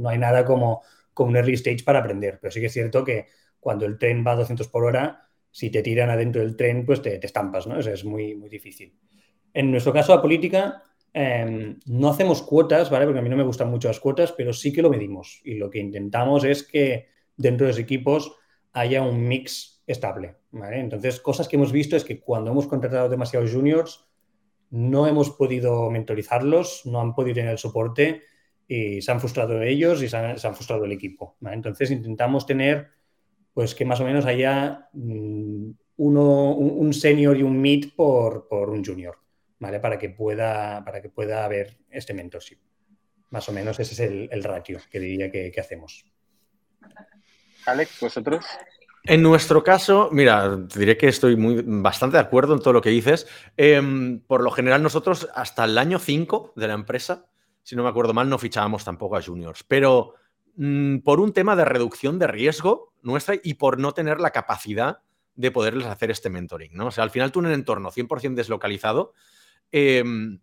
O 0.03 0.09
hay 0.09 0.17
nada 0.17 0.43
como, 0.43 0.81
como 1.13 1.29
un 1.29 1.37
early 1.37 1.53
stage 1.53 1.83
para 1.83 1.99
aprender. 1.99 2.39
Pero 2.41 2.51
sí 2.51 2.59
que 2.59 2.65
es 2.65 2.73
cierto 2.73 3.03
que 3.03 3.27
cuando 3.59 3.85
el 3.85 3.99
tren 3.99 4.23
va 4.25 4.31
a 4.31 4.37
200 4.37 4.67
por 4.69 4.83
hora, 4.83 5.29
si 5.51 5.69
te 5.69 5.83
tiran 5.83 6.09
adentro 6.09 6.41
del 6.41 6.55
tren, 6.55 6.87
pues 6.87 7.03
te, 7.03 7.19
te 7.19 7.27
estampas. 7.27 7.67
¿no? 7.67 7.77
Eso 7.77 7.91
es 7.91 8.03
muy, 8.03 8.33
muy 8.33 8.49
difícil. 8.49 8.97
En 9.53 9.69
nuestro 9.69 9.93
caso, 9.93 10.15
la 10.15 10.23
política 10.23 10.81
Em, 11.17 11.79
no 11.85 12.09
hacemos 12.09 12.41
cuotas, 12.41 12.89
¿vale? 12.89 13.05
Porque 13.05 13.19
a 13.19 13.21
mí 13.21 13.29
no 13.29 13.37
me 13.37 13.43
gustan 13.43 13.69
mucho 13.69 13.87
las 13.87 14.01
cuotas, 14.01 14.33
pero 14.33 14.51
sí 14.51 14.73
que 14.73 14.81
lo 14.81 14.89
medimos. 14.89 15.39
Y 15.45 15.53
lo 15.53 15.69
que 15.69 15.79
intentamos 15.79 16.43
es 16.43 16.63
que 16.63 17.07
dentro 17.37 17.65
de 17.65 17.71
los 17.71 17.79
equipos 17.79 18.35
haya 18.73 19.01
un 19.01 19.25
mix 19.25 19.81
estable. 19.87 20.35
Entonces, 20.51 21.21
cosas 21.21 21.47
que 21.47 21.55
hemos 21.55 21.71
visto 21.71 21.95
es 21.95 22.03
que 22.03 22.19
cuando 22.19 22.51
hemos 22.51 22.67
contratado 22.67 23.07
demasiados 23.07 23.53
juniors, 23.53 24.05
no 24.71 25.07
hemos 25.07 25.29
podido 25.29 25.89
mentorizarlos, 25.89 26.85
no 26.85 26.99
han 26.99 27.15
podido 27.15 27.35
tener 27.35 27.51
el 27.51 27.59
soporte 27.59 28.23
y 28.67 29.01
se 29.01 29.09
han 29.09 29.21
frustrado 29.21 29.61
ellos 29.61 30.03
y 30.03 30.09
se 30.09 30.17
han, 30.17 30.37
frustrado 30.37 30.83
el 30.83 30.91
equipo. 30.91 31.37
Entonces, 31.49 31.91
intentamos 31.91 32.45
tener, 32.45 32.89
pues, 33.53 33.73
que 33.73 33.85
más 33.85 34.01
o 34.01 34.03
menos 34.03 34.25
haya 34.25 34.89
mm, 34.91 35.69
uno, 35.95 36.55
un, 36.55 36.93
senior 36.93 37.37
y 37.37 37.43
un 37.43 37.61
mid 37.61 37.93
por, 37.95 38.49
por 38.49 38.69
un 38.69 38.83
junior. 38.83 39.15
¿Vale? 39.59 39.79
Para 39.79 39.97
que 39.97 40.09
pueda, 40.09 40.83
para 40.83 41.01
que 41.01 41.09
pueda 41.09 41.45
haber 41.45 41.77
este 41.89 42.13
mentorship. 42.13 42.59
Más 43.29 43.47
o 43.49 43.51
menos 43.51 43.79
ese 43.79 43.93
es 43.93 44.29
el, 44.31 44.43
ratio 44.43 44.79
que 44.89 44.99
diría 44.99 45.31
que, 45.31 45.53
hacemos. 45.59 46.05
Alex, 47.65 47.99
vosotros. 47.99 48.45
En 49.03 49.21
nuestro 49.21 49.63
caso, 49.63 50.09
mira, 50.11 50.55
diré 50.55 50.97
que 50.97 51.07
estoy 51.07 51.35
muy, 51.35 51.61
bastante 51.65 52.17
de 52.17 52.21
acuerdo 52.21 52.53
en 52.53 52.59
todo 52.59 52.73
lo 52.73 52.81
que 52.81 52.89
dices. 52.89 53.27
Em, 53.57 54.19
por 54.21 54.41
lo 54.41 54.51
general, 54.51 54.81
nosotros 54.81 55.27
hasta 55.35 55.65
el 55.65 55.77
año 55.77 55.99
5 55.99 56.53
de 56.55 56.67
la 56.67 56.73
empresa, 56.73 57.25
si 57.61 57.75
no 57.75 57.83
me 57.83 57.89
acuerdo 57.89 58.13
mal, 58.13 58.29
no 58.29 58.37
fichábamos 58.37 58.83
tampoco 58.83 59.17
a 59.17 59.21
juniors. 59.21 59.63
Pero 59.63 60.15
mm, 60.55 60.99
por 60.99 61.19
un 61.19 61.33
tema 61.33 61.55
de 61.55 61.65
reducción 61.65 62.17
de 62.19 62.27
riesgo 62.27 62.93
nuestra 63.01 63.35
y 63.43 63.55
por 63.55 63.79
no 63.79 63.93
tener 63.93 64.19
la 64.19 64.31
capacidad 64.31 64.99
de 65.35 65.51
poderles 65.51 65.87
hacer 65.87 66.11
este 66.11 66.29
mentoring, 66.29 66.73
¿no? 66.73 66.87
O 66.87 66.91
sea, 66.91 67.03
al 67.03 67.11
final 67.11 67.31
tú 67.31 67.39
en 67.39 67.47
un 67.47 67.51
entorno 67.51 67.91
100% 67.91 68.35
deslocalizado, 68.35 69.13
Em, 69.71 70.39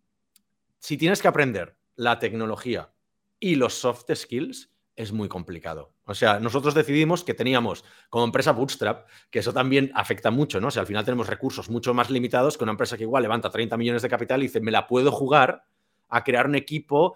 si 0.78 0.96
tienes 0.96 1.22
que 1.22 1.28
aprender 1.28 1.76
la 1.96 2.18
tecnología 2.18 2.92
y 3.38 3.54
los 3.54 3.74
soft 3.74 4.11
skills, 4.14 4.72
es 4.96 5.12
muy 5.12 5.28
complicado. 5.28 5.94
O 6.04 6.14
sea, 6.14 6.40
nosotros 6.40 6.74
decidimos 6.74 7.24
que 7.24 7.35
teníamos 7.35 7.85
como 8.11 8.24
empresa 8.24 8.52
Bootstrap, 8.52 9.08
que 9.30 9.38
eso 9.38 9.52
también 9.52 9.90
afecta 9.94 10.30
mucho, 10.30 10.61
¿no? 10.61 10.68
O 10.68 10.70
sea, 10.70 10.82
al 10.82 10.87
final 10.87 11.04
tenemos 11.04 11.28
recursos 11.28 11.70
mucho 11.70 11.94
más 11.94 12.11
limitados 12.11 12.58
que 12.58 12.64
una 12.64 12.72
empresa 12.72 12.96
que 12.96 13.04
igual 13.04 13.22
levanta 13.22 13.50
30 13.50 13.76
millones 13.76 14.02
de 14.02 14.08
capital 14.08 14.42
y 14.42 14.46
dice, 14.46 14.61
me 14.61 14.70
la 14.70 14.87
puedo 14.87 15.12
jugar 15.12 15.64
a 16.08 16.24
crear 16.24 16.46
un 16.46 16.54
equipo 16.54 17.14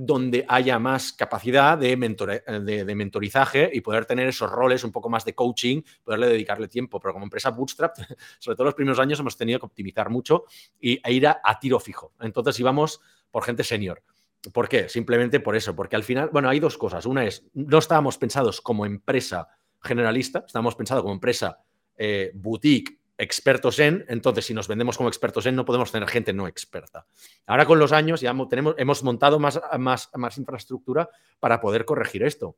donde 0.00 0.44
haya 0.46 0.78
más 0.78 1.12
capacidad 1.12 1.76
de, 1.76 1.96
de, 1.96 2.94
mentorizaje 2.94 3.68
y 3.72 3.80
poder 3.80 4.06
tener 4.06 4.28
esos 4.28 4.48
roles 4.48 4.84
un 4.84 4.92
poco 4.92 5.10
más 5.10 5.24
de 5.24 5.34
coaching, 5.34 5.82
poderle 6.04 6.28
dedicarle 6.28 6.68
tiempo. 6.68 7.00
Pero 7.00 7.14
como 7.14 7.24
empresa 7.24 7.50
Bootstrap, 7.50 7.96
sobre 8.38 8.54
todo 8.54 8.66
los 8.66 8.74
primeros 8.74 9.00
años 9.00 9.18
hemos 9.18 9.36
tenido 9.36 9.58
que 9.58 9.66
optimizar 9.66 10.08
mucho 10.08 10.44
y, 10.80 11.00
e 11.04 11.12
ir 11.12 11.26
a, 11.26 11.40
tiro 11.60 11.80
fijo. 11.80 12.12
Entonces 12.20 12.60
íbamos 12.60 13.00
por 13.32 13.42
gente 13.42 13.64
senior. 13.64 14.00
¿Por 14.52 14.68
qué? 14.68 14.88
Simplemente 14.88 15.40
por 15.40 15.56
eso, 15.56 15.74
porque 15.74 15.96
al 15.96 16.04
final, 16.04 16.30
bueno, 16.32 16.48
hay 16.48 16.60
dos 16.60 16.78
cosas. 16.78 17.04
Una 17.04 17.24
es, 17.24 17.44
no 17.52 17.78
estábamos 17.78 18.18
pensados 18.18 18.60
como 18.60 18.86
empresa 18.86 19.48
generalista, 19.82 20.44
estábamos 20.46 20.76
pensados 20.76 21.02
como 21.02 21.14
empresa 21.14 21.58
eh, 21.96 22.30
boutique 22.34 22.97
expertos 23.18 23.78
en, 23.80 24.04
entonces 24.08 24.46
si 24.46 24.54
nos 24.54 24.68
vendemos 24.68 24.96
como 24.96 25.08
expertos 25.08 25.44
en, 25.46 25.56
no 25.56 25.64
podemos 25.64 25.92
tener 25.92 26.08
gente 26.08 26.32
no 26.32 26.46
experta. 26.46 27.06
Ahora 27.46 27.66
con 27.66 27.78
los 27.78 27.92
años 27.92 28.20
ya 28.20 28.34
tenemos, 28.48 28.74
hemos 28.78 29.02
montado 29.02 29.38
más, 29.38 29.60
más, 29.78 30.08
más 30.14 30.38
infraestructura 30.38 31.10
para 31.40 31.60
poder 31.60 31.84
corregir 31.84 32.22
esto 32.22 32.56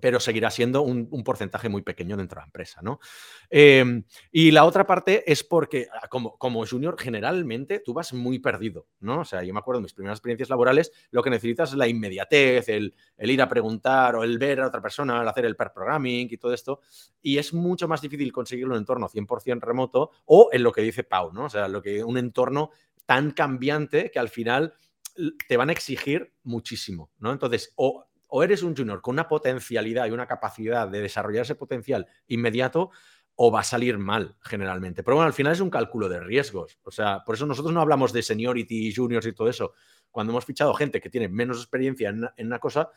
pero 0.00 0.20
seguirá 0.20 0.50
siendo 0.50 0.82
un, 0.82 1.08
porcentaje 1.24 1.68
muy 1.68 1.82
pequeño 1.82 2.16
dentro 2.16 2.36
de 2.36 2.42
la 2.42 2.46
empresa, 2.46 2.82
¿no? 2.82 3.00
Em, 3.48 4.04
y 4.30 4.50
la 4.50 4.64
otra 4.64 4.86
parte 4.86 5.30
es 5.30 5.44
porque 5.44 5.86
ah, 5.92 6.08
como, 6.08 6.36
como 6.36 6.66
junior 6.66 6.96
generalmente 6.98 7.80
tú 7.80 7.94
vas 7.94 8.12
muy 8.12 8.38
perdido, 8.38 8.86
¿no? 9.00 9.20
O 9.20 9.24
sea, 9.24 9.42
yo 9.42 9.54
me 9.54 9.60
acuerdo 9.60 9.80
de 9.80 9.84
mis 9.84 9.94
primeras 9.94 10.18
experiencias 10.18 10.50
laborales, 10.50 10.92
lo 11.10 11.22
que 11.22 11.30
necesitas 11.30 11.70
es 11.70 11.76
la 11.76 11.88
inmediatez, 11.88 12.68
el, 12.68 12.94
ir 13.18 13.42
a 13.42 13.48
preguntar 13.48 14.16
o 14.16 14.24
el 14.24 14.38
ver 14.38 14.60
a 14.60 14.66
otra 14.66 14.82
persona, 14.82 15.22
el 15.22 15.28
hacer 15.28 15.46
el 15.46 15.56
pair 15.56 15.70
programming 15.72 16.28
y 16.30 16.36
todo 16.36 16.52
esto, 16.52 16.80
y 17.22 17.38
es 17.38 17.54
mucho 17.54 17.88
más 17.88 18.02
difícil 18.02 18.32
conseguirlo 18.32 18.74
en 18.74 18.78
un 18.78 18.82
entorno 18.82 19.08
100% 19.08 19.60
remoto 19.60 20.10
o 20.26 20.50
en 20.52 20.62
lo 20.62 20.72
que 20.72 20.82
dice 20.82 21.04
Pau, 21.04 21.32
¿no? 21.32 21.46
O 21.46 21.50
sea, 21.50 21.68
lo 21.68 21.80
que, 21.80 22.04
un 22.04 22.18
entorno 22.18 22.70
tan 23.06 23.30
cambiante 23.30 24.10
que 24.10 24.18
al 24.18 24.28
final 24.28 24.74
te 25.48 25.56
van 25.56 25.68
a 25.68 25.72
exigir 25.72 26.32
muchísimo, 26.42 27.10
¿no? 27.18 27.32
Entonces, 27.32 27.72
o 27.76 28.06
o 28.36 28.42
eres 28.42 28.64
un 28.64 28.74
junior 28.76 29.00
con 29.00 29.14
una 29.14 29.28
potencialidad 29.28 30.06
y 30.06 30.10
una 30.10 30.26
capacidad 30.26 30.88
de 30.88 31.00
desarrollar 31.00 31.42
ese 31.42 31.54
potencial 31.54 32.08
inmediato, 32.26 32.90
o 33.36 33.50
va 33.50 33.60
a 33.60 33.64
salir 33.64 33.98
mal 33.98 34.36
generalmente. 34.40 35.02
Pero 35.02 35.16
bueno, 35.16 35.26
al 35.26 35.32
final 35.32 35.52
es 35.52 35.60
un 35.60 35.70
cálculo 35.70 36.08
de 36.08 36.20
riesgos. 36.20 36.78
O 36.84 36.90
sea, 36.90 37.24
por 37.24 37.34
eso 37.34 37.46
nosotros 37.46 37.74
no 37.74 37.80
hablamos 37.80 38.12
de 38.12 38.22
seniority, 38.22 38.94
juniors 38.94 39.26
y 39.26 39.32
todo 39.32 39.48
eso. 39.48 39.72
Cuando 40.10 40.32
hemos 40.32 40.44
fichado 40.44 40.72
gente 40.74 41.00
que 41.00 41.10
tiene 41.10 41.28
menos 41.28 41.58
experiencia 41.58 42.08
en 42.08 42.46
una 42.46 42.58
cosa, 42.60 42.90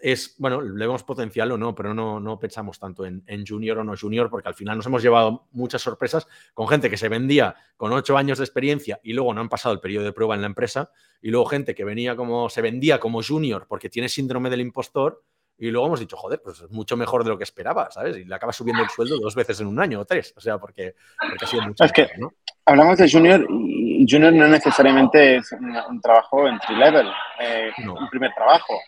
es, 0.00 0.36
bueno, 0.38 0.60
le 0.60 0.86
vemos 0.86 1.02
potencial 1.02 1.50
o 1.52 1.58
no, 1.58 1.74
pero 1.74 1.92
no, 1.92 2.20
no 2.20 2.38
pensamos 2.38 2.78
tanto 2.78 3.04
en, 3.04 3.46
junior 3.46 3.78
o 3.78 3.84
no 3.84 3.94
junior, 3.96 4.30
porque 4.30 4.48
al 4.48 4.54
final 4.54 4.76
nos 4.76 4.86
hemos 4.86 5.02
llevado 5.02 5.48
muchas 5.52 5.82
sorpresas 5.82 6.26
con 6.54 6.68
gente 6.68 6.88
que 6.88 6.96
se 6.96 7.08
vendía 7.08 7.56
con 7.76 7.92
ocho 7.92 8.16
años 8.16 8.38
de 8.38 8.44
experiencia 8.44 9.00
y 9.02 9.12
luego 9.12 9.34
no 9.34 9.40
han 9.40 9.48
pasado 9.48 9.74
el 9.74 9.80
periodo 9.80 10.04
de 10.04 10.12
prueba 10.12 10.34
en 10.34 10.42
la 10.42 10.46
empresa, 10.46 10.92
y 11.20 11.30
luego 11.30 11.46
gente 11.46 11.74
que 11.74 11.84
venía 11.84 12.14
como, 12.14 12.48
se 12.48 12.62
vendía 12.62 13.00
como 13.00 13.22
junior 13.22 13.66
porque 13.68 13.88
tiene 13.88 14.08
síndrome 14.08 14.50
del 14.50 14.60
impostor, 14.60 15.24
y 15.58 15.70
luego 15.70 15.88
hemos 15.88 16.00
dicho, 16.00 16.16
joder, 16.16 16.40
pues 16.40 16.60
es 16.60 16.70
mucho 16.70 16.96
mejor 16.96 17.24
de 17.24 17.30
lo 17.30 17.36
que 17.38 17.44
esperaba, 17.44 17.90
¿sabes? 17.90 18.16
Y 18.16 18.24
le 18.24 18.34
acaba 18.34 18.52
subiendo 18.52 18.82
el 18.82 18.88
sueldo 18.88 19.18
dos 19.18 19.34
veces 19.34 19.60
en 19.60 19.66
un 19.66 19.80
año 19.80 20.00
o 20.00 20.04
tres, 20.04 20.32
o 20.36 20.40
sea, 20.40 20.58
porque, 20.58 20.94
ha 21.18 21.46
sido 21.46 21.62
mucho. 21.62 21.84
Es 21.84 21.92
que 21.92 22.08
hablamos 22.64 22.98
de 22.98 23.10
junior 23.10 23.44
y 23.50 24.06
junior 24.08 24.32
no 24.32 24.46
necesariamente 24.46 25.36
es 25.36 25.50
un, 25.52 26.00
trabajo 26.00 26.46
entry 26.46 26.76
level, 26.76 27.08
eh, 27.40 27.70
un 27.78 28.08
primer 28.08 28.32
trabajo 28.34 28.78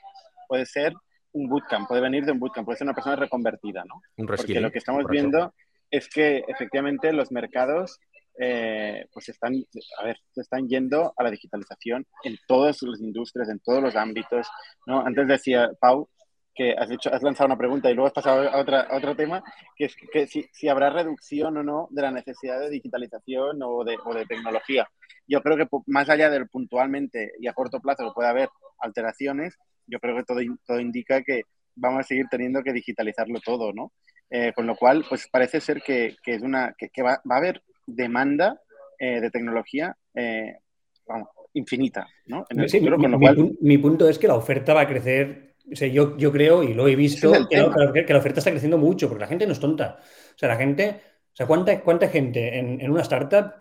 puede 0.46 0.64
ser 0.64 0.94
un 1.32 1.48
bootcamp, 1.48 1.88
puede 1.88 2.00
venir 2.00 2.24
de 2.24 2.32
un 2.32 2.38
bootcamp, 2.38 2.64
puede 2.64 2.78
ser 2.78 2.86
una 2.86 2.94
persona 2.94 3.16
reconvertida, 3.16 3.84
¿no? 3.84 4.02
Un 4.16 4.26
Porque 4.26 4.60
lo 4.60 4.70
que 4.70 4.78
estamos 4.78 5.04
viendo 5.08 5.52
es 5.90 6.08
que 6.08 6.44
efectivamente 6.46 7.12
los 7.12 7.32
mercados 7.32 7.98
eh, 8.38 9.06
pues 9.12 9.28
están, 9.28 9.54
a 10.00 10.04
ver, 10.04 10.18
se 10.32 10.40
están 10.40 10.68
yendo 10.68 11.12
a 11.16 11.22
la 11.22 11.30
digitalización 11.30 12.06
en 12.22 12.36
todas 12.46 12.80
las 12.82 13.00
industrias, 13.00 13.48
en 13.48 13.60
todos 13.60 13.82
los 13.82 13.96
ámbitos. 13.96 14.48
¿no? 14.86 15.00
Antes 15.04 15.28
decía 15.28 15.70
Pau 15.80 16.08
que 16.60 16.74
has, 16.76 16.90
hecho, 16.90 17.10
has 17.10 17.22
lanzado 17.22 17.46
una 17.46 17.56
pregunta 17.56 17.90
y 17.90 17.94
luego 17.94 18.08
has 18.08 18.12
pasado 18.12 18.46
a, 18.46 18.60
otra, 18.60 18.86
otro 18.90 19.16
tema, 19.16 19.42
que 19.74 19.86
es 19.86 19.96
que 20.12 20.26
si, 20.26 20.44
si, 20.52 20.68
habrá 20.68 20.90
reducción 20.90 21.56
o 21.56 21.62
no 21.62 21.88
de 21.90 22.02
la 22.02 22.10
necesidad 22.10 22.60
de 22.60 22.68
digitalización 22.68 23.62
o 23.62 23.82
de, 23.82 23.96
o 24.04 24.14
de 24.14 24.26
tecnología. 24.26 24.86
Yo 25.26 25.40
creo 25.40 25.56
que 25.56 25.66
más 25.86 26.10
allá 26.10 26.28
del 26.28 26.50
puntualmente 26.50 27.32
y 27.40 27.46
a 27.46 27.54
corto 27.54 27.80
plazo 27.80 28.04
que 28.04 28.14
puede 28.14 28.28
haber 28.28 28.50
alteraciones, 28.78 29.56
yo 29.86 30.00
creo 30.00 30.14
que 30.14 30.24
todo, 30.24 30.40
todo 30.66 30.80
indica 30.80 31.22
que 31.22 31.44
vamos 31.76 32.00
a 32.00 32.08
seguir 32.08 32.26
teniendo 32.30 32.62
que 32.62 32.74
digitalizarlo 32.74 33.40
todo, 33.40 33.72
¿no? 33.72 33.92
Eh, 34.28 34.52
con 34.54 34.66
lo 34.66 34.76
cual, 34.76 35.06
pues 35.08 35.28
parece 35.32 35.62
ser 35.62 35.80
que, 35.80 36.16
que 36.22 36.34
es 36.34 36.42
una, 36.42 36.74
que, 36.76 36.90
que 36.90 37.02
va, 37.02 37.22
va, 37.28 37.36
a 37.36 37.38
haber 37.38 37.62
demanda 37.86 38.60
eh, 38.98 39.18
de 39.22 39.30
tecnología 39.30 39.96
eh, 40.14 40.58
vamos, 41.08 41.28
infinita, 41.54 42.06
¿no? 42.26 42.44
En 42.50 42.60
el 42.60 42.68
sí, 42.68 42.80
futuro, 42.80 42.98
mi, 42.98 43.04
con 43.04 43.12
lo 43.12 43.18
mi, 43.18 43.26
cual... 43.26 43.52
mi, 43.62 43.78
punto 43.78 44.06
es 44.10 44.18
que 44.18 44.28
la 44.28 44.34
oferta 44.34 44.74
va 44.74 44.82
a 44.82 44.86
crecer. 44.86 45.49
O 45.72 45.76
sea, 45.76 45.88
yo, 45.88 46.16
yo 46.16 46.32
creo 46.32 46.62
y 46.62 46.74
lo 46.74 46.88
he 46.88 46.96
visto 46.96 47.32
es 47.34 47.46
que, 47.46 47.56
la, 47.56 47.92
que, 47.92 48.12
la, 48.12 48.18
oferta 48.18 48.40
está 48.40 48.50
creciendo 48.50 48.78
mucho 48.78 49.08
porque 49.08 49.22
la 49.22 49.28
gente 49.28 49.46
no 49.46 49.52
es 49.52 49.60
tonta. 49.60 49.98
O 50.34 50.38
sea, 50.38 50.48
la 50.48 50.56
gente, 50.56 51.00
o 51.32 51.36
sea, 51.36 51.46
¿cuánta, 51.46 51.80
cuánta 51.80 52.08
gente 52.08 52.58
en, 52.58 52.80
en 52.80 52.90
una 52.90 53.02
startup 53.02 53.52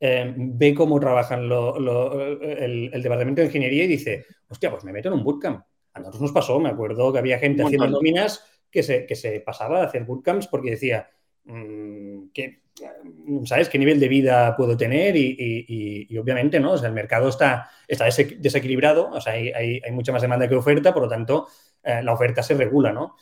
eh, 0.00 0.32
ve 0.36 0.74
cómo 0.74 1.00
trabajan 1.00 1.48
lo, 1.48 1.78
lo, 1.78 2.20
el, 2.40 2.90
el, 2.92 3.02
departamento 3.02 3.40
de 3.40 3.46
ingeniería 3.46 3.84
y 3.84 3.88
dice, 3.88 4.26
hostia, 4.48 4.70
pues 4.70 4.84
me 4.84 4.92
meto 4.92 5.08
en 5.08 5.14
un 5.14 5.24
bootcamp. 5.24 5.64
A 5.92 5.98
nosotros 5.98 6.22
nos 6.22 6.32
pasó, 6.32 6.60
me 6.60 6.68
acuerdo 6.68 7.12
que 7.12 7.18
había 7.18 7.38
gente 7.38 7.64
haciendo 7.64 7.88
nóminas 7.88 8.44
que 8.70 8.82
se, 8.82 9.06
que 9.06 9.16
se 9.16 9.40
pasaba 9.40 9.80
a 9.80 9.86
hacer 9.86 10.04
bootcamps 10.04 10.46
porque 10.46 10.70
decía, 10.70 11.08
mmm, 11.44 12.28
que, 12.32 12.62
¿sabes 13.44 13.68
qué 13.68 13.78
nivel 13.78 14.00
de 14.00 14.08
vida 14.08 14.56
puedo 14.56 14.76
tener? 14.76 15.16
Y, 15.16 16.16
obviamente, 16.18 16.60
¿no? 16.60 16.74
El 16.74 16.92
mercado 16.92 17.28
está, 17.28 17.70
está 17.86 18.06
desequilibrado, 18.06 19.10
o 19.10 19.20
sea, 19.20 19.34
hay, 19.34 19.50
hay, 19.50 19.92
mucha 19.92 20.12
más 20.12 20.22
demanda 20.22 20.48
que 20.48 20.54
oferta, 20.54 20.92
por 20.92 21.04
lo 21.04 21.08
tanto, 21.08 21.48
eh, 21.82 22.02
la 22.02 22.12
oferta 22.12 22.42
se 22.42 22.54
regula, 22.54 22.92
¿no? 22.92 23.16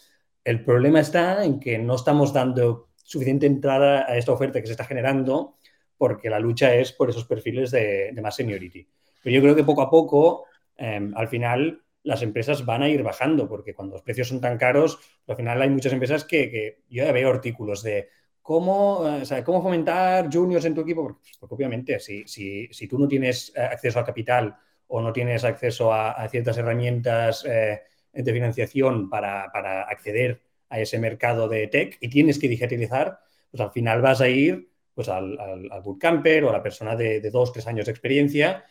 El 0.45 0.64
problema 0.64 1.01
está 1.01 1.45
en 1.45 1.59
que 1.59 1.79
no 1.79 1.97
estamos 1.97 2.33
dando 2.33 2.91
suficiente 2.97 3.47
entrada 3.47 4.05
a 4.09 4.17
esta 4.17 4.33
oferta 4.33 4.61
que 4.61 4.67
se 4.67 4.73
está 4.73 4.85
generando 4.85 5.55
porque 5.97 6.31
la 6.31 6.39
lucha 6.39 6.75
es 6.75 6.93
por 6.93 7.11
esos 7.11 7.25
perfiles 7.25 7.71
de, 7.71 8.12
más 8.23 8.37
seniority. 8.37 8.87
Pero 9.23 9.35
yo 9.35 9.43
creo 9.43 9.57
que 9.57 9.64
poco 9.64 9.83
a 9.83 9.91
poco, 9.91 10.45
eh, 10.77 11.11
al 11.14 11.29
final, 11.29 11.83
las 12.07 12.22
empresas 12.22 12.64
van 12.64 12.84
a 12.84 12.88
ir 12.88 13.02
bajando, 13.02 13.48
porque 13.48 13.74
cuando 13.74 13.96
los 13.96 14.02
precios 14.02 14.28
son 14.28 14.40
tan 14.40 14.57
caros, 14.57 15.00
al 15.26 15.34
final 15.34 15.61
hay 15.61 15.68
muchas 15.68 15.92
empresas 15.92 16.24
que, 16.24 16.84
yo 16.88 17.04
ya 17.04 17.11
veo 17.11 17.28
artículos 17.28 17.82
de 17.82 18.09
cómo, 18.40 19.24
sea, 19.24 19.42
cómo 19.42 19.61
fomentar 19.61 20.32
juniors 20.32 20.64
en 20.66 20.74
tu 20.74 20.82
equipo, 20.82 21.02
porque, 21.02 21.20
porque 21.40 21.54
obviamente 21.57 21.98
si, 21.98 22.26
si, 22.28 22.68
si, 22.68 22.86
tú 22.86 22.96
no 22.96 23.09
tienes 23.09 23.52
acceso 23.57 23.98
a 23.98 24.04
capital 24.04 24.57
o 24.86 25.00
no 25.00 25.12
tienes 25.12 25.42
acceso 25.42 25.92
a, 25.92 26.28
ciertas 26.28 26.57
herramientas 26.57 27.44
eh, 27.44 27.82
de 28.12 28.32
financiación 28.32 29.11
para, 29.11 29.50
para, 29.52 29.82
acceder 29.82 30.40
a 30.68 30.78
ese 30.78 31.00
mercado 31.00 31.48
de 31.48 31.66
tech 31.66 31.98
y 32.00 32.09
tienes 32.09 32.38
que 32.38 32.46
digitalizar, 32.46 33.18
pues 33.50 33.61
al 33.61 33.72
final 33.72 34.00
vas 34.00 34.20
a 34.20 34.28
ir 34.28 34.70
pues 34.94 35.09
al, 35.09 35.38
al, 35.40 35.72
al 35.72 35.82
bootcamper 35.82 36.44
o 36.44 36.50
a 36.50 36.52
la 36.52 36.62
persona 36.62 36.94
de 36.94 37.20
dos, 37.32 37.52
tres 37.52 37.66
años 37.66 37.86
de 37.86 37.92
experiencia 37.92 38.64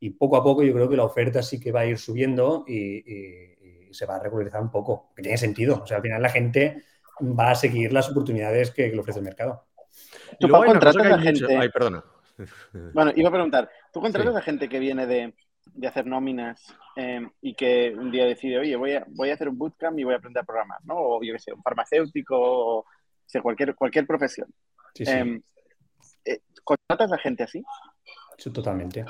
y 0.00 0.10
poco 0.10 0.36
a 0.36 0.42
poco 0.42 0.62
yo 0.62 0.72
creo 0.72 0.88
que 0.88 0.96
la 0.96 1.04
oferta 1.04 1.42
sí 1.42 1.60
que 1.60 1.72
va 1.72 1.80
a 1.80 1.86
ir 1.86 1.98
subiendo 1.98 2.64
y, 2.66 2.74
y, 2.74 3.88
y 3.90 3.94
se 3.94 4.06
va 4.06 4.16
a 4.16 4.20
regularizar 4.20 4.60
un 4.62 4.70
poco, 4.70 5.12
que 5.14 5.22
tiene 5.22 5.36
sentido. 5.36 5.82
O 5.82 5.86
sea, 5.86 5.98
al 5.98 6.02
final 6.02 6.22
la 6.22 6.30
gente 6.30 6.82
va 7.20 7.50
a 7.50 7.54
seguir 7.54 7.92
las 7.92 8.10
oportunidades 8.10 8.70
que, 8.70 8.88
que 8.88 8.94
le 8.94 9.00
ofrece 9.00 9.18
el 9.18 9.26
mercado. 9.26 9.66
¿Tú 10.38 10.48
contratas 10.48 10.96
a 10.96 11.18
gente? 11.18 11.42
Mucho... 11.42 11.60
Ay, 11.60 11.68
perdona. 11.68 12.04
Bueno, 12.94 13.12
iba 13.14 13.28
a 13.28 13.32
preguntar, 13.32 13.70
¿tú 13.92 14.00
contratas 14.00 14.32
sí. 14.32 14.38
a 14.38 14.42
gente 14.42 14.66
que 14.70 14.78
viene 14.78 15.06
de, 15.06 15.34
de 15.74 15.86
hacer 15.86 16.06
nóminas 16.06 16.74
eh, 16.96 17.20
y 17.42 17.54
que 17.54 17.94
un 17.94 18.10
día 18.10 18.24
decide, 18.24 18.58
oye, 18.58 18.76
voy 18.76 18.94
a, 18.94 19.04
voy 19.08 19.28
a 19.28 19.34
hacer 19.34 19.50
un 19.50 19.58
bootcamp 19.58 19.98
y 19.98 20.04
voy 20.04 20.14
a 20.14 20.16
aprender 20.16 20.42
a 20.42 20.46
programar, 20.46 20.78
¿no? 20.84 20.94
O 20.96 21.22
yo 21.22 21.34
qué 21.34 21.38
sé, 21.38 21.52
un 21.52 21.62
farmacéutico 21.62 22.36
o, 22.38 22.78
o 22.78 22.86
sea, 23.26 23.42
cualquier, 23.42 23.74
cualquier 23.74 24.06
profesión. 24.06 24.48
Sí, 24.94 25.04
sí. 25.04 25.12
Eh, 25.12 25.42
eh, 26.24 26.40
¿Contratas 26.64 27.12
a 27.12 27.18
gente 27.18 27.42
así? 27.42 27.62
Sí, 28.38 28.50
totalmente. 28.50 29.04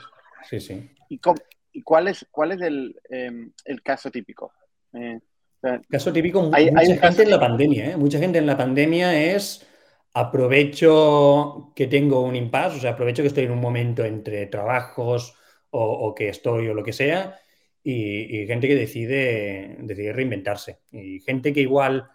Sí, 0.48 0.60
sí. 0.60 0.90
¿Y, 1.08 1.18
cómo, 1.18 1.36
y 1.72 1.82
cuál 1.82 2.08
es, 2.08 2.26
cuál 2.30 2.52
es 2.52 2.60
el, 2.60 2.96
em, 3.08 3.52
el 3.64 3.82
caso 3.82 4.10
típico? 4.10 4.52
Eh, 4.92 5.18
o 5.18 5.60
sea, 5.60 5.80
caso 5.88 6.12
típico, 6.12 6.50
hay, 6.52 6.66
mucha 6.66 6.80
hay 6.80 6.86
gente 6.86 7.00
caso 7.00 7.22
en 7.22 7.30
la 7.30 7.40
pandemia, 7.40 7.90
¿eh? 7.90 7.96
Mucha 7.96 8.18
gente 8.18 8.38
en 8.38 8.46
la 8.46 8.56
pandemia 8.56 9.34
es 9.34 9.66
aprovecho 10.14 11.72
que 11.76 11.86
tengo 11.86 12.22
un 12.22 12.34
impasse, 12.34 12.78
o 12.78 12.80
sea, 12.80 12.92
aprovecho 12.92 13.22
que 13.22 13.28
estoy 13.28 13.44
en 13.44 13.52
un 13.52 13.60
momento 13.60 14.04
entre 14.04 14.46
trabajos 14.46 15.34
o, 15.70 15.84
o 15.84 16.14
que 16.14 16.28
estoy 16.28 16.68
o 16.68 16.74
lo 16.74 16.82
que 16.82 16.92
sea, 16.92 17.38
y, 17.82 18.42
y, 18.42 18.46
gente 18.46 18.68
que 18.68 18.74
decide, 18.74 19.76
decide 19.80 20.12
reinventarse. 20.12 20.80
Y 20.90 21.20
gente 21.20 21.52
que 21.52 21.60
igual 21.60 22.10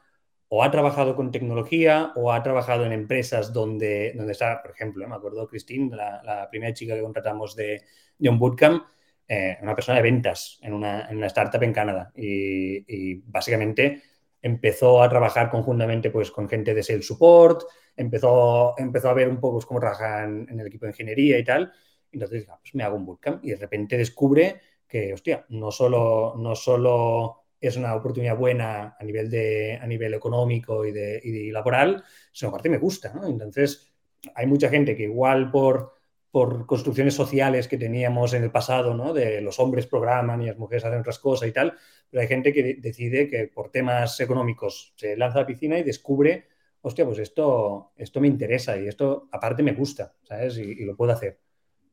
o 0.48 0.64
ha 0.64 0.72
trabajado 0.72 1.16
con 1.16 1.32
tecnología 1.32 2.12
o 2.16 2.32
ha 2.32 2.44
trabajado 2.44 2.86
en 2.86 2.92
empresas 2.92 3.52
donde, 3.52 4.14
donde 4.16 4.34
está, 4.34 4.62
por 4.62 4.72
ejemplo, 4.72 5.08
me 5.08 5.16
acuerdo 5.16 5.48
Christine, 5.48 5.96
la, 5.96 6.22
la 6.24 6.50
primera 6.50 6.74
chica 6.74 6.96
que 6.96 7.02
contratamos 7.02 7.56
de, 7.56 7.82
de 8.18 8.30
un 8.30 8.38
bootcamp, 8.38 8.84
eh, 9.28 9.58
una 9.62 9.74
persona 9.74 9.98
de 9.98 10.04
ventas 10.04 10.60
en 10.62 10.74
una, 10.74 11.10
en 11.10 11.18
una 11.18 11.28
startup 11.28 11.64
en 11.64 11.74
Canadá. 11.74 12.12
Y, 12.16 12.78
y, 12.88 13.16
básicamente 13.26 14.02
empezó 14.42 15.02
a 15.02 15.10
trabajar 15.10 15.50
conjuntamente 15.50 16.12
pues, 16.12 16.30
con 16.30 16.48
gente 16.48 16.74
de 16.76 16.84
sales 16.84 17.08
support, 17.08 17.64
empezó, 17.96 18.76
empezó 18.78 19.10
a 19.10 19.14
ver 19.14 19.28
un 19.28 19.40
poco 19.40 19.56
pues, 19.56 19.66
cómo 19.66 19.80
trabajan 19.80 20.48
en 20.50 20.60
el 20.60 20.68
equipo 20.68 20.86
de 20.86 20.92
ingeniería 20.92 21.40
y 21.40 21.44
tal. 21.44 21.72
Entonces, 22.12 22.46
pues 22.46 22.76
me 22.76 22.84
hago 22.84 22.96
un 22.96 23.06
bootcamp 23.06 23.44
y 23.44 23.50
de 23.50 23.58
repente 23.58 23.98
descubre 23.98 24.62
que, 24.88 25.14
hostia, 25.14 25.46
no 25.50 25.72
solo, 25.72 26.36
no 26.38 26.56
solo 26.56 27.45
es 27.60 27.78
una 27.78 27.96
oportunidad 27.96 28.38
buena 28.38 28.96
a 29.00 29.04
nivel, 29.04 29.30
de, 29.30 29.80
a 29.82 29.88
nivel 29.88 30.14
económico 30.14 30.86
y, 30.86 30.92
de, 30.92 31.22
y 31.24 31.52
laboral, 31.52 32.04
sino 32.32 32.50
aparte 32.50 32.70
me 32.70 32.78
gusta. 32.78 33.14
Entonces, 33.28 33.94
hay 34.34 34.48
mucha 34.48 34.70
gente 34.70 34.96
que 34.96 35.04
igual 35.04 35.52
por 35.52 35.96
por 36.36 36.66
construcciones 36.66 37.14
sociales 37.14 37.70
que 37.70 37.78
teníamos 37.78 38.34
en 38.34 38.44
el 38.44 38.52
pasado, 38.52 38.94
¿no? 38.94 39.14
De 39.14 39.40
los 39.40 39.58
hombres 39.58 39.88
programan 39.88 40.42
y 40.42 40.48
las 40.48 40.58
mujeres 40.58 40.84
hacen 40.84 41.00
otras 41.00 41.18
cosas 41.18 41.48
y 41.48 41.54
tal, 41.54 41.78
pero 42.10 42.20
hay 42.20 42.28
gente 42.28 42.52
que 42.52 42.62
de 42.62 42.74
decide 42.74 43.30
que 43.30 43.48
por 43.48 43.72
temas 43.72 44.20
económicos 44.20 44.94
se 44.98 45.16
lanza 45.16 45.38
a 45.38 45.42
la 45.44 45.48
piscina 45.48 45.80
y 45.80 45.84
descubre, 45.84 46.50
hostia, 46.82 47.06
pues 47.06 47.20
esto, 47.20 47.94
esto 47.96 48.20
me 48.20 48.28
interesa 48.28 48.78
y 48.78 48.86
esto 48.86 49.30
aparte 49.32 49.64
me 49.64 49.72
gusta, 49.72 50.14
¿sabes? 50.24 50.58
Y, 50.58 50.84
lo 50.84 50.98
puedo 50.98 51.14
hacer. 51.14 51.40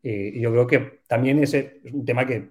Y, 0.02 0.36
y, 0.36 0.40
yo 0.40 0.50
creo 0.50 0.66
que 0.66 1.02
también 1.06 1.40
ese 1.40 1.80
es 1.84 1.92
un 1.92 2.04
tema 2.04 2.26
que 2.26 2.50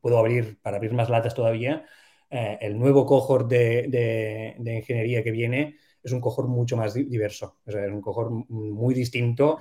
puedo 0.00 0.18
abrir 0.18 0.58
para 0.60 0.78
abrir 0.78 0.92
más 0.92 1.08
latas 1.08 1.36
todavía. 1.36 1.86
Eh, 2.30 2.58
el 2.60 2.78
nuevo 2.78 3.06
cohort 3.06 3.48
de, 3.48 3.86
de, 3.88 4.54
de, 4.58 4.76
ingeniería 4.76 5.22
que 5.22 5.30
viene 5.30 5.76
es 6.02 6.12
un 6.12 6.20
cohort 6.20 6.46
mucho 6.46 6.76
más 6.76 6.92
diverso, 6.92 7.56
o 7.66 7.70
sea, 7.70 7.86
es 7.86 7.90
un 7.90 8.02
cohort 8.02 8.30
muy 8.50 8.94
distinto 8.94 9.60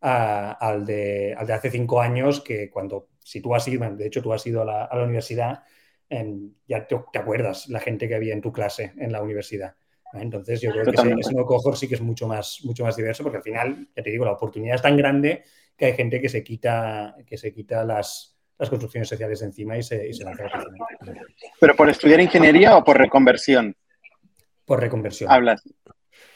a, 0.00 0.52
al, 0.52 0.84
de, 0.84 1.34
al, 1.38 1.46
de, 1.46 1.52
hace 1.52 1.70
cinco 1.70 2.00
años, 2.00 2.40
que 2.40 2.70
cuando, 2.70 3.10
si 3.20 3.40
tú 3.40 3.54
has 3.54 3.68
ido, 3.68 3.88
de 3.94 4.06
hecho 4.06 4.20
tú 4.20 4.32
has 4.32 4.44
ido 4.46 4.62
a 4.62 4.64
la, 4.64 4.84
a 4.84 4.96
la 4.96 5.04
universidad, 5.04 5.62
ya 6.66 6.86
te, 6.86 6.96
te, 7.12 7.18
acuerdas 7.18 7.68
la 7.68 7.80
gente 7.80 8.08
que 8.08 8.16
había 8.16 8.34
en 8.34 8.40
tu 8.40 8.50
clase 8.50 8.94
en 8.96 9.12
la 9.12 9.22
universidad. 9.22 9.76
¿eh? 10.14 10.18
Entonces 10.20 10.60
yo 10.60 10.72
creo 10.72 10.86
que 10.86 10.90
ese, 10.90 11.14
ese, 11.18 11.32
nuevo 11.32 11.46
cohort 11.46 11.76
sí 11.76 11.86
que 11.86 11.94
es 11.94 12.00
mucho 12.00 12.26
más, 12.26 12.60
mucho 12.64 12.82
más 12.82 12.96
diverso, 12.96 13.22
porque 13.22 13.38
al 13.38 13.44
final, 13.44 13.88
ya 13.94 14.02
te 14.02 14.10
digo, 14.10 14.24
la 14.24 14.32
oportunidad 14.32 14.74
es 14.74 14.82
tan 14.82 14.96
grande 14.96 15.44
que 15.76 15.86
hay 15.86 15.92
gente 15.92 16.20
que 16.20 16.28
se 16.28 16.42
quita, 16.42 17.16
que 17.26 17.36
se 17.36 17.52
quita 17.52 17.84
las, 17.84 18.37
las 18.58 18.68
construcciones 18.68 19.08
sociales 19.08 19.40
de 19.40 19.46
encima 19.46 19.76
y 19.76 19.82
se, 19.82 20.08
y 20.08 20.12
se 20.12 20.24
lanza 20.24 20.44
la. 20.44 20.64
¿Pero 21.60 21.76
por 21.76 21.88
estudiar 21.88 22.20
ingeniería 22.20 22.76
o 22.76 22.84
por 22.84 22.98
reconversión? 22.98 23.76
Por 24.64 24.80
reconversión. 24.80 25.30
Hablas. 25.30 25.62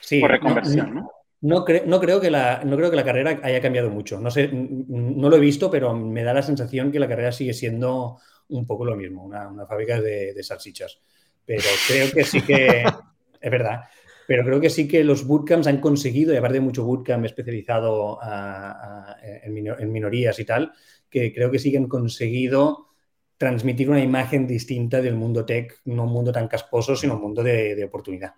Sí, 0.01 0.21
por 0.21 0.31
reconversión, 0.31 0.95
no, 0.95 1.01
¿no? 1.01 1.11
No, 1.43 1.65
cre 1.65 1.83
no, 1.87 2.01
creo 2.01 2.21
que 2.21 2.31
la, 2.31 2.63
no 2.65 2.77
creo 2.77 2.89
que 2.89 2.97
la 2.97 3.05
carrera 3.05 3.41
haya 3.43 3.61
cambiado 3.61 3.91
mucho. 3.91 4.21
No, 4.21 4.31
sé, 4.31 4.49
no 4.53 5.29
lo 5.29 5.37
he 5.37 5.41
visto, 5.41 5.71
pero 5.71 5.93
me 5.95 6.23
da 6.23 6.33
la 6.33 6.43
sensación 6.43 6.93
que 6.93 7.01
la 7.01 7.09
carrera 7.09 7.33
sigue 7.33 7.53
siendo 7.53 8.19
un 8.49 8.67
poco 8.67 8.85
lo 8.85 8.95
mismo, 8.95 9.25
una, 9.25 9.49
una 9.49 9.67
fábrica 9.67 10.01
de, 10.01 10.33
de, 10.35 10.43
salchichas. 10.43 11.01
Pero 11.45 11.63
creo 11.89 12.13
que 12.13 12.23
sí 12.23 12.43
que, 12.43 12.85
es 13.41 13.51
verdad, 13.51 13.81
pero 14.27 14.45
creo 14.45 14.61
que 14.61 14.71
sí 14.71 14.87
que 14.87 15.03
los 15.03 15.27
bootcamps 15.27 15.67
han 15.67 15.81
conseguido, 15.81 16.33
y 16.33 16.37
aparte 16.37 16.55
de 16.55 16.61
mucho 16.61 16.85
bootcamp 16.85 17.25
especializado 17.25 18.23
a, 18.23 19.13
a, 19.13 19.17
en, 19.23 19.53
minor, 19.53 19.81
en, 19.81 19.91
minorías 19.91 20.39
y 20.39 20.45
tal, 20.45 20.73
que 21.13 21.33
creo 21.33 21.51
que 21.51 21.59
sí 21.61 21.71
que 21.71 21.79
han 21.79 21.87
conseguido 21.87 22.89
transmitir 23.37 23.91
una 23.91 24.03
imagen 24.03 24.47
distinta 24.47 25.01
del 25.01 25.15
mundo 25.15 25.45
tech, 25.45 25.81
no 25.85 26.05
un 26.05 26.13
mundo 26.13 26.33
tan 26.33 26.49
casposo, 26.49 26.97
sino 26.97 27.15
un 27.15 27.21
mundo 27.21 27.43
de, 27.43 27.75
de 27.75 27.85
oportunidad. 27.85 28.35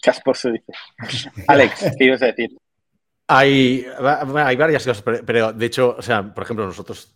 Casposo 0.00 0.50
dice. 0.50 0.72
Alex, 1.48 1.96
¿qué 1.98 2.04
ibas 2.04 2.22
a 2.22 2.26
decir? 2.26 2.56
Hay, 3.26 3.86
hay 3.98 4.56
varias 4.56 4.84
cosas, 4.84 5.02
pero, 5.24 5.52
de 5.52 5.66
hecho, 5.66 5.96
o 5.98 6.02
sea, 6.02 6.34
por 6.34 6.44
ejemplo, 6.44 6.66
nosotros 6.66 7.14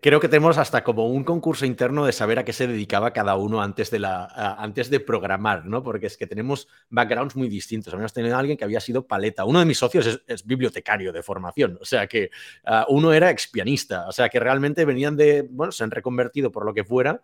Creo 0.00 0.20
que 0.20 0.28
tenemos 0.28 0.58
hasta 0.58 0.82
como 0.82 1.06
un 1.06 1.24
concurso 1.24 1.66
interno 1.66 2.04
de 2.04 2.12
saber 2.12 2.38
a 2.38 2.44
qué 2.44 2.52
se 2.52 2.66
dedicaba 2.66 3.12
cada 3.12 3.36
uno 3.36 3.62
antes 3.62 3.90
de, 3.90 3.98
la, 3.98 4.26
antes 4.58 4.90
de 4.90 5.00
programar, 5.00 5.66
¿no? 5.66 5.82
Porque 5.82 6.06
es 6.06 6.16
que 6.16 6.26
tenemos 6.26 6.68
backgrounds 6.90 7.36
muy 7.36 7.48
distintos. 7.48 7.92
Habíamos 7.92 8.12
tenido 8.12 8.36
a 8.36 8.38
alguien 8.38 8.56
que 8.56 8.64
había 8.64 8.80
sido 8.80 9.06
paleta. 9.06 9.44
Uno 9.44 9.58
de 9.60 9.64
mis 9.64 9.78
socios 9.78 10.22
es, 10.26 10.46
bibliotecario 10.46 11.12
de 11.12 11.22
formación, 11.22 11.78
o 11.80 11.84
sea 11.84 12.06
que 12.06 12.30
ah, 12.64 12.86
uno 12.88 13.12
era 13.12 13.30
expianista, 13.30 14.08
o 14.08 14.12
sea 14.12 14.28
que 14.28 14.40
realmente 14.40 14.84
venían 14.84 15.16
de, 15.16 15.46
bueno, 15.48 15.72
se 15.72 15.84
han 15.84 15.90
reconvertido 15.90 16.50
por 16.50 16.66
lo 16.66 16.74
que 16.74 16.84
fuera 16.84 17.22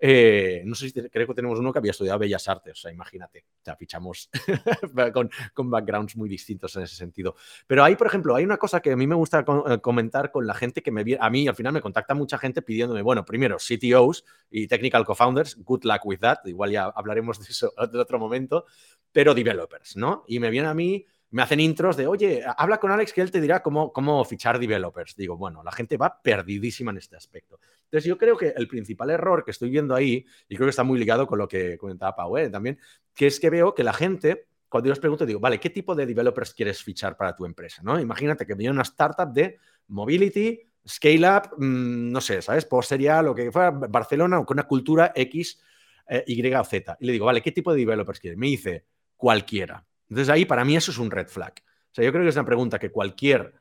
eh, 0.00 0.62
no 0.64 0.74
sé 0.74 0.88
si 0.88 1.08
creo 1.08 1.26
que 1.26 1.34
tenemos 1.34 1.58
uno 1.58 1.72
que 1.72 1.78
había 1.78 1.90
estudiado 1.90 2.18
Bellas 2.18 2.48
Artes, 2.48 2.72
o 2.72 2.80
sea, 2.80 2.92
imagínate, 2.92 3.44
o 3.60 3.64
sea, 3.64 3.76
fichamos 3.76 4.30
con, 5.54 5.70
backgrounds 5.70 6.16
muy 6.16 6.28
distintos 6.28 6.74
en 6.76 6.84
ese 6.84 6.96
sentido. 6.96 7.36
Pero 7.66 7.84
ahí, 7.84 7.96
por 7.96 8.06
ejemplo, 8.06 8.34
hay 8.34 8.44
una 8.44 8.56
cosa 8.56 8.80
que 8.80 8.92
a 8.92 8.96
mí 8.96 9.06
me 9.06 9.14
gusta 9.14 9.44
eh, 9.68 9.78
comentar 9.80 10.30
con 10.30 10.46
la 10.46 10.54
gente 10.54 10.82
que 10.82 10.90
me 10.90 11.04
viene, 11.04 11.22
a 11.22 11.28
mí 11.28 11.46
al 11.46 11.54
final 11.54 11.74
me 11.74 11.82
contacta 11.82 12.14
mucha 12.14 12.38
gente 12.38 12.62
pidiéndome, 12.62 13.02
bueno, 13.02 13.24
primero 13.24 13.58
CTOs 13.58 14.24
y 14.50 14.66
Technical 14.68 15.04
Co-Founders, 15.04 15.62
good 15.62 15.84
luck 15.84 16.04
with 16.04 16.20
that, 16.20 16.38
igual 16.46 16.70
ya 16.70 16.84
hablaremos 16.84 17.38
de 17.38 17.44
eso 17.50 17.72
en 17.76 17.96
otro 18.00 18.18
momento, 18.18 18.64
pero 19.12 19.34
developers, 19.34 19.96
¿no? 19.96 20.24
Y 20.26 20.40
me 20.40 20.48
vienen 20.48 20.70
a 20.70 20.74
mí 20.74 21.04
me 21.30 21.42
hacen 21.42 21.60
intros 21.60 21.96
de, 21.96 22.06
oye, 22.06 22.42
habla 22.56 22.78
con 22.78 22.90
Alex 22.90 23.12
que 23.12 23.20
él 23.20 23.30
te 23.30 23.40
dirá 23.40 23.62
cómo, 23.62 23.92
cómo 23.92 24.24
fichar 24.24 24.58
developers. 24.58 25.14
Digo, 25.14 25.36
bueno, 25.36 25.62
la 25.62 25.70
gente 25.70 25.96
va 25.96 26.20
perdidísima 26.20 26.90
en 26.90 26.98
este 26.98 27.16
aspecto. 27.16 27.60
Entonces, 27.90 28.08
yo 28.08 28.16
creo 28.16 28.36
que 28.36 28.54
el 28.56 28.68
principal 28.68 29.10
error 29.10 29.44
que 29.44 29.50
estoy 29.50 29.68
viendo 29.68 29.96
ahí, 29.96 30.24
y 30.48 30.54
creo 30.54 30.66
que 30.66 30.70
está 30.70 30.84
muy 30.84 30.96
ligado 30.96 31.26
con 31.26 31.38
lo 31.38 31.48
que 31.48 31.76
comentaba 31.76 32.14
Pau 32.14 32.38
¿eh? 32.38 32.48
también, 32.48 32.78
que 33.12 33.26
es 33.26 33.40
que 33.40 33.50
veo 33.50 33.74
que 33.74 33.82
la 33.82 33.92
gente, 33.92 34.46
cuando 34.68 34.86
yo 34.86 34.92
les 34.92 35.00
pregunto, 35.00 35.26
digo, 35.26 35.40
vale, 35.40 35.58
¿qué 35.58 35.70
tipo 35.70 35.96
de 35.96 36.06
developers 36.06 36.54
quieres 36.54 36.84
fichar 36.84 37.16
para 37.16 37.34
tu 37.34 37.44
empresa? 37.44 37.82
¿no? 37.82 37.98
Imagínate 37.98 38.46
que 38.46 38.54
viene 38.54 38.72
una 38.72 38.82
startup 38.82 39.32
de 39.32 39.58
mobility, 39.88 40.60
scale 40.86 41.28
up, 41.28 41.50
mm, 41.58 42.12
no 42.12 42.20
sé, 42.20 42.40
¿sabes? 42.42 42.64
Post 42.64 42.90
sería 42.90 43.22
lo 43.22 43.34
que 43.34 43.50
fuera 43.50 43.70
Barcelona 43.72 44.44
con 44.44 44.54
una 44.54 44.68
cultura 44.68 45.10
X, 45.12 45.60
eh, 46.08 46.22
Y 46.28 46.54
o 46.54 46.64
Z. 46.64 46.96
Y 47.00 47.06
le 47.06 47.12
digo, 47.12 47.26
vale, 47.26 47.42
¿qué 47.42 47.50
tipo 47.50 47.72
de 47.72 47.78
developers 47.80 48.20
quieres? 48.20 48.38
Me 48.38 48.46
dice, 48.46 48.84
cualquiera. 49.16 49.84
Entonces 50.08 50.28
ahí 50.28 50.44
para 50.44 50.64
mí 50.64 50.76
eso 50.76 50.92
es 50.92 50.98
un 50.98 51.10
red 51.10 51.26
flag. 51.26 51.54
O 51.90 51.94
sea, 51.94 52.04
yo 52.04 52.12
creo 52.12 52.22
que 52.22 52.28
es 52.28 52.36
una 52.36 52.44
pregunta 52.44 52.78
que 52.78 52.92
cualquier 52.92 53.59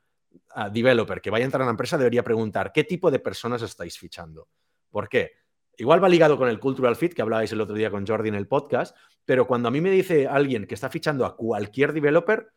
developer 0.71 1.21
que 1.21 1.29
vaya 1.29 1.45
a 1.45 1.47
entrar 1.47 1.61
a 1.61 1.65
la 1.65 1.71
empresa 1.71 1.97
debería 1.97 2.23
preguntar, 2.23 2.71
¿qué 2.71 2.83
tipo 2.83 3.11
de 3.11 3.19
personas 3.19 3.61
estáis 3.61 3.97
fichando? 3.97 4.47
¿Por 4.89 5.07
qué? 5.07 5.31
Igual 5.77 6.03
va 6.03 6.09
ligado 6.09 6.37
con 6.37 6.49
el 6.49 6.59
cultural 6.59 6.95
fit 6.95 7.13
que 7.13 7.21
hablabais 7.21 7.51
el 7.51 7.61
otro 7.61 7.75
día 7.75 7.89
con 7.89 8.05
Jordi 8.05 8.29
en 8.29 8.35
el 8.35 8.47
podcast, 8.47 8.95
pero 9.25 9.47
cuando 9.47 9.69
a 9.69 9.71
mí 9.71 9.79
me 9.79 9.91
dice 9.91 10.27
alguien 10.27 10.65
que 10.65 10.73
está 10.75 10.89
fichando 10.89 11.25
a 11.25 11.35
cualquier 11.35 11.93
developer, 11.93 12.49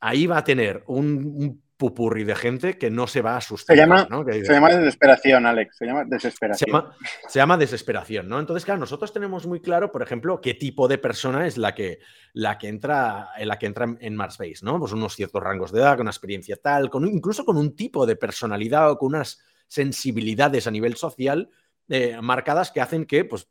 ahí 0.00 0.26
va 0.26 0.38
a 0.38 0.44
tener 0.44 0.84
un 0.86 1.63
pupurri 1.76 2.24
de 2.24 2.36
gente 2.36 2.78
que 2.78 2.90
no 2.90 3.06
se 3.06 3.20
va 3.20 3.34
a 3.34 3.38
asustar. 3.38 3.74
Se 3.74 3.80
llama, 3.80 4.06
se 4.26 4.52
llama 4.52 4.70
desesperación, 4.70 5.46
Alex. 5.46 5.76
Se 5.76 5.86
llama 5.86 6.04
desesperación. 6.04 6.84
Se 7.28 7.38
llama, 7.38 7.56
desesperación, 7.56 8.28
¿no? 8.28 8.38
Entonces, 8.38 8.64
claro, 8.64 8.80
nosotros 8.80 9.12
tenemos 9.12 9.46
muy 9.46 9.60
claro, 9.60 9.90
por 9.90 10.02
ejemplo, 10.02 10.40
qué 10.40 10.54
tipo 10.54 10.86
de 10.86 10.98
persona 10.98 11.46
es 11.46 11.58
la 11.58 11.74
que, 11.74 11.98
la 12.32 12.58
que 12.58 12.68
entra 12.68 13.30
en 13.36 13.48
la 13.48 13.58
que 13.58 13.66
entra 13.66 13.86
en 13.98 14.16
Marsbase, 14.16 14.60
¿no? 14.62 14.78
Pues 14.78 14.92
unos 14.92 15.14
ciertos 15.14 15.42
rangos 15.42 15.72
de 15.72 15.80
edad, 15.80 15.96
con 15.96 16.02
una 16.02 16.10
experiencia 16.10 16.56
tal, 16.56 16.90
con, 16.90 17.06
incluso 17.06 17.44
con 17.44 17.56
un 17.56 17.74
tipo 17.74 18.06
de 18.06 18.16
personalidad 18.16 18.90
o 18.90 18.98
con 18.98 19.08
unas 19.08 19.42
sensibilidades 19.66 20.66
a 20.66 20.70
nivel 20.70 20.94
social 20.96 21.50
eh, 21.88 22.18
marcadas 22.22 22.70
que 22.70 22.80
hacen 22.80 23.04
que 23.04 23.24
pues, 23.24 23.48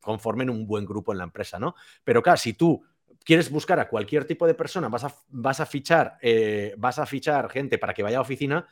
conformen 0.00 0.50
un 0.50 0.66
buen 0.66 0.84
grupo 0.84 1.12
en 1.12 1.18
la 1.18 1.24
empresa, 1.24 1.58
¿no? 1.58 1.74
Pero 2.04 2.22
claro, 2.22 2.36
si 2.36 2.52
tú 2.52 2.84
quieres 3.26 3.50
buscar 3.50 3.80
a 3.80 3.88
cualquier 3.88 4.24
tipo 4.24 4.46
de 4.46 4.54
persona, 4.54 4.88
vas 4.88 5.02
a, 5.02 5.14
vas 5.28 5.58
a 5.58 5.66
fichar, 5.66 6.16
eh, 6.22 6.74
vas 6.78 7.00
a 7.00 7.06
fichar 7.06 7.50
gente 7.50 7.76
para 7.76 7.92
que 7.92 8.04
vaya 8.04 8.18
a 8.18 8.20
oficina, 8.20 8.66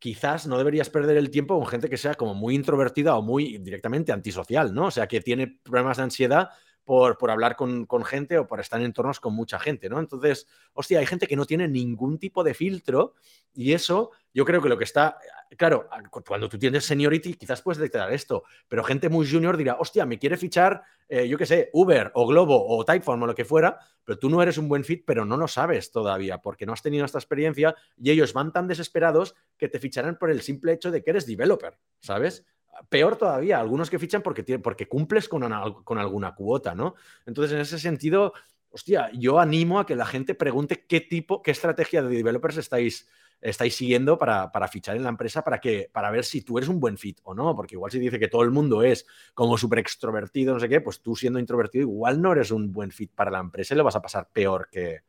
quizás 0.00 0.48
no 0.48 0.58
deberías 0.58 0.90
perder 0.90 1.16
el 1.16 1.30
tiempo 1.30 1.56
con 1.56 1.68
gente 1.68 1.88
que 1.88 1.96
sea 1.96 2.16
como 2.16 2.34
muy 2.34 2.56
introvertida 2.56 3.16
o 3.16 3.22
muy 3.22 3.58
directamente 3.58 4.10
antisocial, 4.10 4.74
¿no? 4.74 4.86
O 4.86 4.90
sea, 4.90 5.06
que 5.06 5.20
tiene 5.20 5.46
problemas 5.62 5.98
de 5.98 6.02
ansiedad 6.02 6.50
por, 6.86 7.18
por 7.18 7.32
hablar 7.32 7.56
con, 7.56 7.84
con, 7.84 8.04
gente 8.04 8.38
o 8.38 8.46
por 8.46 8.60
estar 8.60 8.78
en 8.78 8.86
entornos 8.86 9.18
con 9.18 9.34
mucha 9.34 9.58
gente, 9.58 9.88
¿no? 9.88 9.98
Entonces, 9.98 10.46
hostia, 10.72 11.00
hay 11.00 11.06
gente 11.06 11.26
que 11.26 11.34
no 11.34 11.44
tiene 11.44 11.66
ningún 11.66 12.18
tipo 12.18 12.44
de 12.44 12.54
filtro 12.54 13.14
y 13.52 13.72
eso 13.72 14.12
yo 14.32 14.44
creo 14.44 14.62
que 14.62 14.68
lo 14.68 14.78
que 14.78 14.84
está, 14.84 15.18
claro, 15.56 15.88
cuando 16.24 16.48
tú 16.48 16.58
tienes 16.58 16.84
seniority 16.84 17.34
quizás 17.34 17.60
puedes 17.60 17.78
detectar 17.78 18.12
esto, 18.12 18.44
pero 18.68 18.84
gente 18.84 19.08
muy 19.08 19.28
junior 19.28 19.56
dirá, 19.56 19.78
hostia, 19.80 20.06
me 20.06 20.18
quiere 20.18 20.36
fichar, 20.36 20.82
eh, 21.08 21.26
yo 21.26 21.36
qué 21.36 21.46
sé, 21.46 21.70
Uber 21.72 22.12
o 22.14 22.24
Globo 22.24 22.68
o 22.68 22.84
Typeform 22.84 23.22
o 23.24 23.26
lo 23.26 23.34
que 23.34 23.44
fuera, 23.44 23.78
pero 24.04 24.18
tú 24.18 24.30
no 24.30 24.40
eres 24.40 24.56
un 24.56 24.68
buen 24.68 24.84
fit, 24.84 25.02
pero 25.04 25.24
no 25.24 25.36
lo 25.36 25.48
sabes 25.48 25.90
todavía 25.90 26.38
porque 26.38 26.66
no 26.66 26.72
has 26.72 26.82
tenido 26.82 27.04
esta 27.04 27.18
experiencia 27.18 27.74
y 27.96 28.10
ellos 28.12 28.32
van 28.32 28.52
tan 28.52 28.68
desesperados 28.68 29.34
que 29.56 29.68
te 29.68 29.80
ficharán 29.80 30.18
por 30.18 30.30
el 30.30 30.40
simple 30.40 30.72
hecho 30.72 30.92
de 30.92 31.02
que 31.02 31.10
eres 31.10 31.26
developer, 31.26 31.78
¿sabes? 31.98 32.44
Peor 32.88 33.16
todavía, 33.16 33.58
algunos 33.58 33.90
que 33.90 33.98
fichan 33.98 34.22
porque, 34.22 34.58
porque 34.58 34.88
cumples 34.88 35.28
con, 35.28 35.42
con 35.84 35.98
alguna 35.98 36.34
cuota, 36.34 36.74
¿no? 36.74 36.94
Entonces, 37.26 37.52
en 37.52 37.60
ese 37.60 37.78
sentido, 37.78 38.32
hostia, 38.70 39.10
yo 39.12 39.40
animo 39.40 39.80
a 39.80 39.86
que 39.86 39.96
la 39.96 40.06
gente 40.06 40.34
pregunte 40.34 40.84
qué 40.86 41.00
tipo, 41.00 41.42
qué 41.42 41.50
estrategia 41.50 42.02
de 42.02 42.14
developers 42.14 42.56
estáis 42.56 43.08
estáis 43.40 43.76
siguiendo 43.76 44.18
para, 44.18 44.50
fichar 44.68 44.96
en 44.96 45.02
la 45.02 45.08
empresa 45.08 45.42
para, 45.44 45.60
que, 45.60 45.90
para 45.92 46.10
ver 46.10 46.24
si 46.24 46.42
tú 46.42 46.58
eres 46.58 46.68
un 46.68 46.80
buen 46.80 46.98
fit 46.98 47.20
o 47.24 47.34
no, 47.34 47.54
porque 47.54 47.74
igual 47.74 47.92
si 47.92 47.98
dice 47.98 48.18
que 48.18 48.28
todo 48.28 48.42
el 48.42 48.50
mundo 48.50 48.82
es 48.82 49.06
como 49.34 49.58
súper 49.58 49.80
extrovertido, 49.80 50.54
no 50.54 50.60
sé 50.60 50.68
qué, 50.68 50.80
pues 50.80 51.00
tú 51.00 51.14
siendo 51.14 51.38
introvertido 51.38 51.82
igual 51.82 52.20
no 52.20 52.32
eres 52.32 52.50
un 52.50 52.72
buen 52.72 52.90
fit 52.90 53.12
para 53.14 53.30
la 53.30 53.40
empresa 53.40 53.74
y 53.74 53.76
lo 53.76 53.84
vas 53.84 53.96
a 53.96 54.02
pasar 54.02 54.28
peor 54.32 54.68
que, 54.70 55.02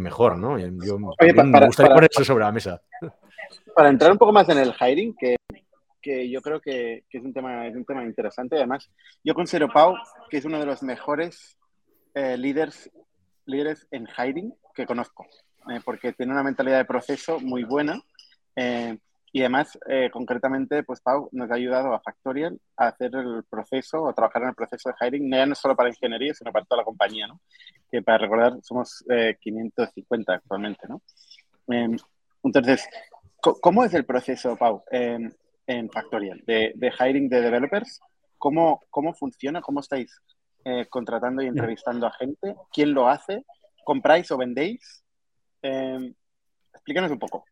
mejor, 0.00 0.36
¿no? 0.36 0.58
Yo 0.58 0.98
me 0.98 1.06
gustaría 1.08 1.94
poner 1.94 2.10
eso 2.10 2.24
sobre 2.24 2.44
la 2.44 2.52
mesa. 2.52 2.82
Para 3.74 3.88
entrar 3.88 4.12
un 4.12 4.18
poco 4.18 4.32
más 4.32 4.48
en 4.48 4.58
el 4.58 4.74
hiring, 4.78 5.14
que, 5.14 5.36
que 6.00 6.30
yo 6.30 6.40
creo 6.40 6.60
que, 6.60 7.04
es, 7.10 7.22
un 7.22 7.32
tema, 7.32 7.66
es 7.66 7.74
un 7.74 7.84
tema 7.84 8.04
interesante, 8.04 8.56
además, 8.56 8.90
yo 9.24 9.34
considero 9.34 9.68
Pau 9.68 9.94
que 10.30 10.38
es 10.38 10.44
uno 10.44 10.58
de 10.58 10.66
los 10.66 10.82
mejores 10.82 11.56
eh, 12.14 12.36
líderes, 12.36 12.90
líderes 13.46 13.86
en 13.90 14.06
hiring 14.06 14.54
que 14.74 14.86
conozco. 14.86 15.26
Eh, 15.68 15.80
porque 15.84 16.12
tiene 16.12 16.32
una 16.32 16.42
mentalidad 16.42 16.78
de 16.78 16.84
proceso 16.84 17.38
muy 17.40 17.64
buena. 17.64 18.00
Eh, 18.56 18.96
y 19.30 19.40
además, 19.40 19.78
eh, 19.86 20.08
concretamente, 20.10 20.82
pues 20.82 21.00
Pau 21.02 21.28
nos 21.32 21.50
ha 21.50 21.54
ayudado 21.54 21.92
a 21.92 22.00
Factorial 22.00 22.58
a 22.76 22.88
hacer 22.88 23.14
el 23.14 23.44
proceso 23.48 24.02
o 24.02 24.14
trabajar 24.14 24.42
en 24.42 24.48
el 24.48 24.54
proceso 24.54 24.88
de 24.88 24.94
hiring, 24.98 25.30
ya 25.30 25.44
no 25.44 25.54
solo 25.54 25.76
para 25.76 25.90
ingeniería, 25.90 26.32
sino 26.32 26.50
para 26.50 26.64
toda 26.64 26.80
la 26.80 26.84
compañía, 26.84 27.26
¿no? 27.26 27.40
Que 27.90 28.00
para 28.00 28.18
recordar, 28.18 28.54
somos 28.62 29.04
550 29.40 30.32
actualmente, 30.32 30.88
¿no? 30.88 31.02
entonces, 32.42 32.88
¿cómo 33.42 33.84
es 33.84 33.92
el 33.92 34.06
proceso, 34.06 34.56
Pau, 34.56 34.82
en 35.68 35.88
Factorial 35.88 36.42
de, 36.44 36.72
de, 36.74 36.92
hiring 36.98 37.28
de 37.28 37.40
developers? 37.40 38.00
¿Cómo, 38.36 38.82
cómo 38.90 39.14
funciona? 39.14 39.60
¿Cómo 39.60 39.80
estáis 39.80 40.20
contratando 40.90 41.40
y 41.40 41.46
entrevistando 41.46 42.06
a 42.06 42.12
gente? 42.12 42.54
¿Quién 42.70 42.92
lo 42.92 43.08
hace? 43.08 43.42
¿Compráis 43.84 44.30
o 44.30 44.36
vendéis? 44.36 45.02
Eh, 45.62 46.12
explícanos 46.74 47.10
un 47.10 47.18
poco. 47.18 47.44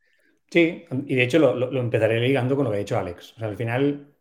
Sí, 0.51 0.85
y 1.07 1.15
de 1.15 1.23
hecho 1.23 1.39
lo, 1.39 1.81
empezaré 1.81 2.21
ligando 2.21 2.55
con 2.55 2.65
lo 2.65 2.71
que 2.71 2.77
ha 2.77 2.81
dicho 2.81 2.99
Alex. 2.99 3.33
O 3.33 3.39
sea, 3.39 3.49
al 3.49 3.57
final, 3.57 4.15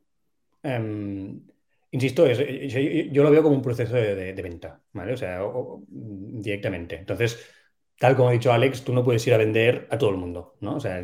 em, 0.64 1.42
insisto, 1.92 2.26
yo, 2.28 3.24
lo 3.24 3.32
veo 3.32 3.44
como 3.44 3.56
un 3.56 3.62
proceso 3.62 3.96
de, 3.96 4.34
venta, 4.34 4.82
¿vale? 4.94 5.14
O 5.14 5.18
sea, 5.18 5.42
directamente. 5.88 6.96
Entonces, 6.98 7.38
tal 7.98 8.16
como 8.16 8.30
ha 8.30 8.34
dicho 8.34 8.52
Alex, 8.52 8.84
tú 8.84 8.94
no 8.94 9.04
puedes 9.04 9.26
ir 9.28 9.34
a 9.34 9.38
vender 9.38 9.88
a 9.90 9.98
todo 9.98 10.10
el 10.10 10.18
mundo, 10.18 10.56
¿no? 10.62 10.76
O 10.76 10.80
sea, 10.80 11.00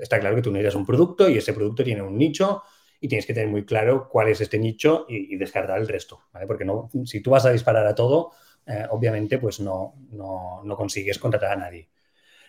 está 0.00 0.20
claro 0.20 0.36
que 0.36 0.42
tú 0.42 0.50
necesitas 0.50 0.76
un 0.76 0.86
producto 0.86 1.28
y 1.28 1.38
ese 1.38 1.52
producto 1.52 1.82
tiene 1.82 2.02
un 2.02 2.16
nicho 2.16 2.62
y 3.00 3.08
tienes 3.08 3.26
que 3.26 3.34
tener 3.34 3.48
muy 3.48 3.64
claro 3.64 4.08
cuál 4.08 4.28
es 4.28 4.40
este 4.40 4.58
nicho 4.58 5.06
y, 5.08 5.36
descartar 5.36 5.78
el 5.78 5.88
resto. 5.88 6.22
Porque 6.46 6.64
no, 6.64 6.88
si 7.04 7.20
tú 7.20 7.30
vas 7.30 7.44
a 7.46 7.52
disparar 7.52 7.86
a 7.86 7.94
todo, 7.94 8.32
eh, 8.66 8.84
obviamente 8.90 9.38
pues 9.38 9.60
no, 9.60 9.94
no, 10.10 10.76
consigues 10.76 11.18
contratar 11.18 11.52
a 11.52 11.56
nadie. 11.56 11.88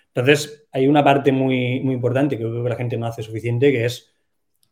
Entonces, 0.08 0.68
hay 0.72 0.88
una 0.88 1.04
parte 1.04 1.32
muy, 1.32 1.80
muy 1.82 1.96
importante 1.96 2.38
que 2.38 2.44
creo 2.44 2.64
que 2.64 2.70
la 2.70 2.76
gente 2.76 2.98
no 2.98 3.06
hace 3.06 3.22
suficiente, 3.24 3.72
que 3.72 3.86
es 3.86 4.14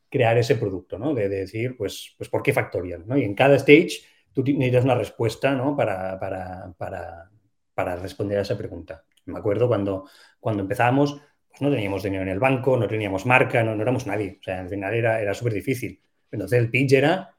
crear 0.10 0.38
ese 0.38 0.56
producto, 0.56 0.98
¿no? 0.98 1.14
De, 1.14 1.28
decir, 1.30 1.76
pues, 1.78 2.16
pues, 2.18 2.30
¿por 2.30 2.42
qué 2.42 2.54
Factorial? 2.54 3.04
¿no? 3.06 3.18
Y 3.18 3.24
en 3.24 3.36
cada 3.36 3.56
stage 3.56 4.02
tú 4.34 4.44
necesitas 4.44 4.86
una 4.86 4.96
respuesta, 4.96 5.54
¿no? 5.54 5.76
Para, 5.76 6.20
para, 6.20 6.74
para, 6.78 7.32
para 7.76 7.96
responder 7.96 8.40
a 8.40 8.42
esa 8.42 8.58
pregunta. 8.58 9.04
Me 9.26 9.38
acuerdo 9.38 9.68
cuando, 9.68 10.10
cuando 10.40 10.64
empezamos, 10.64 11.22
pues 11.48 11.62
no 11.62 11.70
teníamos 11.70 12.02
dinero 12.02 12.24
en 12.24 12.30
el 12.30 12.40
banco, 12.40 12.78
no 12.78 12.88
teníamos 12.88 13.26
marca, 13.26 13.64
no, 13.64 13.76
no 13.76 13.82
éramos 13.84 14.08
nadie. 14.08 14.38
O 14.40 14.44
sea, 14.44 14.62
al 14.62 14.70
final 14.70 14.94
era, 14.94 15.22
era 15.22 15.34
súper 15.34 15.54
difícil. 15.54 16.02
Entonces 16.32 16.60
el 16.60 16.72
pitch 16.72 16.94
era, 16.94 17.36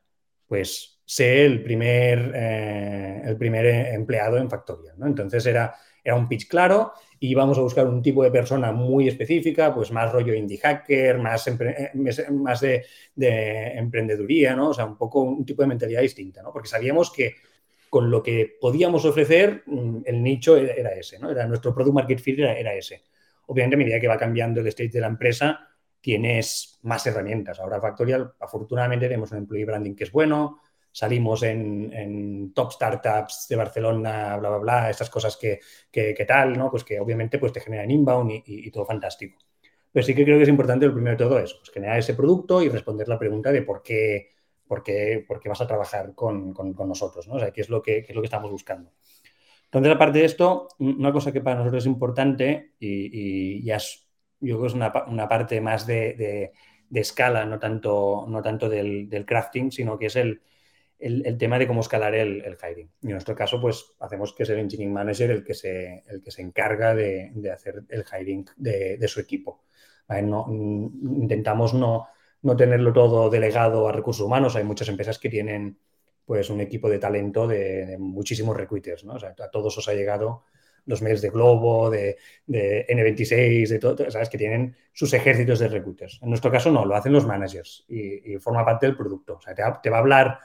pues, 0.47 1.01
sé 1.05 1.47
el 1.47 1.62
primer, 1.62 2.32
eh, 2.34 3.22
el 3.24 3.37
primer 3.37 3.66
empleado 3.66 4.37
en 4.37 4.51
Factorial. 4.51 4.99
¿no? 4.99 5.07
Entonces 5.07 5.47
era, 5.47 5.74
era 6.03 6.14
un 6.14 6.28
pitch 6.28 6.49
claro 6.49 6.93
y 7.18 7.30
íbamos 7.30 7.57
a 7.59 7.62
buscar 7.62 7.87
un 7.87 8.03
tipo 8.03 8.22
de 8.22 8.30
persona 8.30 8.72
muy 8.72 9.09
específica, 9.09 9.74
pues 9.74 9.91
más 9.91 10.12
rollo 10.12 10.34
indie 10.34 10.59
hacker, 10.59 11.18
más, 11.18 11.47
eh, 11.47 11.93
más 12.30 12.61
de, 12.61 12.84
emprendeduría, 13.78 14.55
¿no? 14.55 14.70
O 14.70 14.74
sea, 14.74 14.84
un 14.84 14.97
poco 14.97 15.22
un 15.22 15.45
tipo 15.45 15.62
de 15.62 15.68
mentalidad 15.68 16.03
distinta, 16.03 16.43
¿no? 16.43 16.53
Porque 16.53 16.68
sabíamos 16.68 17.12
que 17.12 17.37
con 17.97 18.11
lo 18.11 18.23
que 18.23 18.59
podíamos 18.61 19.07
ofrecer, 19.07 19.63
mm, 19.65 20.01
el 20.05 20.23
nicho 20.23 20.55
era 20.59 20.93
ese, 20.93 21.19
¿no? 21.19 21.31
Era 21.31 21.47
nuestro 21.47 21.73
product 21.75 21.95
market 21.95 22.19
fit 22.19 22.39
era, 22.41 22.75
ese. 22.75 23.05
Obviamente, 23.47 23.75
a 23.75 23.79
medida 23.79 23.99
que 23.99 24.07
va 24.07 24.19
cambiando 24.19 24.61
el 24.61 24.67
state 24.67 24.91
de 24.91 25.01
la 25.01 25.07
empresa, 25.07 25.67
tienes 25.99 26.79
más 26.83 27.07
herramientas. 27.07 27.59
Ahora 27.59 27.81
Factorial, 27.81 28.35
afortunadamente, 28.39 29.07
tenemos 29.07 29.33
un 29.33 29.39
employee 29.39 29.65
branding 29.65 29.95
que 29.95 30.05
es 30.05 30.13
bueno, 30.13 30.61
salimos 30.93 31.43
en, 31.43 32.53
top 32.55 32.73
startups 32.73 33.47
de 33.49 33.57
Barcelona, 33.57 34.37
bla, 34.37 34.51
bla, 34.51 34.59
bla, 34.59 34.91
estas 34.91 35.09
cosas 35.09 35.39
que, 35.39 35.61
que, 35.91 36.25
tal, 36.29 36.53
¿no? 36.59 36.71
Pues 36.71 36.85
que 36.85 37.01
obviamente 37.01 37.39
pues, 37.39 37.51
te 37.51 37.61
generan 37.61 37.91
inbound 37.91 38.43
y, 38.45 38.71
todo 38.71 38.85
fantástico. 38.85 39.39
Pero 39.91 40.05
sí 40.05 40.15
que 40.15 40.23
creo 40.23 40.37
que 40.37 40.43
es 40.43 40.51
importante, 40.51 40.85
lo 40.85 40.93
primero 40.93 41.17
de 41.17 41.25
todo, 41.25 41.39
es 41.39 41.55
pues, 41.55 41.71
generar 41.71 41.99
ese 41.99 42.13
producto 42.13 42.61
y 42.61 42.69
responder 42.69 43.09
la 43.09 43.19
pregunta 43.19 43.51
de 43.53 43.63
por 43.63 43.83
qué, 43.83 44.36
por 44.67 44.83
qué, 44.83 45.25
vas 45.47 45.61
a 45.61 45.67
trabajar 45.67 46.14
con, 46.14 46.53
con, 46.53 46.75
nosotros, 46.89 47.29
¿no? 47.29 47.35
O 47.35 47.39
sea, 47.39 47.51
qué 47.51 47.61
es 47.61 47.69
lo 47.69 47.83
que, 47.83 48.03
qué 48.03 48.12
es 48.12 48.14
lo 48.14 48.23
que 48.23 48.27
estamos 48.27 48.51
buscando. 48.51 48.93
Entonces, 49.64 49.93
aparte 49.93 50.21
de 50.21 50.25
esto, 50.25 50.69
una 50.79 51.12
cosa 51.12 51.33
que 51.33 51.41
para 51.41 51.57
nosotros 51.57 51.83
es 51.83 51.87
importante 51.87 52.75
y, 52.79 53.62
ya 53.62 53.77
es, 53.77 54.09
yo 54.41 54.57
creo 54.57 54.67
es 54.67 54.75
una, 54.75 54.93
una 55.09 55.29
parte 55.29 55.61
más 55.61 55.87
de, 55.87 56.53
de, 56.89 57.01
escala, 57.01 57.45
no 57.45 57.59
tanto, 57.59 58.27
no 58.29 58.43
tanto 58.43 58.69
del, 58.69 59.09
del 59.09 59.27
crafting, 59.27 59.71
sino 59.73 59.99
que 59.99 60.07
es 60.07 60.17
el, 60.17 60.41
el, 60.99 61.37
tema 61.37 61.59
de 61.59 61.67
cómo 61.67 61.81
escalar 61.81 62.14
el, 62.14 62.43
el, 62.45 62.57
hiring. 62.57 62.91
Y 63.03 63.07
en 63.07 63.12
nuestro 63.12 63.35
caso, 63.35 63.61
pues 63.61 63.97
hacemos 64.01 64.33
que 64.33 64.45
es 64.45 64.51
el 64.51 64.61
engineering 64.61 64.95
manager 64.95 65.31
el 65.31 65.45
que 65.45 65.55
se, 65.55 66.03
el 66.07 66.23
que 66.23 66.31
se 66.31 66.43
encarga 66.43 66.95
de, 66.95 67.33
de 67.35 67.51
hacer 67.51 67.83
el 67.89 68.05
hiring 68.05 68.47
de, 68.57 68.97
de 68.97 69.09
su 69.09 69.21
equipo. 69.21 69.64
Intentamos 70.09 71.75
no, 71.75 72.09
no, 72.47 72.57
tenerlo 72.57 72.93
todo 72.93 73.29
delegado 73.29 73.89
a 73.89 73.93
recursos 73.93 74.25
humanos. 74.25 74.57
Hay 74.57 74.65
muchas 74.65 74.89
empresas 74.89 75.19
que 75.19 75.29
tienen 75.29 75.79
pues 76.25 76.51
un 76.51 76.61
equipo 76.61 76.89
de 76.89 76.99
talento 76.99 77.47
de, 77.47 77.97
muchísimos 77.99 78.57
recruiters. 78.57 79.05
¿no? 79.05 79.15
A 79.15 79.51
todos 79.51 79.79
os 79.79 79.89
ha 79.89 79.95
llegado 79.95 80.45
los 80.87 81.03
mails 81.03 81.21
de 81.21 81.31
Globo, 81.31 81.91
de, 81.91 82.17
de 82.47 82.87
N26, 82.89 83.69
de 83.69 83.79
todo, 83.79 84.11
¿sabes? 84.11 84.29
Que 84.29 84.39
tienen 84.39 84.77
sus 84.93 85.13
ejércitos 85.13 85.59
de 85.59 85.69
recruiters. 85.69 86.21
En 86.23 86.29
nuestro 86.29 86.51
caso 86.51 86.71
no, 86.71 86.85
lo 86.85 86.95
hacen 86.95 87.13
los 87.13 87.27
managers 87.27 87.85
y, 87.89 88.37
forma 88.39 88.65
parte 88.65 88.87
del 88.87 88.97
producto. 88.97 89.41
Te 89.83 89.91
va 89.91 89.97
a 89.97 90.01
hablar 90.01 90.39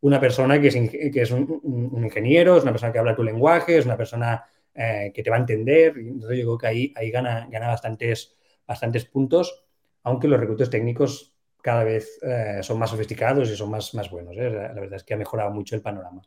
una 0.00 0.20
persona 0.20 0.60
que 0.60 0.68
es, 0.68 0.74
que 0.74 1.22
es 1.22 1.30
un, 1.32 2.00
ingeniero, 2.04 2.56
es 2.56 2.62
una 2.62 2.70
persona 2.70 2.92
que 2.92 2.98
habla 3.00 3.16
tu 3.16 3.24
lenguaje, 3.24 3.78
es 3.78 3.86
una 3.86 3.96
persona 3.96 4.44
eh, 4.72 5.10
que 5.12 5.24
te 5.24 5.30
va 5.30 5.36
a 5.36 5.40
entender. 5.40 5.94
Entonces 5.98 6.38
yo 6.38 6.44
creo 6.44 6.58
que 6.58 6.66
ahí, 6.68 6.92
ahí 6.94 7.10
gana, 7.10 7.48
gana 7.50 7.66
bastantes, 7.66 8.36
bastantes 8.64 9.04
puntos, 9.04 9.64
aunque 10.04 10.28
los 10.28 10.38
recursos 10.38 10.70
técnicos 10.70 11.34
cada 11.62 11.84
vez 11.84 12.18
eh, 12.22 12.58
son 12.62 12.78
más 12.78 12.90
sofisticados 12.90 13.50
y 13.50 13.56
son 13.56 13.70
más, 13.70 13.94
más 13.94 14.10
buenos. 14.10 14.36
¿eh? 14.36 14.50
La, 14.50 14.72
verdad 14.72 14.94
es 14.94 15.04
que 15.04 15.14
ha 15.14 15.18
mejorado 15.18 15.50
mucho 15.50 15.74
el 15.74 15.82
panorama. 15.82 16.22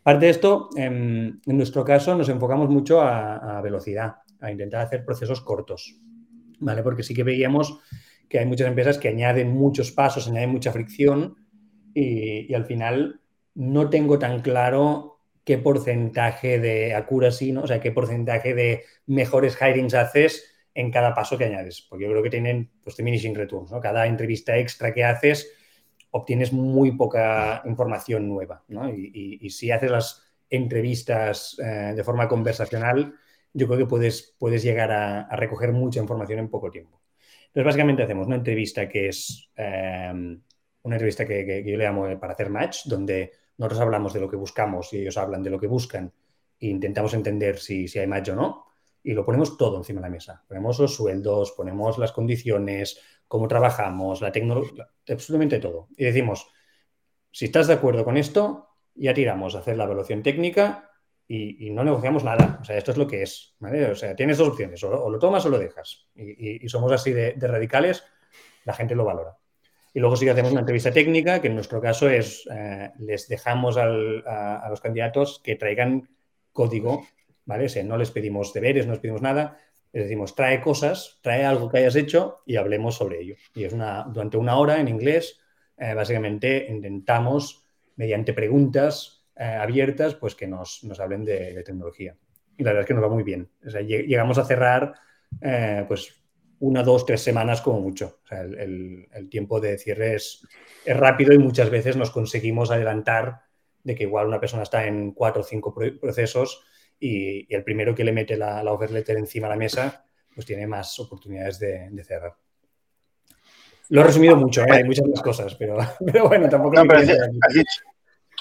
Aparte 0.00 0.26
de 0.26 0.30
esto, 0.30 0.70
en, 0.76 1.40
en 1.44 1.56
nuestro 1.56 1.84
caso 1.84 2.14
nos 2.14 2.28
enfocamos 2.28 2.68
mucho 2.68 3.00
a, 3.00 3.58
a, 3.58 3.60
velocidad, 3.60 4.16
a 4.40 4.50
intentar 4.50 4.82
hacer 4.82 5.04
procesos 5.04 5.40
cortos, 5.40 5.96
¿vale? 6.60 6.82
Porque 6.82 7.02
sí 7.02 7.12
que 7.12 7.24
veíamos 7.24 7.80
que 8.28 8.38
hay 8.38 8.46
muchas 8.46 8.68
empresas 8.68 8.98
que 8.98 9.08
añaden 9.08 9.50
muchos 9.50 9.92
pasos, 9.92 10.28
añaden 10.28 10.50
mucha 10.50 10.72
fricción 10.72 11.36
y, 11.94 12.52
al 12.54 12.66
final 12.66 13.20
no 13.54 13.88
tengo 13.88 14.18
tan 14.18 14.40
claro 14.40 15.20
qué 15.44 15.58
porcentaje 15.58 16.58
de 16.58 16.94
accuracy, 16.94 17.52
¿no? 17.52 17.62
o 17.62 17.66
sea, 17.66 17.80
qué 17.80 17.92
porcentaje 17.92 18.54
de 18.54 18.84
mejores 19.06 19.56
hirings 19.60 19.94
haces 19.94 20.55
en 20.76 20.90
cada 20.90 21.14
paso 21.14 21.38
que 21.38 21.46
añades, 21.46 21.80
porque 21.88 22.04
yo 22.04 22.10
creo 22.10 22.22
que 22.22 22.30
tienen 22.30 22.70
pues, 22.84 22.96
diminishing 22.96 23.34
returns, 23.34 23.72
¿no? 23.72 23.80
Cada 23.80 24.06
entrevista 24.06 24.56
extra 24.58 24.92
que 24.92 25.04
haces 25.04 25.50
obtienes 26.10 26.52
muy 26.52 26.92
poca 26.92 27.62
información 27.64 28.28
nueva, 28.28 28.62
¿no? 28.68 28.88
y, 28.88 29.50
si 29.50 29.70
haces 29.70 29.90
las 29.90 30.22
entrevistas 30.48 31.56
eh, 31.58 31.92
de 31.94 32.04
forma 32.04 32.28
conversacional, 32.28 33.14
yo 33.52 33.66
creo 33.66 33.78
que 33.78 33.86
puedes, 33.86 34.34
puedes 34.38 34.62
llegar 34.62 34.92
a, 34.92 35.22
a, 35.22 35.36
recoger 35.36 35.72
mucha 35.72 36.00
información 36.00 36.38
en 36.38 36.48
poco 36.48 36.70
tiempo. 36.70 37.02
Entonces, 37.48 37.64
básicamente 37.64 38.02
hacemos 38.02 38.26
una 38.26 38.36
entrevista 38.36 38.88
que 38.88 39.08
es 39.08 39.50
eh, 39.56 40.12
una 40.82 40.94
entrevista 40.94 41.26
que, 41.26 41.64
yo 41.66 41.76
le 41.76 41.84
llamo 41.84 42.20
para 42.20 42.34
hacer 42.34 42.50
match, 42.50 42.84
donde 42.84 43.32
nosotros 43.58 43.80
hablamos 43.80 44.12
de 44.12 44.20
lo 44.20 44.28
que 44.28 44.36
buscamos 44.36 44.92
y 44.92 44.98
ellos 44.98 45.16
hablan 45.16 45.42
de 45.42 45.50
lo 45.50 45.58
que 45.58 45.66
buscan 45.66 46.12
e 46.60 46.66
intentamos 46.68 47.14
entender 47.14 47.58
si, 47.58 47.88
si 47.88 47.98
hay 47.98 48.06
match 48.06 48.28
o 48.30 48.36
no 48.36 48.65
y 49.06 49.12
lo 49.12 49.24
ponemos 49.24 49.56
todo 49.56 49.76
encima 49.76 50.00
de 50.00 50.08
la 50.08 50.10
mesa. 50.10 50.44
Ponemos 50.48 50.80
los 50.80 50.96
sueldos, 50.96 51.52
ponemos 51.52 51.96
las 51.96 52.10
condiciones, 52.10 53.00
cómo 53.28 53.46
trabajamos, 53.46 54.20
la 54.20 54.32
tecnología, 54.32 54.88
absolutamente 55.08 55.60
todo. 55.60 55.86
Y 55.96 56.06
decimos, 56.06 56.48
si 57.30 57.44
estás 57.44 57.68
de 57.68 57.74
acuerdo 57.74 58.04
con 58.04 58.16
esto, 58.16 58.66
ya 58.96 59.14
tiramos 59.14 59.54
a 59.54 59.60
hacer 59.60 59.76
la 59.76 59.84
evaluación 59.84 60.24
técnica 60.24 60.90
y, 61.28 61.70
no 61.70 61.84
negociamos 61.84 62.24
nada. 62.24 62.58
O 62.60 62.64
sea, 62.64 62.76
esto 62.76 62.90
es 62.90 62.96
lo 62.96 63.06
que 63.06 63.22
es. 63.22 63.54
O 63.60 63.94
sea, 63.94 64.16
tienes 64.16 64.38
dos 64.38 64.48
opciones, 64.48 64.82
o, 64.82 65.08
lo 65.08 65.18
tomas 65.20 65.46
o 65.46 65.50
lo 65.50 65.58
dejas. 65.60 66.08
Y, 66.16 66.68
somos 66.68 66.90
así 66.90 67.12
de, 67.12 67.36
radicales, 67.38 68.02
la 68.64 68.72
gente 68.72 68.96
lo 68.96 69.04
valora. 69.04 69.36
Y 69.94 70.00
luego 70.00 70.16
sí 70.16 70.24
que 70.24 70.32
hacemos 70.32 70.50
una 70.50 70.60
entrevista 70.60 70.90
técnica, 70.90 71.40
que 71.40 71.46
en 71.46 71.54
nuestro 71.54 71.80
caso 71.80 72.10
es, 72.10 72.44
eh, 72.52 72.90
les 72.98 73.28
dejamos 73.28 73.76
a, 73.76 73.86
los 73.86 74.80
candidatos 74.80 75.40
que 75.44 75.54
traigan 75.54 76.08
código, 76.52 77.06
¿vale? 77.46 77.66
O 77.66 77.68
sea, 77.68 77.82
no 77.84 77.96
les 77.96 78.10
pedimos 78.10 78.52
deberes, 78.52 78.86
no 78.86 78.92
les 78.92 79.00
pedimos 79.00 79.22
nada, 79.22 79.58
les 79.92 80.04
decimos, 80.04 80.34
trae 80.34 80.60
cosas, 80.60 81.18
trae 81.22 81.44
algo 81.44 81.70
que 81.70 81.78
hayas 81.78 81.96
hecho 81.96 82.42
y 82.44 82.56
hablemos 82.56 82.96
sobre 82.96 83.20
ello. 83.20 83.36
Y 83.54 83.64
es 83.64 83.72
una, 83.72 84.04
durante 84.04 84.36
una 84.36 84.58
hora 84.58 84.78
en 84.78 84.88
inglés, 84.88 85.40
eh, 85.78 85.94
básicamente 85.94 86.66
intentamos, 86.68 87.64
mediante 87.96 88.34
preguntas 88.34 89.24
eh, 89.36 89.44
abiertas, 89.44 90.14
pues 90.14 90.34
que 90.34 90.46
nos, 90.46 90.84
nos 90.84 91.00
hablen 91.00 91.24
de, 91.24 91.62
tecnología. 91.64 92.14
Y 92.58 92.62
la 92.62 92.70
verdad 92.70 92.82
es 92.82 92.88
que 92.88 92.94
nos 92.94 93.04
va 93.04 93.08
muy 93.08 93.22
bien. 93.22 93.48
Llegamos 93.62 94.36
a 94.38 94.44
cerrar, 94.44 94.94
eh, 95.40 95.84
pues 95.88 96.14
una, 96.58 96.82
dos, 96.82 97.06
tres 97.06 97.22
semanas 97.22 97.60
como 97.60 97.80
mucho. 97.80 98.20
El, 98.30 99.28
tiempo 99.30 99.60
de 99.60 99.78
cierre 99.78 100.14
es, 100.14 100.46
es, 100.84 100.96
rápido 100.96 101.32
y 101.32 101.38
muchas 101.38 101.70
veces 101.70 101.96
nos 101.96 102.10
conseguimos 102.10 102.70
adelantar 102.70 103.42
de 103.82 103.94
que 103.94 104.04
igual 104.04 104.26
una 104.26 104.40
persona 104.40 104.62
está 104.62 104.86
en 104.86 105.12
cuatro 105.12 105.42
o 105.42 105.44
cinco 105.44 105.74
procesos 105.74 106.64
y, 106.98 107.52
y 107.52 107.54
el 107.54 107.64
primero 107.64 107.94
que 107.94 108.04
le 108.04 108.12
mete 108.12 108.36
la, 108.36 108.62
la 108.62 108.72
offer 108.72 108.90
letter 108.90 109.16
encima 109.16 109.46
de 109.48 109.54
la 109.54 109.58
mesa, 109.58 110.04
pues 110.34 110.46
tiene 110.46 110.66
más 110.66 110.98
oportunidades 110.98 111.58
de, 111.58 111.88
de 111.90 112.04
cerrar. 112.04 112.34
Lo 113.88 114.00
he 114.00 114.04
resumido 114.04 114.36
mucho, 114.36 114.62
¿eh? 114.62 114.72
hay 114.72 114.84
muchas 114.84 115.06
más 115.06 115.22
cosas, 115.22 115.54
pero, 115.54 115.76
pero 116.04 116.28
bueno, 116.28 116.48
tampoco... 116.48 116.74
No, 116.74 116.84
pero 116.86 117.00
has, 117.00 117.08
has, 117.08 117.54
dicho, 117.54 117.80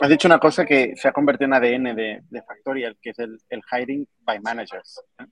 has, 0.01 0.10
dicho, 0.10 0.28
una 0.28 0.39
cosa 0.39 0.66
que 0.66 0.95
se 0.95 1.08
ha 1.08 1.12
convertido 1.12 1.45
en 1.45 1.53
ADN 1.53 1.95
de, 1.95 2.22
de 2.30 2.41
Factorial, 2.41 2.97
que 3.01 3.12
es 3.12 3.20
el, 3.20 3.38
el 3.49 3.62
hiring 3.72 4.08
by 4.22 4.39
managers. 4.39 5.01
¿eh? 5.20 5.26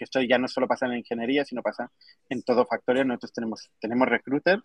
que 0.00 0.04
esto 0.04 0.22
ya 0.22 0.38
no 0.38 0.48
solo 0.48 0.66
pasa 0.66 0.86
en 0.86 0.92
la 0.92 0.98
ingeniería, 0.98 1.44
sino 1.44 1.60
pasa 1.60 1.92
en 2.30 2.42
todo 2.42 2.64
Factorial. 2.64 3.06
Nosotros 3.06 3.34
tenemos, 3.34 3.70
tenemos 3.78 4.08
recruiters, 4.08 4.62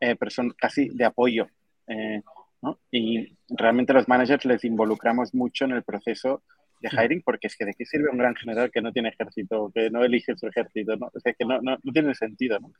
eh, 0.00 0.16
pero 0.16 0.32
son 0.32 0.50
casi 0.50 0.88
de 0.88 1.04
apoyo. 1.04 1.46
Eh, 1.86 2.20
¿no? 2.60 2.80
Y 2.90 3.38
realmente 3.50 3.92
los 3.92 4.08
managers 4.08 4.44
les 4.46 4.64
involucramos 4.64 5.32
mucho 5.32 5.64
en 5.64 5.72
el 5.72 5.84
proceso 5.84 6.42
de 6.84 6.90
hiring, 6.96 7.22
porque 7.22 7.48
es 7.48 7.56
que 7.56 7.64
de 7.64 7.74
qué 7.74 7.84
sirve 7.84 8.10
un 8.10 8.18
gran 8.18 8.34
general 8.36 8.70
que 8.70 8.80
no 8.80 8.92
tiene 8.92 9.10
ejército, 9.10 9.70
que 9.74 9.90
no 9.90 10.04
elige 10.04 10.36
su 10.36 10.46
ejército, 10.46 10.96
¿no? 10.96 11.10
O 11.12 11.20
sea, 11.20 11.32
que 11.32 11.44
no, 11.44 11.60
no, 11.60 11.76
no 11.82 11.92
tiene 11.92 12.14
sentido, 12.14 12.58
¿no? 12.60 12.72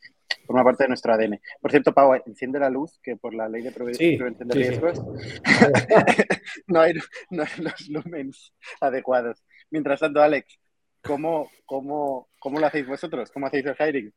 Forma 0.47 0.65
parte 0.65 0.85
de 0.85 0.89
nuestro 0.89 1.13
ADN. 1.15 1.41
Por 1.61 1.71
cierto, 1.71 1.93
Pau, 1.93 2.15
enciende 2.27 2.59
la 2.59 2.71
luz, 2.71 2.99
que 3.03 3.17
por 3.17 3.35
la 3.35 3.49
ley 3.49 3.63
de 3.63 3.73
prevención 3.73 4.37
sí, 4.39 4.45
de 4.45 4.53
sí, 4.53 4.59
riesgos 4.59 4.99
sí. 4.99 5.41
no, 6.67 6.81
hay, 6.81 6.95
no 7.31 7.43
hay 7.43 7.65
los 7.65 7.89
lumens 7.89 8.53
adecuados. 8.81 9.43
Mientras 9.71 10.01
tanto, 10.01 10.21
Alex, 10.21 10.59
¿Cómo, 11.05 11.51
cómo, 11.67 12.29
cómo 12.39 12.59
lo 12.59 12.67
hacéis 12.67 12.87
vosotros? 12.87 13.31
¿Cómo 13.31 13.47
hacéis 13.47 13.67
el 13.67 13.77
hiring? 13.79 14.13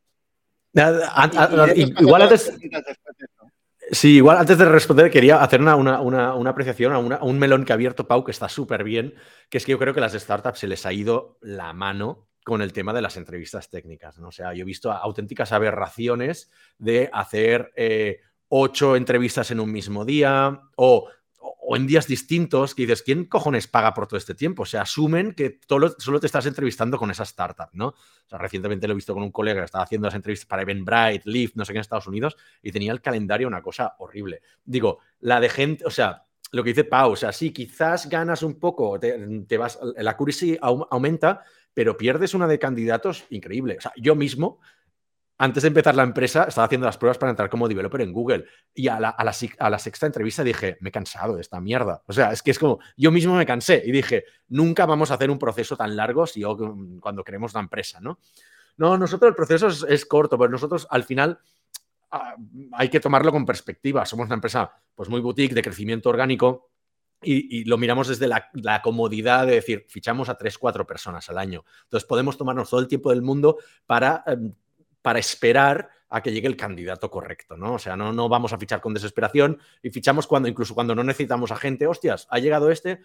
igual 1.99 2.21
antes, 2.21 2.57
sí, 3.91 4.17
igual 4.17 4.37
antes 4.37 4.57
de 4.57 4.65
responder 4.65 5.09
quería 5.09 5.41
hacer 5.41 5.61
una, 5.61 5.75
una, 5.75 6.01
una, 6.01 6.35
una 6.35 6.49
apreciación 6.49 6.93
a, 6.93 6.99
un 6.99 7.39
melón 7.39 7.65
que 7.65 7.73
ha 7.73 7.75
abierto 7.75 8.07
Pau 8.07 8.23
que 8.23 8.31
está 8.31 8.49
súper 8.49 8.83
bien, 8.83 9.15
que 9.49 9.57
es 9.57 9.65
que 9.65 9.71
yo 9.71 9.79
creo 9.79 9.93
que 9.93 9.99
a 9.99 10.03
las 10.03 10.13
startups 10.13 10.59
se 10.59 10.67
les 10.67 10.85
ha 10.85 10.93
ido 10.93 11.37
la 11.41 11.73
mano 11.73 12.27
con 12.43 12.61
el 12.61 12.71
tema 12.71 12.93
de 12.93 13.01
las 13.01 13.17
entrevistas 13.17 13.69
técnicas. 13.69 14.19
¿no? 14.19 14.29
O 14.29 14.31
sea, 14.31 14.53
yo 14.53 14.61
he 14.61 14.65
visto 14.65 14.91
auténticas 14.91 15.51
aberraciones 15.51 16.49
de 16.77 17.09
hacer 17.11 17.73
eh, 17.75 18.21
ocho 18.47 18.95
entrevistas 18.95 19.51
en 19.51 19.59
un 19.59 19.71
mismo 19.71 20.05
día 20.05 20.61
o 20.77 21.09
o 21.59 21.75
en 21.75 21.87
días 21.87 22.07
distintos 22.07 22.75
que 22.75 22.83
dices, 22.83 23.03
¿quién 23.03 23.25
cojones 23.25 23.67
paga 23.67 23.93
por 23.93 24.07
todo 24.07 24.17
este 24.17 24.35
tiempo? 24.35 24.63
O 24.63 24.65
sea, 24.65 24.81
asumen 24.81 25.33
que 25.33 25.49
todo, 25.49 25.95
solo 25.99 26.19
te 26.19 26.25
estás 26.25 26.45
entrevistando 26.45 26.97
con 26.97 27.11
esa 27.11 27.23
startup, 27.23 27.69
¿no? 27.73 27.87
O 27.87 28.29
sea, 28.29 28.37
recientemente 28.39 28.87
lo 28.87 28.93
he 28.93 28.95
visto 28.95 29.13
con 29.13 29.23
un 29.23 29.31
colega 29.31 29.61
que 29.61 29.65
estaba 29.65 29.83
haciendo 29.83 30.07
las 30.07 30.15
entrevistas 30.15 30.47
para 30.47 30.61
Eventbrite, 30.61 31.21
Lyft, 31.25 31.55
no 31.55 31.65
sé 31.65 31.73
qué 31.73 31.77
en 31.77 31.81
Estados 31.81 32.07
Unidos, 32.07 32.37
y 32.61 32.71
tenía 32.71 32.91
el 32.91 33.01
calendario 33.01 33.47
una 33.47 33.61
cosa 33.61 33.95
horrible. 33.99 34.41
Digo, 34.63 34.99
la 35.19 35.39
de 35.39 35.49
gente, 35.49 35.85
o 35.85 35.89
sea, 35.89 36.23
lo 36.51 36.63
que 36.63 36.69
dice 36.69 36.83
Pau, 36.83 37.11
o 37.11 37.15
sea, 37.15 37.31
sí, 37.31 37.51
quizás 37.51 38.07
ganas 38.09 38.43
un 38.43 38.59
poco, 38.59 38.99
te, 38.99 39.45
te 39.47 39.57
vas, 39.57 39.79
la 39.97 40.11
accuracy 40.11 40.57
aumenta, 40.61 41.43
pero 41.73 41.97
pierdes 41.97 42.33
una 42.33 42.47
de 42.47 42.59
candidatos 42.59 43.25
increíble. 43.29 43.75
O 43.77 43.81
sea, 43.81 43.91
yo 43.97 44.15
mismo 44.15 44.59
antes 45.37 45.63
de 45.63 45.67
empezar 45.67 45.95
la 45.95 46.03
empresa, 46.03 46.45
estaba 46.45 46.65
haciendo 46.65 46.85
las 46.85 46.97
pruebas 46.97 47.17
para 47.17 47.29
entrar 47.29 47.49
como 47.49 47.67
developer 47.67 48.01
en 48.01 48.11
Google. 48.11 48.45
Y 48.73 48.87
a 48.87 48.99
la, 48.99 49.09
a 49.09 49.23
la, 49.23 49.35
a 49.59 49.69
la 49.69 49.79
sexta 49.79 50.05
entrevista 50.05 50.43
dije, 50.43 50.77
me 50.81 50.89
he 50.89 50.91
cansado 50.91 51.35
de 51.35 51.41
esta 51.41 51.59
mierda. 51.61 52.03
O 52.07 52.13
sea, 52.13 52.31
es 52.31 52.41
que 52.41 52.51
es 52.51 52.59
como, 52.59 52.79
yo 52.95 53.11
mismo 53.11 53.35
me 53.35 53.45
cansé 53.45 53.83
y 53.85 53.91
dije, 53.91 54.25
nunca 54.49 54.85
vamos 54.85 55.11
a 55.11 55.15
hacer 55.15 55.29
un 55.29 55.37
proceso 55.37 55.77
tan 55.77 55.95
largo 55.95 56.25
si 56.25 56.41
yo, 56.41 56.57
cuando 56.99 57.23
queremos 57.23 57.53
una 57.53 57.61
empresa, 57.61 57.99
¿no? 57.99 58.19
No, 58.77 58.97
nosotros 58.97 59.29
el 59.29 59.35
proceso 59.35 59.67
es, 59.67 59.85
es 59.87 60.05
corto, 60.05 60.37
pero 60.37 60.51
nosotros 60.51 60.87
al 60.89 61.03
final 61.03 61.39
ah, 62.11 62.35
hay 62.73 62.89
que 62.89 62.99
tomarlo 62.99 63.31
con 63.31 63.45
perspectiva. 63.45 64.05
Somos 64.05 64.27
una 64.27 64.35
empresa 64.35 64.71
pues, 64.95 65.09
muy 65.09 65.21
boutique, 65.21 65.55
de 65.55 65.61
crecimiento 65.61 66.09
orgánico, 66.09 66.69
y, 67.21 67.65
lo 67.65 67.77
miramos 67.77 68.07
desde 68.07 68.27
la, 68.27 68.81
comodidad 68.83 69.47
de 69.47 69.55
decir, 69.55 69.85
fichamos 69.89 70.29
a 70.29 70.37
tres, 70.37 70.57
cuatro 70.57 70.85
personas 70.85 71.27
al 71.29 71.37
año. 71.37 71.65
Entonces 71.83 72.07
podemos 72.07 72.37
tomarnos 72.37 72.69
todo 72.69 72.79
el 72.79 72.87
tiempo 72.87 73.09
del 73.09 73.21
mundo 73.21 73.57
para, 73.85 74.23
em, 74.27 74.53
para 75.07 75.19
esperar 75.19 75.89
a 76.09 76.21
que 76.21 76.33
llegue 76.33 76.49
el 76.49 76.57
candidato 76.57 77.09
correcto, 77.09 77.55
¿no? 77.55 77.75
O 77.75 77.79
sea, 77.79 77.95
no, 77.95 78.11
no 78.11 78.27
vamos 78.27 78.51
a 78.51 78.57
fichar 78.57 78.81
con 78.81 78.93
desesperación 78.93 79.57
y 79.81 79.89
fichamos 79.89 80.27
cuando, 80.27 80.49
incluso 80.49 80.75
cuando 80.75 80.93
no 80.93 81.01
necesitamos 81.01 81.49
a 81.49 81.55
gente, 81.55 81.87
hostias, 81.87 82.27
ha 82.29 82.39
llegado 82.39 82.69
este 82.69 82.99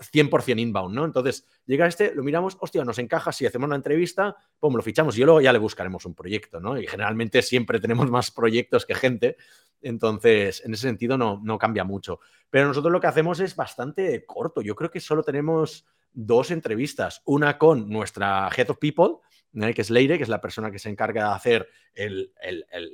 100% 0.00 0.58
inbound, 0.58 0.94
¿no? 0.94 1.04
Entonces, 1.04 1.46
llega 1.66 1.86
este, 1.86 2.14
lo 2.14 2.22
miramos, 2.22 2.56
hostia, 2.58 2.86
nos 2.86 2.98
encaja, 2.98 3.32
si 3.32 3.44
hacemos 3.44 3.66
una 3.66 3.76
entrevista, 3.76 4.34
pues 4.58 4.74
lo 4.74 4.80
fichamos 4.80 5.18
y 5.18 5.24
luego 5.24 5.42
ya 5.42 5.52
le 5.52 5.58
buscaremos 5.58 6.06
un 6.06 6.14
proyecto, 6.14 6.58
¿no? 6.58 6.78
Y 6.78 6.86
generalmente 6.86 7.42
siempre 7.42 7.78
tenemos 7.78 8.10
más 8.10 8.30
proyectos 8.30 8.86
que 8.86 8.94
gente, 8.94 9.36
entonces, 9.82 10.64
en 10.64 10.72
ese 10.72 10.88
sentido 10.88 11.18
no, 11.18 11.38
no 11.44 11.58
cambia 11.58 11.84
mucho. 11.84 12.20
Pero 12.48 12.66
nosotros 12.66 12.90
lo 12.90 12.98
que 12.98 13.08
hacemos 13.08 13.40
es 13.40 13.54
bastante 13.54 14.24
corto, 14.24 14.62
yo 14.62 14.74
creo 14.74 14.90
que 14.90 15.00
solo 15.00 15.22
tenemos 15.22 15.84
dos 16.14 16.50
entrevistas, 16.50 17.20
una 17.26 17.58
con 17.58 17.90
nuestra 17.90 18.48
Head 18.56 18.70
of 18.70 18.78
People, 18.78 19.18
que 19.52 19.82
es 19.82 19.90
Leire, 19.90 20.16
que 20.16 20.22
es 20.22 20.28
la 20.28 20.40
persona 20.40 20.70
que 20.70 20.78
se 20.78 20.88
encarga 20.88 21.28
de 21.28 21.34
hacer 21.34 21.68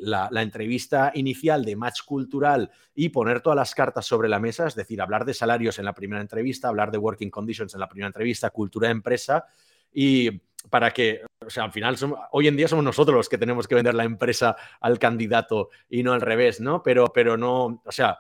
la, 0.01 0.43
entrevista 0.43 1.13
inicial 1.15 1.65
de 1.65 1.77
match 1.77 2.03
cultural 2.05 2.71
y 2.95 3.11
poner 3.11 3.41
todas 3.41 3.57
las 3.57 3.75
cartas 3.75 4.07
sobre 4.07 4.29
la 4.29 4.41
mesa, 4.41 4.67
es 4.67 4.75
decir, 4.75 5.01
hablar 5.01 5.25
de 5.25 5.35
salarios 5.35 5.79
en 5.79 5.85
la 5.85 5.95
primera 5.95 6.21
entrevista, 6.21 6.69
hablar 6.69 6.91
de 6.91 6.99
working 6.99 7.31
conditions 7.31 7.75
en 7.75 7.81
la 7.81 7.89
primera 7.89 8.09
entrevista, 8.09 8.51
cultura 8.51 8.89
de 8.89 8.93
empresa 8.93 9.47
y 9.93 10.31
para 10.69 10.91
que, 10.91 11.23
o 11.47 11.51
sea, 11.51 11.65
al 11.65 11.73
final, 11.73 11.97
hoy 12.33 12.49
en 12.49 12.57
día 12.57 12.67
somos 12.67 12.85
nosotros 12.85 13.17
los 13.17 13.29
que 13.29 13.39
tenemos 13.39 13.69
que 13.69 13.77
vender 13.77 13.95
la 13.95 14.05
empresa 14.05 14.57
al 14.81 14.99
candidato 14.99 15.71
y 15.89 16.03
no 16.03 16.13
al 16.13 16.21
revés, 16.21 16.61
¿no? 16.61 16.83
Pero, 16.83 17.07
pero 17.07 17.37
no, 17.37 17.83
o 17.85 17.93
sea, 17.93 18.19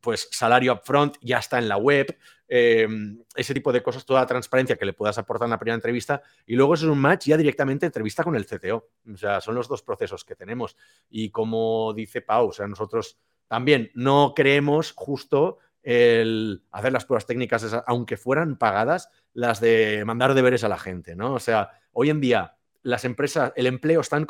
pues 0.00 0.28
salario 0.30 0.74
upfront 0.74 1.16
ya 1.22 1.38
está 1.38 1.58
en 1.58 1.68
la 1.68 1.76
web, 1.76 2.16
em, 2.48 3.22
ese 3.36 3.54
tipo 3.54 3.72
de 3.72 3.82
cosas, 3.82 4.04
toda 4.04 4.20
la 4.20 4.26
transparencia 4.26 4.76
que 4.76 4.86
le 4.86 4.92
puedas 4.92 5.18
aportar 5.18 5.46
en 5.46 5.50
la 5.50 5.58
primera 5.58 5.74
entrevista 5.74 6.22
y 6.46 6.54
luego 6.56 6.74
es 6.74 6.82
un 6.82 6.98
match 6.98 7.26
ya 7.26 7.36
directamente 7.36 7.86
entrevista 7.86 8.24
con 8.24 8.34
el 8.34 8.46
CTO. 8.46 8.88
O 9.12 9.16
sea, 9.16 9.40
son 9.40 9.54
los 9.54 9.68
dos 9.68 9.82
procesos 9.82 10.24
que 10.24 10.34
tenemos. 10.34 10.76
Y 11.08 11.30
como 11.30 11.92
dice 11.94 12.22
Pau, 12.22 12.50
nosotros 12.66 13.18
también 13.46 13.90
no 13.94 14.32
creemos 14.34 14.92
justo 14.92 15.58
el 15.82 16.64
hacer 16.70 16.92
las 16.92 17.04
pruebas 17.04 17.26
técnicas, 17.26 17.74
aunque 17.86 18.16
fueran 18.16 18.58
pagadas, 18.58 19.10
las 19.32 19.60
de 19.60 20.02
mandar 20.04 20.34
deberes 20.34 20.64
a 20.64 20.68
la 20.68 20.78
gente, 20.78 21.16
¿no? 21.16 21.34
O 21.34 21.40
sea, 21.40 21.70
hoy 21.92 22.10
en 22.10 22.20
día 22.20 22.56
las 22.82 23.04
empresas, 23.04 23.52
el 23.56 23.66
empleo 23.66 24.00
está 24.00 24.16
tan 24.16 24.26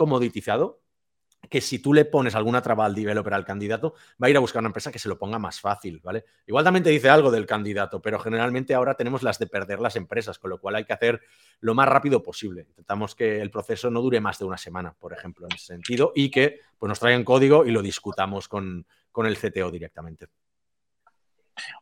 que 1.48 1.60
si 1.60 1.78
tú 1.78 1.94
le 1.94 2.04
pones 2.04 2.34
alguna 2.34 2.60
traba 2.60 2.84
al 2.84 2.94
developer 2.94 3.32
al 3.32 3.44
candidato, 3.44 3.94
va 4.22 4.26
a 4.26 4.30
ir 4.30 4.36
a 4.36 4.40
buscar 4.40 4.60
una 4.60 4.68
empresa 4.68 4.92
que 4.92 4.98
se 4.98 5.08
lo 5.08 5.18
ponga 5.18 5.38
más 5.38 5.60
fácil, 5.60 6.00
¿vale? 6.02 6.24
Igual 6.46 6.64
también 6.64 6.84
te 6.84 6.90
dice 6.90 7.08
algo 7.08 7.30
del 7.30 7.46
candidato, 7.46 8.02
pero 8.02 8.18
generalmente 8.18 8.74
ahora 8.74 8.94
tenemos 8.94 9.22
las 9.22 9.38
de 9.38 9.46
perder 9.46 9.80
las 9.80 9.96
empresas, 9.96 10.38
con 10.38 10.50
lo 10.50 10.60
cual 10.60 10.74
hay 10.76 10.84
que 10.84 10.92
hacer 10.92 11.20
lo 11.60 11.74
más 11.74 11.88
rápido 11.88 12.22
posible. 12.22 12.66
Intentamos 12.68 13.14
que 13.14 13.40
el 13.40 13.50
proceso 13.50 13.90
no 13.90 14.02
dure 14.02 14.20
más 14.20 14.38
de 14.38 14.44
una 14.44 14.58
semana, 14.58 14.94
por 14.98 15.12
ejemplo, 15.12 15.46
en 15.46 15.54
ese 15.54 15.66
sentido, 15.66 16.12
y 16.14 16.30
que 16.30 16.60
pues, 16.78 16.88
nos 16.88 17.00
traigan 17.00 17.24
código 17.24 17.64
y 17.64 17.70
lo 17.70 17.82
discutamos 17.82 18.48
con, 18.48 18.86
con 19.10 19.26
el 19.26 19.38
CTO 19.38 19.70
directamente. 19.70 20.26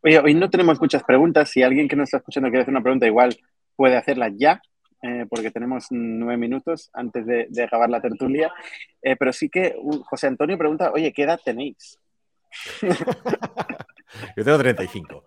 Oye, 0.02 0.18
hoy 0.18 0.34
no 0.34 0.48
tenemos 0.48 0.80
muchas 0.80 1.02
preguntas. 1.02 1.50
Si 1.50 1.62
alguien 1.62 1.88
que 1.88 1.96
nos 1.96 2.04
está 2.04 2.18
escuchando 2.18 2.48
quiere 2.48 2.62
hacer 2.62 2.72
una 2.72 2.82
pregunta, 2.82 3.06
igual 3.06 3.36
puede 3.74 3.96
hacerla 3.96 4.30
ya, 4.34 4.62
eh, 5.02 5.26
porque 5.28 5.50
tenemos 5.50 5.86
nueve 5.90 6.36
minutos 6.36 6.90
antes 6.92 7.26
de, 7.26 7.62
acabar 7.62 7.90
la 7.90 8.00
tertulia. 8.00 8.52
Eh, 9.02 9.16
pero 9.16 9.32
sí 9.32 9.48
que 9.48 9.74
uh, 9.76 10.02
José 10.04 10.26
Antonio 10.28 10.58
pregunta, 10.58 10.90
oye, 10.92 11.12
¿qué 11.12 11.22
edad 11.22 11.40
tenéis? 11.44 11.98
Yo 14.36 14.44
tengo 14.44 14.58
35. 14.58 15.24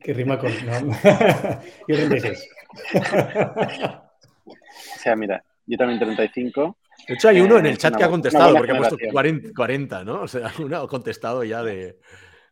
Que 0.00 0.12
rima 0.12 0.38
con... 0.38 0.52
No. 0.64 0.96
yo 1.88 1.96
36. 1.96 2.48
o 4.46 4.98
sea, 4.98 5.16
mira, 5.16 5.42
yo 5.66 5.76
también 5.76 5.98
35. 5.98 6.78
De 7.06 7.14
hecho, 7.14 7.28
hay 7.28 7.40
uno 7.40 7.58
en 7.58 7.66
el 7.66 7.78
chat 7.78 7.96
que 7.96 8.04
ha 8.04 8.08
contestado, 8.08 8.54
porque 8.54 8.72
ha 8.72 8.76
puesto 8.76 8.96
40, 9.54 10.04
¿no? 10.04 10.22
O 10.22 10.28
sea, 10.28 10.52
uno 10.60 10.76
ha 10.78 10.88
contestado 10.88 11.42
ya 11.44 11.62
de... 11.62 11.98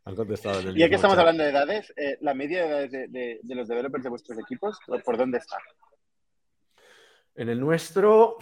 Han 0.04 0.14
contestado 0.14 0.70
y 0.70 0.78
ya 0.78 0.88
que 0.88 0.94
estamos 0.94 1.18
hablando 1.18 1.42
de 1.42 1.50
edades, 1.50 1.92
eh, 1.96 2.16
¿la 2.20 2.32
media 2.32 2.60
de 2.62 2.68
edades 2.68 2.92
de, 2.92 3.40
de, 3.42 3.54
los 3.56 3.66
developers 3.66 4.04
de 4.04 4.10
vuestros 4.10 4.38
equipos, 4.38 4.78
por 5.04 5.16
dónde 5.16 5.38
está? 5.38 5.56
En 7.36 7.48
el 7.48 7.60
nuestro, 7.60 8.38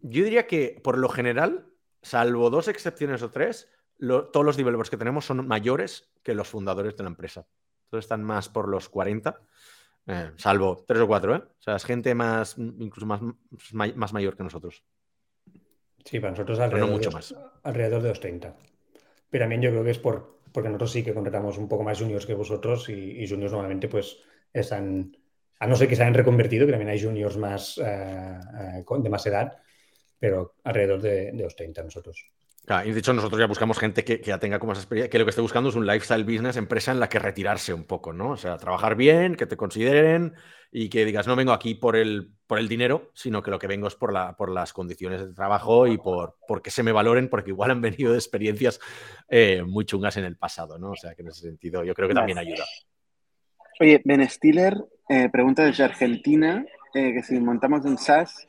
yo 0.00 0.24
diría 0.24 0.46
que 0.46 0.80
por 0.82 0.98
lo 0.98 1.08
general, 1.08 1.66
salvo 2.02 2.50
dos 2.50 2.68
excepciones 2.68 3.22
o 3.22 3.30
tres, 3.30 3.68
todos 3.98 4.44
los 4.44 4.56
developers 4.56 4.90
que 4.90 4.96
tenemos 4.96 5.24
son 5.24 5.46
mayores 5.46 6.10
que 6.22 6.34
los 6.34 6.48
fundadores 6.48 6.96
de 6.96 7.04
la 7.04 7.10
empresa. 7.10 7.46
Entonces 7.84 8.04
están 8.04 8.24
más 8.24 8.48
por 8.48 8.68
los 8.68 8.88
40, 8.88 9.40
eh, 10.08 10.32
salvo 10.36 10.84
tres 10.86 11.00
o 11.00 11.06
cuatro, 11.06 11.36
¿eh? 11.36 11.38
O 11.38 11.62
sea, 11.62 11.76
es 11.76 11.84
gente 11.84 12.14
más, 12.14 12.58
incluso 12.58 13.06
más, 13.06 13.20
más 13.72 14.12
mayor 14.12 14.36
que 14.36 14.42
nosotros. 14.42 14.82
Sí, 16.04 16.18
para 16.18 16.32
nosotros 16.32 16.58
alrededor, 16.58 16.88
no 16.88 16.96
mucho 16.96 17.10
de, 17.10 17.14
más. 17.14 17.34
alrededor 17.62 18.02
de 18.02 18.08
los 18.08 18.18
30. 18.18 18.56
Pero 19.30 19.42
también 19.44 19.62
yo 19.62 19.70
creo 19.70 19.84
que 19.84 19.90
es 19.90 19.98
por, 20.00 20.40
porque 20.50 20.68
nosotros 20.68 20.90
sí 20.90 21.04
que 21.04 21.14
contratamos 21.14 21.58
un 21.58 21.68
poco 21.68 21.84
más 21.84 22.00
juniors 22.00 22.26
que 22.26 22.34
vosotros 22.34 22.88
y, 22.88 23.22
y 23.22 23.28
juniors 23.28 23.52
normalmente 23.52 23.88
pues 23.88 24.18
están 24.52 25.16
a 25.62 25.66
no 25.68 25.76
ser 25.76 25.86
que 25.86 25.94
se 25.94 26.02
hayan 26.02 26.14
reconvertido, 26.14 26.66
que 26.66 26.72
también 26.72 26.90
hay 26.90 27.00
juniors 27.00 27.36
más, 27.36 27.78
eh, 27.78 27.84
eh, 27.84 28.84
de 28.98 29.08
más 29.08 29.24
edad, 29.26 29.58
pero 30.18 30.56
alrededor 30.64 31.00
de, 31.00 31.30
de 31.30 31.42
los 31.44 31.54
30 31.54 31.84
nosotros. 31.84 32.26
y 32.84 32.90
de 32.90 32.98
hecho 32.98 33.12
nosotros 33.12 33.38
ya 33.38 33.46
buscamos 33.46 33.78
gente 33.78 34.02
que, 34.02 34.20
ya 34.24 34.40
tenga 34.40 34.58
como 34.58 34.72
esa 34.72 34.80
experiencia, 34.80 35.08
que 35.08 35.20
lo 35.20 35.24
que 35.24 35.30
esté 35.30 35.40
buscando 35.40 35.70
es 35.70 35.76
un 35.76 35.86
lifestyle 35.86 36.24
business, 36.24 36.56
empresa 36.56 36.90
en 36.90 36.98
la 36.98 37.08
que 37.08 37.20
retirarse 37.20 37.72
un 37.72 37.84
poco, 37.84 38.12
¿no? 38.12 38.30
O 38.30 38.36
sea, 38.36 38.56
trabajar 38.56 38.96
bien, 38.96 39.36
que 39.36 39.46
te 39.46 39.56
consideren 39.56 40.34
y 40.72 40.88
que 40.88 41.04
digas, 41.04 41.28
no 41.28 41.36
vengo 41.36 41.52
aquí 41.52 41.76
por 41.76 41.94
el, 41.94 42.32
por 42.48 42.58
el 42.58 42.66
dinero, 42.66 43.12
sino 43.14 43.40
que 43.40 43.52
lo 43.52 43.60
que 43.60 43.68
vengo 43.68 43.86
es 43.86 43.94
por, 43.94 44.12
la, 44.12 44.36
por 44.36 44.50
las 44.50 44.72
condiciones 44.72 45.24
de 45.24 45.32
trabajo 45.32 45.86
y 45.86 45.96
por, 45.96 46.34
que 46.60 46.72
se 46.72 46.82
me 46.82 46.90
valoren, 46.90 47.28
porque 47.28 47.50
igual 47.50 47.70
han 47.70 47.80
venido 47.80 48.10
de 48.10 48.18
experiencias 48.18 48.80
eh, 49.28 49.62
muy 49.64 49.84
chungas 49.84 50.16
en 50.16 50.24
el 50.24 50.36
pasado, 50.36 50.76
¿no? 50.76 50.90
O 50.90 50.96
sea, 50.96 51.14
que 51.14 51.22
en 51.22 51.28
ese 51.28 51.42
sentido 51.42 51.84
yo 51.84 51.94
creo 51.94 52.08
que 52.08 52.14
también 52.14 52.38
ayuda. 52.38 52.64
Oye, 53.80 54.00
Ben 54.04 54.28
Stiller 54.28 54.76
eh, 55.12 55.28
pregunta 55.28 55.62
desde 55.62 55.84
Argentina 55.84 56.64
eh, 56.94 57.12
que 57.12 57.22
si 57.22 57.38
montamos 57.38 57.84
un 57.84 57.98
SaaS, 57.98 58.46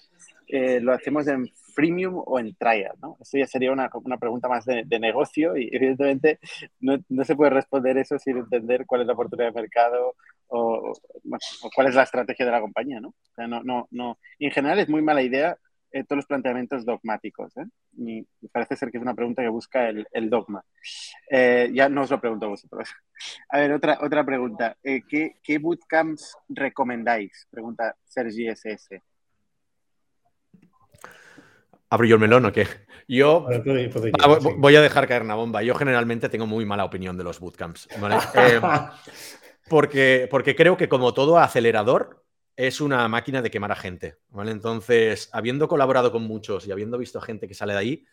eh, 0.48 0.80
lo 0.80 0.94
hacemos 0.94 1.28
en 1.28 1.50
freemium 1.76 2.24
o 2.26 2.40
en 2.40 2.56
trial, 2.56 2.96
¿no? 3.02 3.18
Eso 3.20 3.38
ya 3.38 3.48
sería 3.48 3.74
una, 3.74 3.90
una 3.92 4.18
pregunta 4.18 4.48
más 4.48 4.64
de, 4.64 4.86
negocio 4.98 5.58
y 5.58 5.70
evidentemente 5.74 6.40
no, 6.80 6.98
no, 7.10 7.26
se 7.26 7.36
puede 7.36 7.52
responder 7.52 7.98
eso 7.98 8.18
sin 8.18 8.38
entender 8.38 8.86
cuál 8.86 9.02
es 9.02 9.08
la 9.08 9.14
oportunidad 9.14 9.52
de 9.52 9.62
mercado 9.62 10.16
o, 10.48 10.94
cuál 11.76 11.88
es 11.88 11.96
la 11.96 12.04
estrategia 12.04 12.46
de 12.46 12.52
la 12.54 12.62
compañía, 12.62 13.02
¿no? 13.02 13.10
O 13.10 13.36
sea, 13.36 13.46
no, 13.46 13.62
no, 13.62 13.90
no. 13.92 14.18
En 14.40 14.52
general 14.52 14.80
es 14.80 14.88
muy 14.88 15.02
mala 15.02 15.22
idea 15.22 15.58
eh, 15.94 16.04
todos 16.04 16.18
los 16.18 16.26
planteamientos 16.26 16.86
dogmáticos. 16.86 17.56
¿eh? 17.58 17.66
Y 17.98 18.26
parece 18.52 18.76
ser 18.76 18.90
que 18.90 18.98
es 18.98 19.04
una 19.04 19.14
pregunta 19.14 19.44
que 19.44 19.50
busca 19.50 19.88
el, 19.88 20.30
dogma. 20.30 20.66
Eh, 21.30 21.70
ya 21.72 21.88
no 21.88 22.02
os 22.02 22.10
lo 22.10 22.20
pregunto 22.20 22.48
a 22.48 22.50
vosotros. 22.50 22.90
A 23.50 23.60
ver, 23.60 23.74
otra, 23.74 24.00
otra 24.02 24.26
pregunta. 24.26 24.76
¿qué, 24.82 25.36
¿qué, 25.44 25.58
bootcamps 25.60 26.36
recomendáis? 26.50 27.48
Pregunta 27.52 27.96
Sergi 28.06 28.48
SS. 28.48 29.02
¿Abro 31.90 32.08
yo 32.08 32.16
el 32.16 32.22
melón 32.22 32.46
o 32.46 32.52
qué? 32.52 32.66
Yo 33.08 33.46
ah, 33.48 34.40
voy 34.58 34.76
a 34.76 34.82
dejar 34.82 35.08
caer 35.08 35.22
una 35.22 35.36
bomba. 35.36 35.62
Yo 35.62 35.76
generalmente 35.76 36.28
tengo 36.28 36.48
muy 36.48 36.66
mala 36.66 36.86
opinión 36.86 37.18
de 37.18 37.24
los 37.24 37.40
bootcamps. 37.40 37.88
porque, 39.70 40.28
porque 40.32 40.56
creo 40.56 40.76
que 40.76 40.90
como 40.90 41.14
todo 41.14 41.38
acelerador, 41.38 42.23
es 42.56 42.82
una 42.82 43.08
máquina 43.08 43.42
de 43.42 43.52
quemar 43.52 43.72
a 43.72 43.76
gente. 43.76 44.18
¿vale? 44.30 44.52
Entonces, 44.52 45.30
habiendo 45.34 45.68
colaborado 45.68 46.12
con 46.12 46.24
muchos 46.24 46.68
y 46.68 46.72
habiendo 46.72 46.98
visto 46.98 47.22
gente 47.22 47.48
que 47.48 47.54
sale 47.54 47.74
de 47.74 47.80
ahí, 47.80 48.06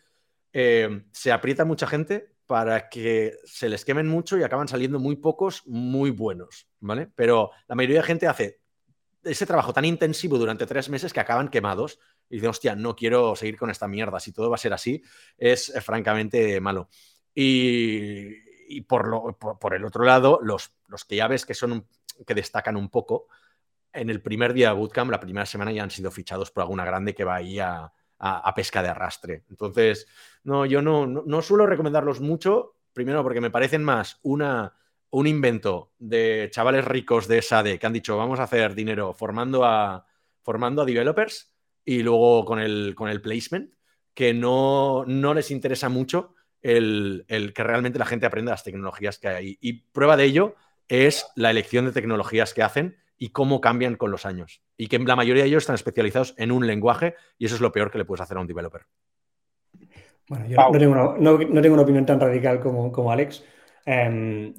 eh, 0.53 1.03
se 1.11 1.31
aprieta 1.31 1.65
mucha 1.65 1.87
gente 1.87 2.33
para 2.45 2.89
que 2.89 3.37
se 3.45 3.69
les 3.69 3.85
quemen 3.85 4.07
mucho 4.07 4.37
y 4.37 4.43
acaban 4.43 4.67
saliendo 4.67 4.99
muy 4.99 5.15
pocos 5.15 5.65
muy 5.67 6.11
buenos. 6.11 6.67
¿vale? 6.79 7.09
Pero 7.15 7.51
la 7.67 7.75
mayoría 7.75 8.01
de 8.01 8.07
gente 8.07 8.27
hace 8.27 8.59
ese 9.23 9.45
trabajo 9.45 9.73
tan 9.73 9.85
intensivo 9.85 10.37
durante 10.37 10.65
tres 10.65 10.89
meses 10.89 11.13
que 11.13 11.19
acaban 11.19 11.49
quemados 11.49 11.99
y 12.29 12.35
dicen, 12.35 12.49
hostia, 12.49 12.75
no 12.75 12.95
quiero 12.95 13.35
seguir 13.35 13.57
con 13.57 13.69
esta 13.69 13.87
mierda. 13.87 14.19
Si 14.19 14.31
todo 14.31 14.49
va 14.49 14.55
a 14.55 14.59
ser 14.59 14.73
así, 14.73 15.03
es 15.37 15.69
eh, 15.69 15.81
francamente 15.81 16.59
malo. 16.59 16.89
Y, 17.33 18.81
por, 18.87 19.07
lo, 19.07 19.37
por, 19.37 19.73
el 19.73 19.85
otro 19.85 20.03
lado, 20.03 20.39
los, 20.41 20.73
los 20.87 21.05
que 21.05 21.17
ya 21.17 21.27
ves 21.27 21.45
que 21.45 21.53
son 21.53 21.87
que 22.25 22.33
destacan 22.33 22.77
un 22.77 22.89
poco, 22.89 23.27
en 23.93 24.09
el 24.09 24.21
primer 24.21 24.53
día 24.53 24.69
de 24.69 24.75
Bootcamp, 24.75 25.11
la 25.11 25.19
primera 25.19 25.45
semana, 25.45 25.71
ya 25.71 25.83
han 25.83 25.91
sido 25.91 26.11
fichados 26.11 26.51
por 26.51 26.61
alguna 26.61 26.85
grande 26.85 27.13
que 27.13 27.23
va 27.23 27.35
ahí 27.35 27.59
a, 27.59 27.91
pesca 28.55 28.83
de 28.83 28.89
arrastre. 28.89 29.43
Entonces, 29.49 30.07
no, 30.43 30.65
yo 30.65 30.81
no, 30.81 31.07
no, 31.07 31.41
suelo 31.41 31.65
recomendarlos 31.65 32.21
mucho, 32.21 32.75
primero 32.93 33.23
porque 33.23 33.41
me 33.41 33.49
parecen 33.49 33.83
más 33.83 34.19
una, 34.21 34.73
un 35.09 35.27
invento 35.27 35.91
de 35.97 36.49
chavales 36.51 36.85
ricos 36.85 37.27
de 37.27 37.41
SADE 37.41 37.79
que 37.79 37.87
han 37.87 37.93
dicho 37.93 38.17
vamos 38.17 38.39
a 38.39 38.43
hacer 38.43 38.75
dinero 38.75 39.13
formando 39.13 39.65
a, 39.65 40.05
formando 40.41 40.83
a 40.83 40.85
developers 40.85 41.51
y 41.83 42.03
luego 42.03 42.45
con 42.45 42.59
el, 42.59 42.93
con 42.95 43.09
el 43.09 43.21
placement 43.21 43.73
que 44.13 44.33
no, 44.33 45.03
no 45.05 45.33
les 45.33 45.51
interesa 45.51 45.89
mucho 45.89 46.35
el, 46.61 47.25
que 47.27 47.63
realmente 47.63 47.99
la 47.99 48.05
gente 48.05 48.25
aprenda 48.25 48.51
las 48.51 48.63
tecnologías 48.63 49.17
que 49.17 49.27
hay. 49.27 49.57
Y 49.61 49.73
prueba 49.91 50.17
de 50.17 50.25
ello 50.25 50.55
es 50.87 51.25
la 51.35 51.51
elección 51.51 51.85
de 51.85 51.91
tecnologías 51.91 52.53
que 52.53 52.63
hacen 52.63 52.97
y 53.21 53.29
cómo 53.29 53.61
cambian 53.61 53.97
con 53.97 54.09
los 54.09 54.25
años. 54.25 54.63
Y 54.77 54.87
que 54.87 54.97
la 54.97 55.15
mayoría 55.15 55.43
de 55.43 55.49
ellos 55.49 55.61
están 55.61 55.75
especializados 55.75 56.33
en 56.39 56.51
un 56.51 56.65
lenguaje 56.65 57.13
y 57.37 57.45
eso 57.45 57.53
es 57.53 57.61
lo 57.61 57.71
peor 57.71 57.91
que 57.91 57.99
le 57.99 58.05
puedes 58.05 58.21
hacer 58.21 58.35
a 58.35 58.39
un 58.39 58.47
developer. 58.47 58.81
Bueno, 60.27 60.47
yo 60.47 60.57
no 60.57 60.71
tengo, 60.79 61.71
una, 61.71 61.81
opinión 61.83 62.03
tan 62.03 62.19
radical 62.19 62.59
como, 62.59 62.91
como 62.91 63.11
Alex. 63.11 63.43
Em, 63.85 64.51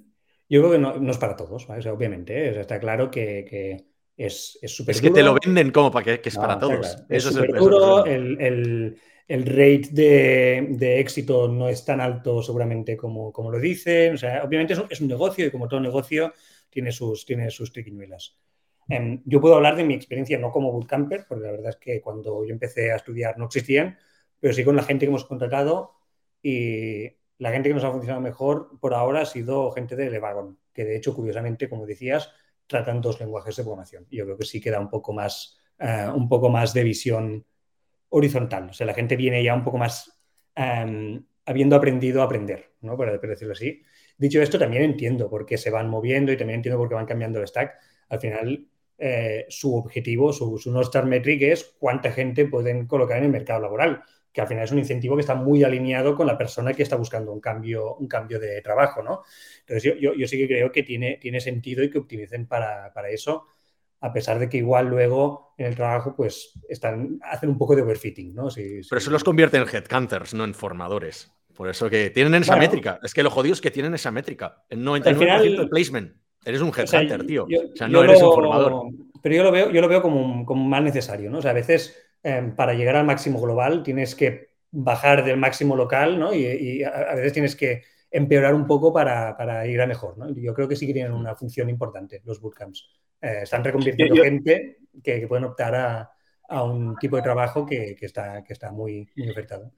yo 0.48 0.60
creo 0.60 0.70
que 0.70 0.78
no, 0.78 1.10
es 1.10 1.18
para 1.18 1.34
todos, 1.34 1.68
obviamente. 1.68 2.50
¿eh? 2.50 2.60
está 2.60 2.78
claro 2.78 3.10
que, 3.10 3.84
es 4.16 4.60
súper 4.66 4.94
Es 4.94 5.02
que 5.02 5.10
te 5.10 5.24
lo 5.24 5.34
venden 5.44 5.72
como 5.72 5.90
para 5.90 6.20
que, 6.20 6.28
es 6.28 6.36
para 6.36 6.56
todos. 6.56 6.98
Es 7.08 7.26
eso 7.26 7.30
es 7.30 7.50
el, 8.06 8.40
el, 8.40 8.96
el, 9.26 9.44
rate 9.44 9.88
de, 9.90 11.00
éxito 11.00 11.48
no 11.48 11.68
es 11.68 11.84
tan 11.84 12.00
alto 12.00 12.44
seguramente 12.44 12.96
como, 12.96 13.32
como 13.32 13.50
lo 13.50 13.58
dicen. 13.58 14.14
O 14.14 14.18
sea, 14.18 14.44
obviamente 14.44 14.74
es 14.88 15.00
un, 15.00 15.08
negocio 15.08 15.46
y 15.46 15.50
como 15.50 15.66
todo 15.66 15.80
negocio 15.80 16.32
tiene 16.70 16.92
sus, 16.92 17.26
tiene 17.26 17.50
sus 17.50 17.72
triquiñuelas. 17.72 18.36
Em, 18.88 19.22
yo 19.24 19.40
puedo 19.40 19.54
hablar 19.56 19.76
de 19.76 19.84
mi 19.84 19.94
experiencia 19.94 20.38
no 20.38 20.50
como 20.50 20.72
bootcamper, 20.72 21.26
porque 21.28 21.44
la 21.44 21.52
verdad 21.52 21.70
es 21.70 21.76
que 21.76 22.00
cuando 22.00 22.44
yo 22.44 22.52
empecé 22.52 22.92
a 22.92 22.96
estudiar 22.96 23.38
no 23.38 23.46
existían, 23.46 23.98
pero 24.40 24.52
sí 24.52 24.64
con 24.64 24.76
la 24.76 24.82
gente 24.82 25.06
que 25.06 25.10
hemos 25.10 25.24
contratado 25.24 25.94
y 26.42 27.08
la 27.38 27.50
gente 27.50 27.68
que 27.68 27.74
nos 27.74 27.84
ha 27.84 27.90
funcionado 27.90 28.20
mejor 28.20 28.78
por 28.80 28.94
ahora 28.94 29.22
ha 29.22 29.26
sido 29.26 29.70
gente 29.72 29.96
de 29.96 30.10
Levagon, 30.10 30.58
que 30.72 30.84
de 30.84 30.96
hecho, 30.96 31.14
curiosamente, 31.14 31.68
como 31.68 31.86
decías, 31.86 32.30
tratan 32.66 33.00
dos 33.00 33.20
lenguajes 33.20 33.56
de 33.56 33.62
programación. 33.62 34.06
Yo 34.10 34.24
creo 34.24 34.36
que 34.36 34.44
sí 34.44 34.60
queda 34.60 34.80
un 34.80 34.88
poco 34.88 35.12
más, 35.12 35.58
eh, 35.78 36.08
un 36.14 36.28
poco 36.28 36.48
más 36.48 36.72
de 36.72 36.84
visión 36.84 37.44
horizontal. 38.10 38.70
O 38.70 38.72
sea, 38.72 38.86
la 38.86 38.94
gente 38.94 39.16
viene 39.16 39.42
ya 39.42 39.54
un 39.54 39.64
poco 39.64 39.78
más 39.78 40.12
em, 40.54 41.24
habiendo 41.46 41.76
aprendido 41.76 42.22
a 42.22 42.26
aprender, 42.26 42.74
¿no? 42.80 42.96
Para 42.96 43.18
decirlo 43.18 43.52
así. 43.52 43.82
Dicho 44.16 44.40
esto, 44.40 44.58
también 44.58 44.82
entiendo 44.82 45.28
por 45.28 45.46
qué 45.46 45.58
se 45.58 45.70
van 45.70 45.88
moviendo 45.88 46.32
y 46.32 46.36
también 46.36 46.58
entiendo 46.58 46.78
por 46.78 46.88
qué 46.88 46.94
van 46.94 47.06
cambiando 47.06 47.40
el 47.40 47.48
stack. 47.48 47.74
Al 48.08 48.20
final, 48.20 48.68
eh, 48.98 49.46
su 49.48 49.76
objetivo, 49.76 50.32
su, 50.32 50.58
su 50.58 50.70
North 50.70 50.86
Star 50.86 51.06
Metric 51.06 51.42
es 51.42 51.74
cuánta 51.78 52.12
gente 52.12 52.46
pueden 52.46 52.86
colocar 52.86 53.18
en 53.18 53.24
el 53.24 53.30
mercado 53.30 53.60
laboral 53.60 54.02
que 54.32 54.40
al 54.40 54.48
final 54.48 54.64
es 54.64 54.72
un 54.72 54.78
incentivo 54.78 55.14
que 55.14 55.20
está 55.20 55.34
muy 55.34 55.62
alineado 55.62 56.16
con 56.16 56.26
la 56.26 56.38
persona 56.38 56.72
que 56.72 56.82
está 56.82 56.96
buscando 56.96 57.32
un 57.32 57.40
cambio, 57.40 57.96
un 57.96 58.08
cambio 58.08 58.40
de 58.40 58.62
trabajo, 58.62 59.02
¿no? 59.02 59.22
Entonces 59.60 59.94
yo, 60.00 60.14
yo, 60.14 60.26
sí 60.26 60.38
que 60.38 60.46
creo 60.46 60.72
que 60.72 60.82
tiene, 60.82 61.18
tiene 61.20 61.40
sentido 61.40 61.84
y 61.84 61.90
que 61.90 61.98
optimicen 61.98 62.46
para, 62.46 62.92
para, 62.94 63.10
eso, 63.10 63.46
a 64.00 64.12
pesar 64.12 64.38
de 64.38 64.48
que 64.48 64.56
igual 64.56 64.86
luego 64.86 65.54
en 65.58 65.66
el 65.66 65.76
trabajo 65.76 66.16
pues 66.16 66.58
están, 66.68 67.18
hacen 67.22 67.50
un 67.50 67.58
poco 67.58 67.76
de 67.76 67.82
overfitting, 67.82 68.34
¿no? 68.34 68.48
Pero 68.54 68.98
eso 68.98 69.10
los 69.10 69.24
convierte 69.24 69.58
en 69.58 69.66
headhunters, 69.70 70.32
no 70.32 70.44
en 70.44 70.54
formadores. 70.54 71.30
Por 71.54 71.68
eso 71.68 71.90
que 71.90 72.08
tienen 72.08 72.42
esa 72.42 72.56
métrica. 72.56 72.98
Es 73.02 73.12
que 73.12 73.22
lo 73.22 73.30
jodido 73.30 73.52
es 73.52 73.60
que 73.60 73.70
tienen 73.70 73.92
esa 73.92 74.10
métrica. 74.10 74.64
El 74.70 74.82
99% 74.82 75.60
de 75.60 75.66
placement. 75.66 76.16
Eres 76.44 76.60
un 76.60 76.72
headhunter, 76.76 77.26
tío. 77.26 77.44
O 77.44 77.76
sea, 77.76 77.88
no 77.88 78.02
eres 78.02 78.22
un 78.22 78.34
formador. 78.34 78.90
Pero 79.22 79.36
yo 79.36 79.42
lo 79.44 79.52
veo, 79.52 79.70
yo 79.70 79.80
lo 79.80 79.88
veo 79.88 80.02
como, 80.02 80.44
como 80.44 80.64
más 80.64 80.82
necesario, 80.82 81.30
¿no? 81.30 81.38
O 81.38 81.42
sea, 81.42 81.52
a 81.52 81.54
veces 81.54 81.96
Em, 82.24 82.54
para 82.54 82.74
llegar 82.74 82.94
al 82.94 83.04
máximo 83.04 83.40
global 83.40 83.82
tienes 83.82 84.14
que 84.14 84.50
bajar 84.70 85.24
del 85.24 85.36
máximo 85.36 85.74
local, 85.74 86.18
¿no? 86.18 86.32
Y, 86.32 86.84
a, 86.84 87.14
veces 87.14 87.32
tienes 87.32 87.56
que 87.56 87.82
empeorar 88.10 88.54
un 88.54 88.66
poco 88.66 88.92
para, 88.92 89.66
ir 89.66 89.80
a 89.80 89.86
mejor, 89.86 90.16
¿no? 90.18 90.32
Yo 90.32 90.54
creo 90.54 90.68
que 90.68 90.76
sí 90.76 90.86
que 90.86 90.92
tienen 90.92 91.12
una 91.12 91.34
función 91.34 91.68
importante 91.68 92.22
los 92.24 92.40
bootcamps. 92.40 92.88
Eh, 93.20 93.40
están 93.42 93.64
reconvirtiendo 93.64 94.22
gente 94.22 94.78
que, 95.02 95.26
pueden 95.26 95.44
optar 95.44 95.74
a, 95.74 96.08
un 96.64 96.96
tipo 96.96 97.16
de 97.16 97.22
trabajo 97.22 97.64
que, 97.64 97.96
está, 98.00 98.44
que 98.44 98.52
está 98.52 98.70
muy, 98.70 99.08
muy 99.16 99.30
ofertado. 99.30 99.72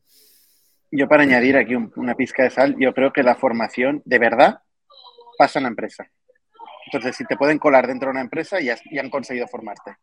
Yo 0.91 1.09
para 1.09 1.23
añadir 1.23 1.57
aquí 1.57 1.77
una 1.77 2.17
pizca 2.17 2.43
de 2.43 2.51
sal, 2.51 2.75
yo 2.79 2.93
creo 2.93 3.12
que 3.12 3.23
la 3.23 3.37
formación 3.37 4.03
de 4.05 4.19
verdad 4.19 4.59
pasa 5.39 5.61
en 5.61 5.65
la 5.65 5.69
empresa. 5.69 6.11
Entonces, 6.87 7.16
si 7.16 7.24
te 7.24 7.37
pueden 7.37 7.59
colar 7.59 7.87
dentro 7.87 8.09
de 8.09 8.12
una 8.12 8.20
empresa, 8.20 8.61
ya, 8.61 8.76
ya 8.91 9.01
han 9.01 9.11
conseguido 9.11 9.47
formarte. 9.49 9.97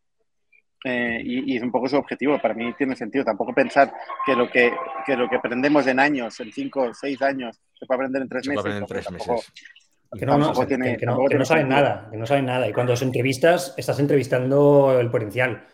Eh, 0.84 1.20
y, 1.24 1.56
es 1.56 1.62
un 1.62 1.70
poco 1.70 1.88
su 1.88 1.96
objetivo. 1.96 2.40
Para 2.40 2.54
mí 2.54 2.72
tiene 2.76 2.96
sentido. 2.96 3.24
Tampoco 3.24 3.54
pensar 3.54 3.92
que 4.26 4.34
lo 4.34 4.50
que, 4.50 4.72
que 5.06 5.16
lo 5.16 5.28
que 5.28 5.36
aprendemos 5.36 5.86
en 5.86 6.00
años, 6.00 6.38
en 6.40 6.52
cinco 6.52 6.82
o 6.82 6.94
seis 6.94 7.20
años, 7.22 7.60
se 7.78 7.86
puede 7.86 7.98
aprender 7.98 8.22
en 8.22 8.28
tres 8.28 8.48
meses. 8.48 8.74
En 8.74 8.86
tres 8.86 9.10
meses. 9.10 9.52
Que 10.18 10.26
no, 10.26 10.36
no, 10.36 10.52
tiene, 10.66 10.98
que, 10.98 11.06
no, 11.06 11.44
saben 11.44 11.68
nada, 11.68 12.08
que 12.10 12.18
no 12.18 12.26
saben 12.26 12.44
nada. 12.44 12.68
Y 12.68 12.72
cuando 12.72 12.92
los 12.92 13.00
entrevistas, 13.00 13.74
estás 13.78 13.98
entrevistando 13.98 14.98
el 15.00 15.10
potencial. 15.10 15.64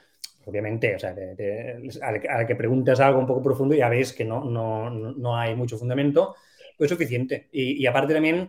Obviamente, 0.44 0.94
o 0.94 0.98
sea, 0.98 1.12
a, 1.12 2.46
que 2.46 2.54
preguntas 2.54 3.00
algo 3.00 3.18
un 3.18 3.26
poco 3.26 3.42
profundo 3.42 3.74
ya 3.74 3.88
ves 3.88 4.12
que 4.12 4.24
no, 4.24 4.44
no, 4.44 4.90
no 4.90 5.36
hay 5.36 5.56
mucho 5.56 5.76
fundamento, 5.76 6.36
pues 6.76 6.88
es 6.90 6.96
suficiente. 6.96 7.48
Y, 7.50 7.82
y 7.82 7.86
aparte 7.86 8.14
también 8.14 8.48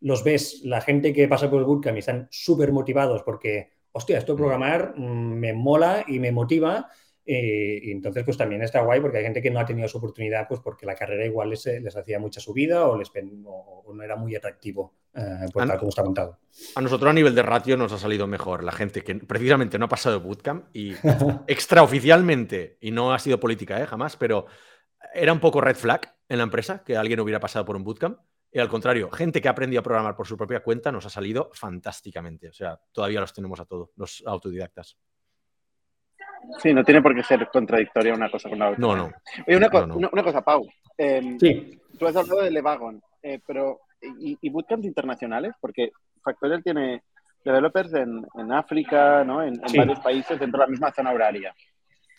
los 0.00 0.24
ves, 0.24 0.62
la 0.64 0.80
gente 0.80 1.12
que 1.12 1.28
pasa 1.28 1.50
por 1.50 1.60
el 1.60 1.66
bootcamp 1.66 1.96
y 1.96 2.00
están 2.00 2.28
súper 2.30 2.72
motivados 2.72 3.22
porque 3.22 3.70
hostia, 3.96 4.18
esto 4.18 4.32
de 4.32 4.36
programar 4.36 4.92
mm, 4.94 5.38
me 5.38 5.52
mola 5.54 6.04
y 6.06 6.18
me 6.20 6.30
motiva. 6.30 6.88
Eh, 7.28 7.80
y 7.82 7.90
entonces, 7.90 8.22
pues 8.22 8.36
también 8.36 8.62
está 8.62 8.82
guay 8.82 9.00
porque 9.00 9.18
hay 9.18 9.24
gente 9.24 9.42
que 9.42 9.50
no 9.50 9.58
ha 9.58 9.64
tenido 9.64 9.88
su 9.88 9.98
oportunidad, 9.98 10.46
pues 10.46 10.60
porque 10.60 10.86
la 10.86 10.94
carrera 10.94 11.24
igual 11.24 11.50
les, 11.50 11.66
les 11.66 11.96
hacía 11.96 12.20
mucha 12.20 12.38
subida 12.38 12.86
o, 12.86 12.96
les, 12.96 13.10
o, 13.44 13.84
no 13.92 14.02
era 14.02 14.14
muy 14.14 14.36
atractivo, 14.36 14.94
eh, 15.14 15.46
por 15.52 15.66
tal 15.66 15.78
como 15.78 15.88
está 15.88 16.04
montado. 16.04 16.38
A 16.76 16.80
nosotros 16.80 17.10
a 17.10 17.14
nivel 17.14 17.34
de 17.34 17.42
ratio 17.42 17.76
nos 17.76 17.90
ha 17.92 17.98
salido 17.98 18.28
mejor 18.28 18.62
la 18.62 18.70
gente 18.70 19.02
que 19.02 19.16
precisamente 19.16 19.78
no 19.78 19.86
ha 19.86 19.88
pasado 19.88 20.20
bootcamp 20.20 20.66
y 20.76 20.92
extraoficialmente, 21.48 22.76
y 22.80 22.92
no 22.92 23.12
ha 23.12 23.18
sido 23.18 23.40
política, 23.40 23.80
¿eh? 23.80 23.86
jamás, 23.86 24.16
pero 24.16 24.46
era 25.14 25.32
un 25.32 25.40
poco 25.40 25.60
red 25.60 25.74
flag 25.74 26.14
en 26.28 26.36
la 26.36 26.44
empresa 26.44 26.84
que 26.84 26.96
alguien 26.96 27.18
hubiera 27.18 27.40
pasado 27.40 27.64
por 27.64 27.74
un 27.74 27.82
bootcamp. 27.82 28.18
Y 28.56 28.58
al 28.58 28.70
contrario, 28.70 29.10
gente 29.10 29.42
que 29.42 29.48
ha 29.48 29.50
aprendido 29.50 29.80
a 29.80 29.82
programar 29.82 30.16
por 30.16 30.26
su 30.26 30.34
propia 30.34 30.60
cuenta 30.60 30.90
nos 30.90 31.04
ha 31.04 31.10
salido 31.10 31.50
fantásticamente. 31.52 32.48
O 32.48 32.54
sea, 32.54 32.80
todavía 32.90 33.20
los 33.20 33.34
tenemos 33.34 33.60
a 33.60 33.66
todos, 33.66 33.90
los 33.96 34.24
autodidactas. 34.26 34.96
Sí, 36.62 36.72
no 36.72 36.82
tiene 36.82 37.02
por 37.02 37.14
qué 37.14 37.22
ser 37.22 37.46
contradictoria 37.52 38.14
una 38.14 38.30
cosa 38.30 38.48
con 38.48 38.58
la 38.58 38.70
otra. 38.70 38.80
No, 38.80 38.96
no. 38.96 39.12
Oye, 39.46 39.58
una, 39.58 40.22
cosa, 40.22 40.40
Pau. 40.40 40.66
Em, 40.96 41.38
sí. 41.38 41.78
Tú 41.98 42.06
has 42.06 42.16
hablado 42.16 42.40
de 42.40 42.50
Levagon, 42.50 43.02
eh, 43.22 43.40
pero 43.46 43.80
¿y, 44.00 44.48
bootcamps 44.48 44.86
internacionales? 44.86 45.52
Porque 45.60 45.90
Factorial 46.24 46.64
tiene 46.64 47.02
developers 47.44 47.92
en, 47.92 48.52
África, 48.52 49.22
¿no? 49.22 49.42
En, 49.42 49.60
varios 49.76 50.00
países 50.00 50.40
dentro 50.40 50.60
de 50.60 50.66
la 50.66 50.70
misma 50.70 50.92
zona 50.92 51.12
horaria. 51.12 51.54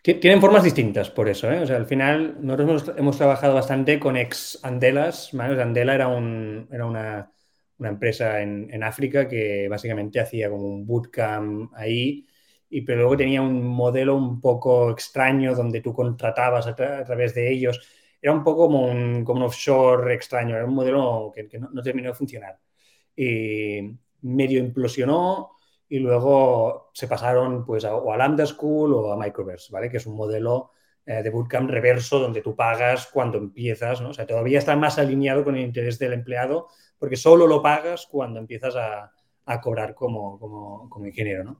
Tienen 0.01 0.39
formas 0.39 0.63
distintas 0.63 1.09
por 1.09 1.27
eso, 1.27 1.51
¿eh? 1.51 1.59
O 1.59 1.67
sea, 1.67 1.75
al 1.75 1.85
final 1.85 2.37
nosotros 2.39 2.93
hemos, 2.97 3.17
trabajado 3.17 3.55
bastante 3.55 3.99
con 3.99 4.15
ex 4.15 4.57
Andelas, 4.63 5.33
Andela 5.33 5.95
era, 5.95 6.07
un, 6.07 6.67
era 6.71 6.85
una, 6.85 7.31
empresa 7.79 8.41
en, 8.41 8.83
África 8.83 9.27
que 9.27 9.67
básicamente 9.67 10.19
hacía 10.21 10.49
como 10.49 10.65
un 10.65 10.85
bootcamp 10.85 11.73
ahí, 11.75 12.25
y, 12.69 12.81
pero 12.81 12.99
luego 12.99 13.17
tenía 13.17 13.41
un 13.41 13.65
modelo 13.65 14.15
un 14.15 14.39
poco 14.39 14.91
extraño 14.91 15.53
donde 15.55 15.81
tú 15.81 15.93
contratabas 15.93 16.67
a, 16.67 16.75
través 16.75 17.33
de 17.35 17.51
ellos. 17.51 17.79
Era 18.21 18.33
un 18.33 18.43
poco 18.43 18.67
como 18.67 18.85
un, 18.87 19.25
como 19.25 19.39
un 19.39 19.45
offshore 19.47 20.13
extraño, 20.13 20.55
era 20.55 20.65
un 20.65 20.73
modelo 20.73 21.33
que, 21.35 21.59
no, 21.59 21.69
no 21.71 21.83
terminó 21.83 22.09
de 22.09 22.15
funcionar. 22.15 22.59
Y 23.15 23.81
medio 24.21 24.59
implosionó, 24.59 25.56
y 25.89 25.99
luego 25.99 26.89
se 26.93 27.07
pasaron 27.07 27.65
pues 27.65 27.85
a, 27.85 27.95
o 27.95 28.11
a 28.11 28.17
Lambda 28.17 28.45
School 28.45 28.93
o 28.93 29.11
a 29.11 29.17
Microverse, 29.17 29.71
¿vale? 29.71 29.89
Que 29.89 29.97
es 29.97 30.05
un 30.05 30.15
modelo 30.15 30.71
eh, 31.05 31.23
de 31.23 31.29
bootcamp 31.29 31.69
reverso 31.69 32.19
donde 32.19 32.41
tú 32.41 32.55
pagas 32.55 33.07
cuando 33.07 33.37
empiezas, 33.37 34.01
¿no? 34.01 34.09
O 34.09 34.13
sea, 34.13 34.27
todavía 34.27 34.59
está 34.59 34.75
más 34.75 34.99
alineado 34.99 35.43
con 35.43 35.55
el 35.55 35.63
interés 35.63 35.97
del 35.99 36.13
empleado 36.13 36.67
porque 36.99 37.15
solo 37.15 37.47
lo 37.47 37.61
pagas 37.61 38.07
cuando 38.07 38.39
empiezas 38.39 38.75
a, 38.75 39.11
a 39.45 39.61
cobrar 39.61 39.95
como, 39.95 40.37
como, 40.37 40.89
como, 40.89 41.05
ingeniero, 41.05 41.43
¿no? 41.43 41.59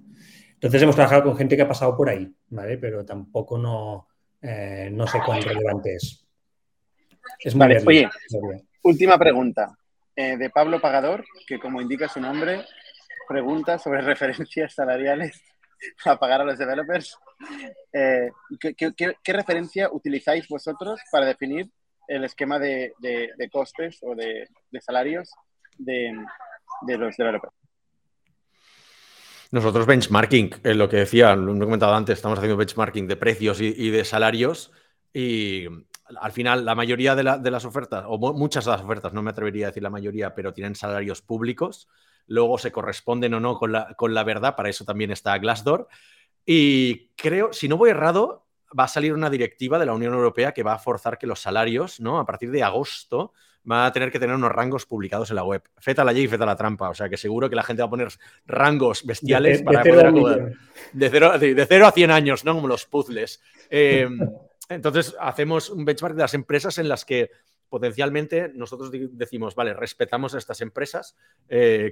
Entonces 0.53 0.81
hemos 0.81 0.95
trabajado 0.95 1.23
con 1.23 1.37
gente 1.37 1.55
que 1.55 1.61
ha 1.61 1.67
pasado 1.67 1.95
por 1.95 2.09
ahí, 2.09 2.29
¿vale? 2.49 2.77
Pero 2.77 3.05
tampoco 3.05 3.57
no, 3.57 4.07
eh, 4.41 4.89
no 4.91 5.07
sé 5.07 5.19
cuán 5.25 5.41
relevante 5.41 5.95
es. 5.95 6.25
es 7.39 7.55
vale, 7.55 7.81
oye, 7.85 8.09
última 8.83 9.17
pregunta. 9.17 9.77
Eh, 10.19 10.35
de 10.35 10.49
Pablo 10.49 10.81
Pagador, 10.81 11.23
que 11.45 11.59
como 11.59 11.79
indica 11.79 12.09
su 12.09 12.19
nombre, 12.19 12.65
preguntas 13.27 13.83
sobre 13.83 14.01
referencias 14.01 14.73
salariales 14.73 15.41
a 16.05 16.17
pagar 16.17 16.41
a 16.41 16.45
los 16.45 16.57
developers. 16.57 17.17
Eh, 17.93 18.29
¿qué, 18.59 19.33
referencia 19.33 19.89
utilizáis 19.91 20.47
vosotros 20.47 20.99
para 21.11 21.25
definir 21.25 21.69
el 22.07 22.23
esquema 22.23 22.57
de, 22.57 22.93
costes 23.51 23.99
o 24.01 24.15
de, 24.15 24.47
salarios 24.81 25.29
de, 25.77 26.13
los 26.87 27.15
developers? 27.17 27.53
Nosotros 29.51 29.85
benchmarking, 29.85 30.55
es 30.63 30.75
lo 30.75 30.89
que 30.89 30.97
decía, 30.97 31.35
lo 31.35 31.55
he 31.55 31.59
comentado 31.59 31.93
antes, 31.93 32.17
estamos 32.17 32.37
haciendo 32.37 32.57
benchmarking 32.57 33.07
de 33.07 33.15
precios 33.15 33.61
y, 33.61 33.89
de 33.89 34.03
salarios 34.03 34.71
y 35.13 35.65
al 36.19 36.31
final 36.31 36.65
la 36.65 36.75
mayoría 36.75 37.15
de, 37.15 37.39
de, 37.39 37.51
las 37.51 37.63
ofertas, 37.63 38.03
o 38.07 38.17
muchas 38.33 38.65
de 38.65 38.71
las 38.71 38.81
ofertas, 38.81 39.13
no 39.13 39.21
me 39.21 39.29
atrevería 39.29 39.67
a 39.67 39.69
decir 39.69 39.83
la 39.83 39.89
mayoría, 39.89 40.35
pero 40.35 40.53
tienen 40.53 40.75
salarios 40.75 41.21
públicos 41.21 41.87
luego 42.27 42.57
se 42.57 42.71
corresponden 42.71 43.33
o 43.33 43.39
no 43.39 43.57
con 43.57 43.71
la, 43.71 43.93
con 43.95 44.13
la 44.13 44.23
verdad, 44.23 44.55
para 44.55 44.69
eso 44.69 44.85
también 44.85 45.11
está 45.11 45.37
Glassdoor. 45.37 45.87
Y 46.45 47.09
creo, 47.15 47.51
si 47.51 47.67
no 47.67 47.77
voy 47.77 47.89
errado, 47.89 48.45
va 48.77 48.85
a 48.85 48.87
salir 48.87 49.13
una 49.13 49.29
directiva 49.29 49.79
de 49.79 49.85
la 49.85 49.93
Unión 49.93 50.13
Europea 50.13 50.53
que 50.53 50.63
va 50.63 50.73
a 50.73 50.79
forzar 50.79 51.17
que 51.17 51.27
los 51.27 51.41
salarios, 51.41 51.99
¿no? 51.99 52.19
A 52.19 52.25
partir 52.25 52.51
de 52.51 52.63
agosto, 52.63 53.33
va 53.69 53.85
a 53.85 53.91
tener 53.91 54.11
que 54.11 54.19
tener 54.19 54.35
unos 54.35 54.51
rangos 54.51 54.85
publicados 54.85 55.29
en 55.29 55.35
la 55.35 55.43
web. 55.43 55.61
Feta 55.77 56.03
la 56.03 56.13
ley 56.13 56.23
y 56.23 56.27
feta 56.27 56.45
la 56.45 56.55
trampa. 56.55 56.89
O 56.89 56.93
sea 56.93 57.09
que 57.09 57.17
seguro 57.17 57.49
que 57.49 57.55
la 57.55 57.63
gente 57.63 57.81
va 57.81 57.87
a 57.87 57.89
poner 57.89 58.09
rangos 58.45 59.05
bestiales 59.05 59.61
para 59.61 59.83
poder 59.83 60.07
acomodar. 60.07 60.53
De 60.93 61.09
cero, 61.09 61.37
de, 61.37 61.65
cero, 61.67 61.87
a 61.87 61.91
100 61.91 62.11
años, 62.11 62.45
¿no? 62.45 62.55
Como 62.55 62.67
los 62.67 62.85
puzzles. 62.85 63.41
Em, 63.69 64.19
entonces, 64.69 65.15
hacemos 65.19 65.69
un 65.69 65.83
benchmark 65.83 66.15
de 66.15 66.21
las 66.21 66.33
empresas 66.33 66.77
en 66.77 66.87
las 66.87 67.03
que 67.03 67.31
potencialmente 67.69 68.51
nosotros 68.53 68.91
decimos, 68.91 69.55
vale, 69.55 69.73
respetamos 69.73 70.33
a 70.33 70.37
estas 70.37 70.61
empresas, 70.61 71.15
eh, 71.49 71.91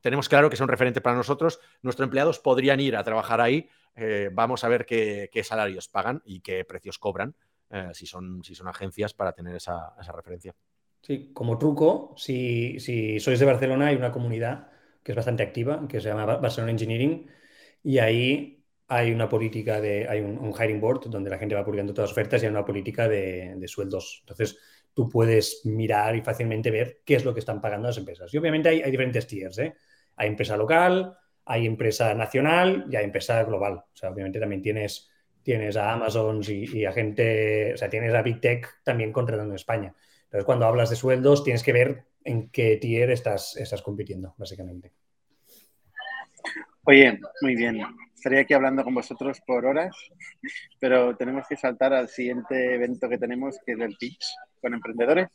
tenemos 0.00 0.28
claro 0.28 0.50
que 0.50 0.56
son 0.56 0.68
referentes 0.68 1.02
para 1.02 1.16
nosotros, 1.16 1.60
nuestros 1.82 2.06
empleados 2.06 2.38
podrían 2.38 2.80
ir 2.80 2.96
a 2.96 3.04
trabajar 3.04 3.40
ahí, 3.40 3.68
eh, 3.96 4.30
vamos 4.32 4.64
a 4.64 4.68
ver 4.68 4.86
qué, 4.86 5.30
salarios 5.42 5.88
pagan 5.88 6.22
y 6.24 6.40
qué 6.40 6.64
precios 6.64 6.98
cobran 6.98 7.34
eh, 7.70 7.90
si, 7.92 8.06
son, 8.06 8.42
si 8.44 8.54
son 8.54 8.68
agencias 8.68 9.14
para 9.14 9.32
tener 9.32 9.56
esa, 9.56 9.94
referencia. 10.14 10.54
Sí, 11.02 11.30
como 11.32 11.58
truco, 11.58 12.14
si, 12.16 12.80
si, 12.80 13.20
sois 13.20 13.38
de 13.38 13.46
Barcelona 13.46 13.88
hay 13.88 13.96
una 13.96 14.12
comunidad 14.12 14.70
que 15.02 15.12
es 15.12 15.16
bastante 15.16 15.42
activa, 15.42 15.86
que 15.88 16.00
se 16.00 16.08
llama 16.08 16.26
Barcelona 16.26 16.72
Engineering, 16.72 17.26
y 17.82 17.98
ahí 17.98 18.57
hay 18.88 19.12
una 19.12 19.28
política 19.28 19.80
de, 19.80 20.08
hay 20.08 20.20
un, 20.20 20.52
hiring 20.52 20.80
board 20.80 21.10
donde 21.10 21.28
la 21.28 21.38
gente 21.38 21.54
va 21.54 21.64
publicando 21.64 21.92
todas 21.92 22.10
las 22.10 22.12
ofertas 22.12 22.42
y 22.42 22.46
hay 22.46 22.50
una 22.50 22.64
política 22.64 23.06
de, 23.06 23.62
sueldos. 23.66 24.20
Entonces, 24.20 24.58
tú 24.94 25.08
puedes 25.08 25.60
mirar 25.64 26.16
y 26.16 26.22
fácilmente 26.22 26.70
ver 26.70 27.00
qué 27.04 27.16
es 27.16 27.24
lo 27.24 27.34
que 27.34 27.40
están 27.40 27.60
pagando 27.60 27.88
las 27.88 27.98
empresas. 27.98 28.32
Y 28.32 28.38
obviamente 28.38 28.70
hay, 28.70 28.90
diferentes 28.90 29.26
tiers, 29.26 29.58
¿eh? 29.58 29.74
Hay 30.16 30.28
empresa 30.28 30.56
local, 30.56 31.14
hay 31.44 31.66
empresa 31.66 32.14
nacional 32.14 32.86
y 32.90 32.96
hay 32.96 33.04
empresa 33.04 33.44
global. 33.44 33.74
O 33.74 33.96
sea, 33.96 34.10
obviamente 34.10 34.40
también 34.40 34.62
tienes, 34.62 35.10
tienes 35.42 35.76
a 35.76 35.92
Amazon 35.92 36.40
y, 36.48 36.86
a 36.86 36.92
gente, 36.92 37.74
o 37.74 37.76
sea, 37.76 37.90
tienes 37.90 38.14
a 38.14 38.22
Big 38.22 38.40
Tech 38.40 38.82
también 38.82 39.12
contratando 39.12 39.52
en 39.52 39.56
España. 39.56 39.94
Entonces, 40.24 40.46
cuando 40.46 40.64
hablas 40.64 40.88
de 40.88 40.96
sueldos, 40.96 41.44
tienes 41.44 41.62
que 41.62 41.74
ver 41.74 42.04
en 42.24 42.48
qué 42.48 42.78
tier 42.78 43.10
estás, 43.10 43.54
estás 43.56 43.82
compitiendo, 43.82 44.34
básicamente. 44.38 44.92
Oye, 46.84 47.18
muy 47.42 47.54
bien. 47.54 47.82
Estaría 48.18 48.40
aquí 48.40 48.52
hablando 48.52 48.82
con 48.82 48.96
vosotros 48.96 49.40
por 49.46 49.64
horas, 49.64 49.96
pero 50.80 51.16
tenemos 51.16 51.46
que 51.46 51.56
saltar 51.56 51.92
al 51.92 52.08
siguiente 52.08 52.74
evento 52.74 53.08
que 53.08 53.16
tenemos, 53.16 53.56
que 53.64 53.74
es 53.74 53.78
el 53.78 53.96
pitch 53.96 54.24
con 54.60 54.74
emprendedores. 54.74 55.28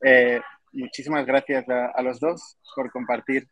Eh, 0.00 0.40
muchísimas 0.70 1.26
gracias 1.26 1.68
a, 1.68 2.00
los 2.02 2.20
dos 2.20 2.56
por 2.76 2.92
compartir 2.92 3.48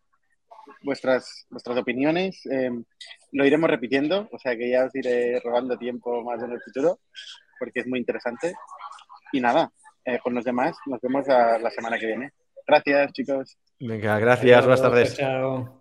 vuestras, 0.85 1.45
vuestras 1.51 1.77
opiniones. 1.77 2.47
Em, 2.47 2.85
lo 3.33 3.45
iremos 3.45 3.69
repitiendo, 3.69 4.29
o 4.31 4.39
sea 4.39 4.57
que 4.57 4.71
ya 4.71 4.85
os 4.85 4.95
iré 4.95 5.41
robando 5.41 5.77
tiempo 5.77 6.23
más 6.23 6.41
en 6.41 6.53
el 6.53 6.63
futuro, 6.63 7.01
porque 7.59 7.81
es 7.81 7.89
muy 7.89 7.99
interesante. 7.99 8.55
Y 9.33 9.41
nada, 9.41 9.73
eh, 10.05 10.21
con 10.21 10.35
los 10.35 10.45
demás 10.45 10.77
nos 10.87 11.01
vemos 11.01 11.27
la 11.27 11.71
semana 11.73 11.99
que 11.99 12.07
viene. 12.07 12.31
Gracias, 12.65 13.13
chicos. 13.13 13.59
Venga, 13.81 14.21
gracias, 14.21 14.61
buenas 14.61 14.83
tardes. 14.83 15.17
Chao 15.17 15.81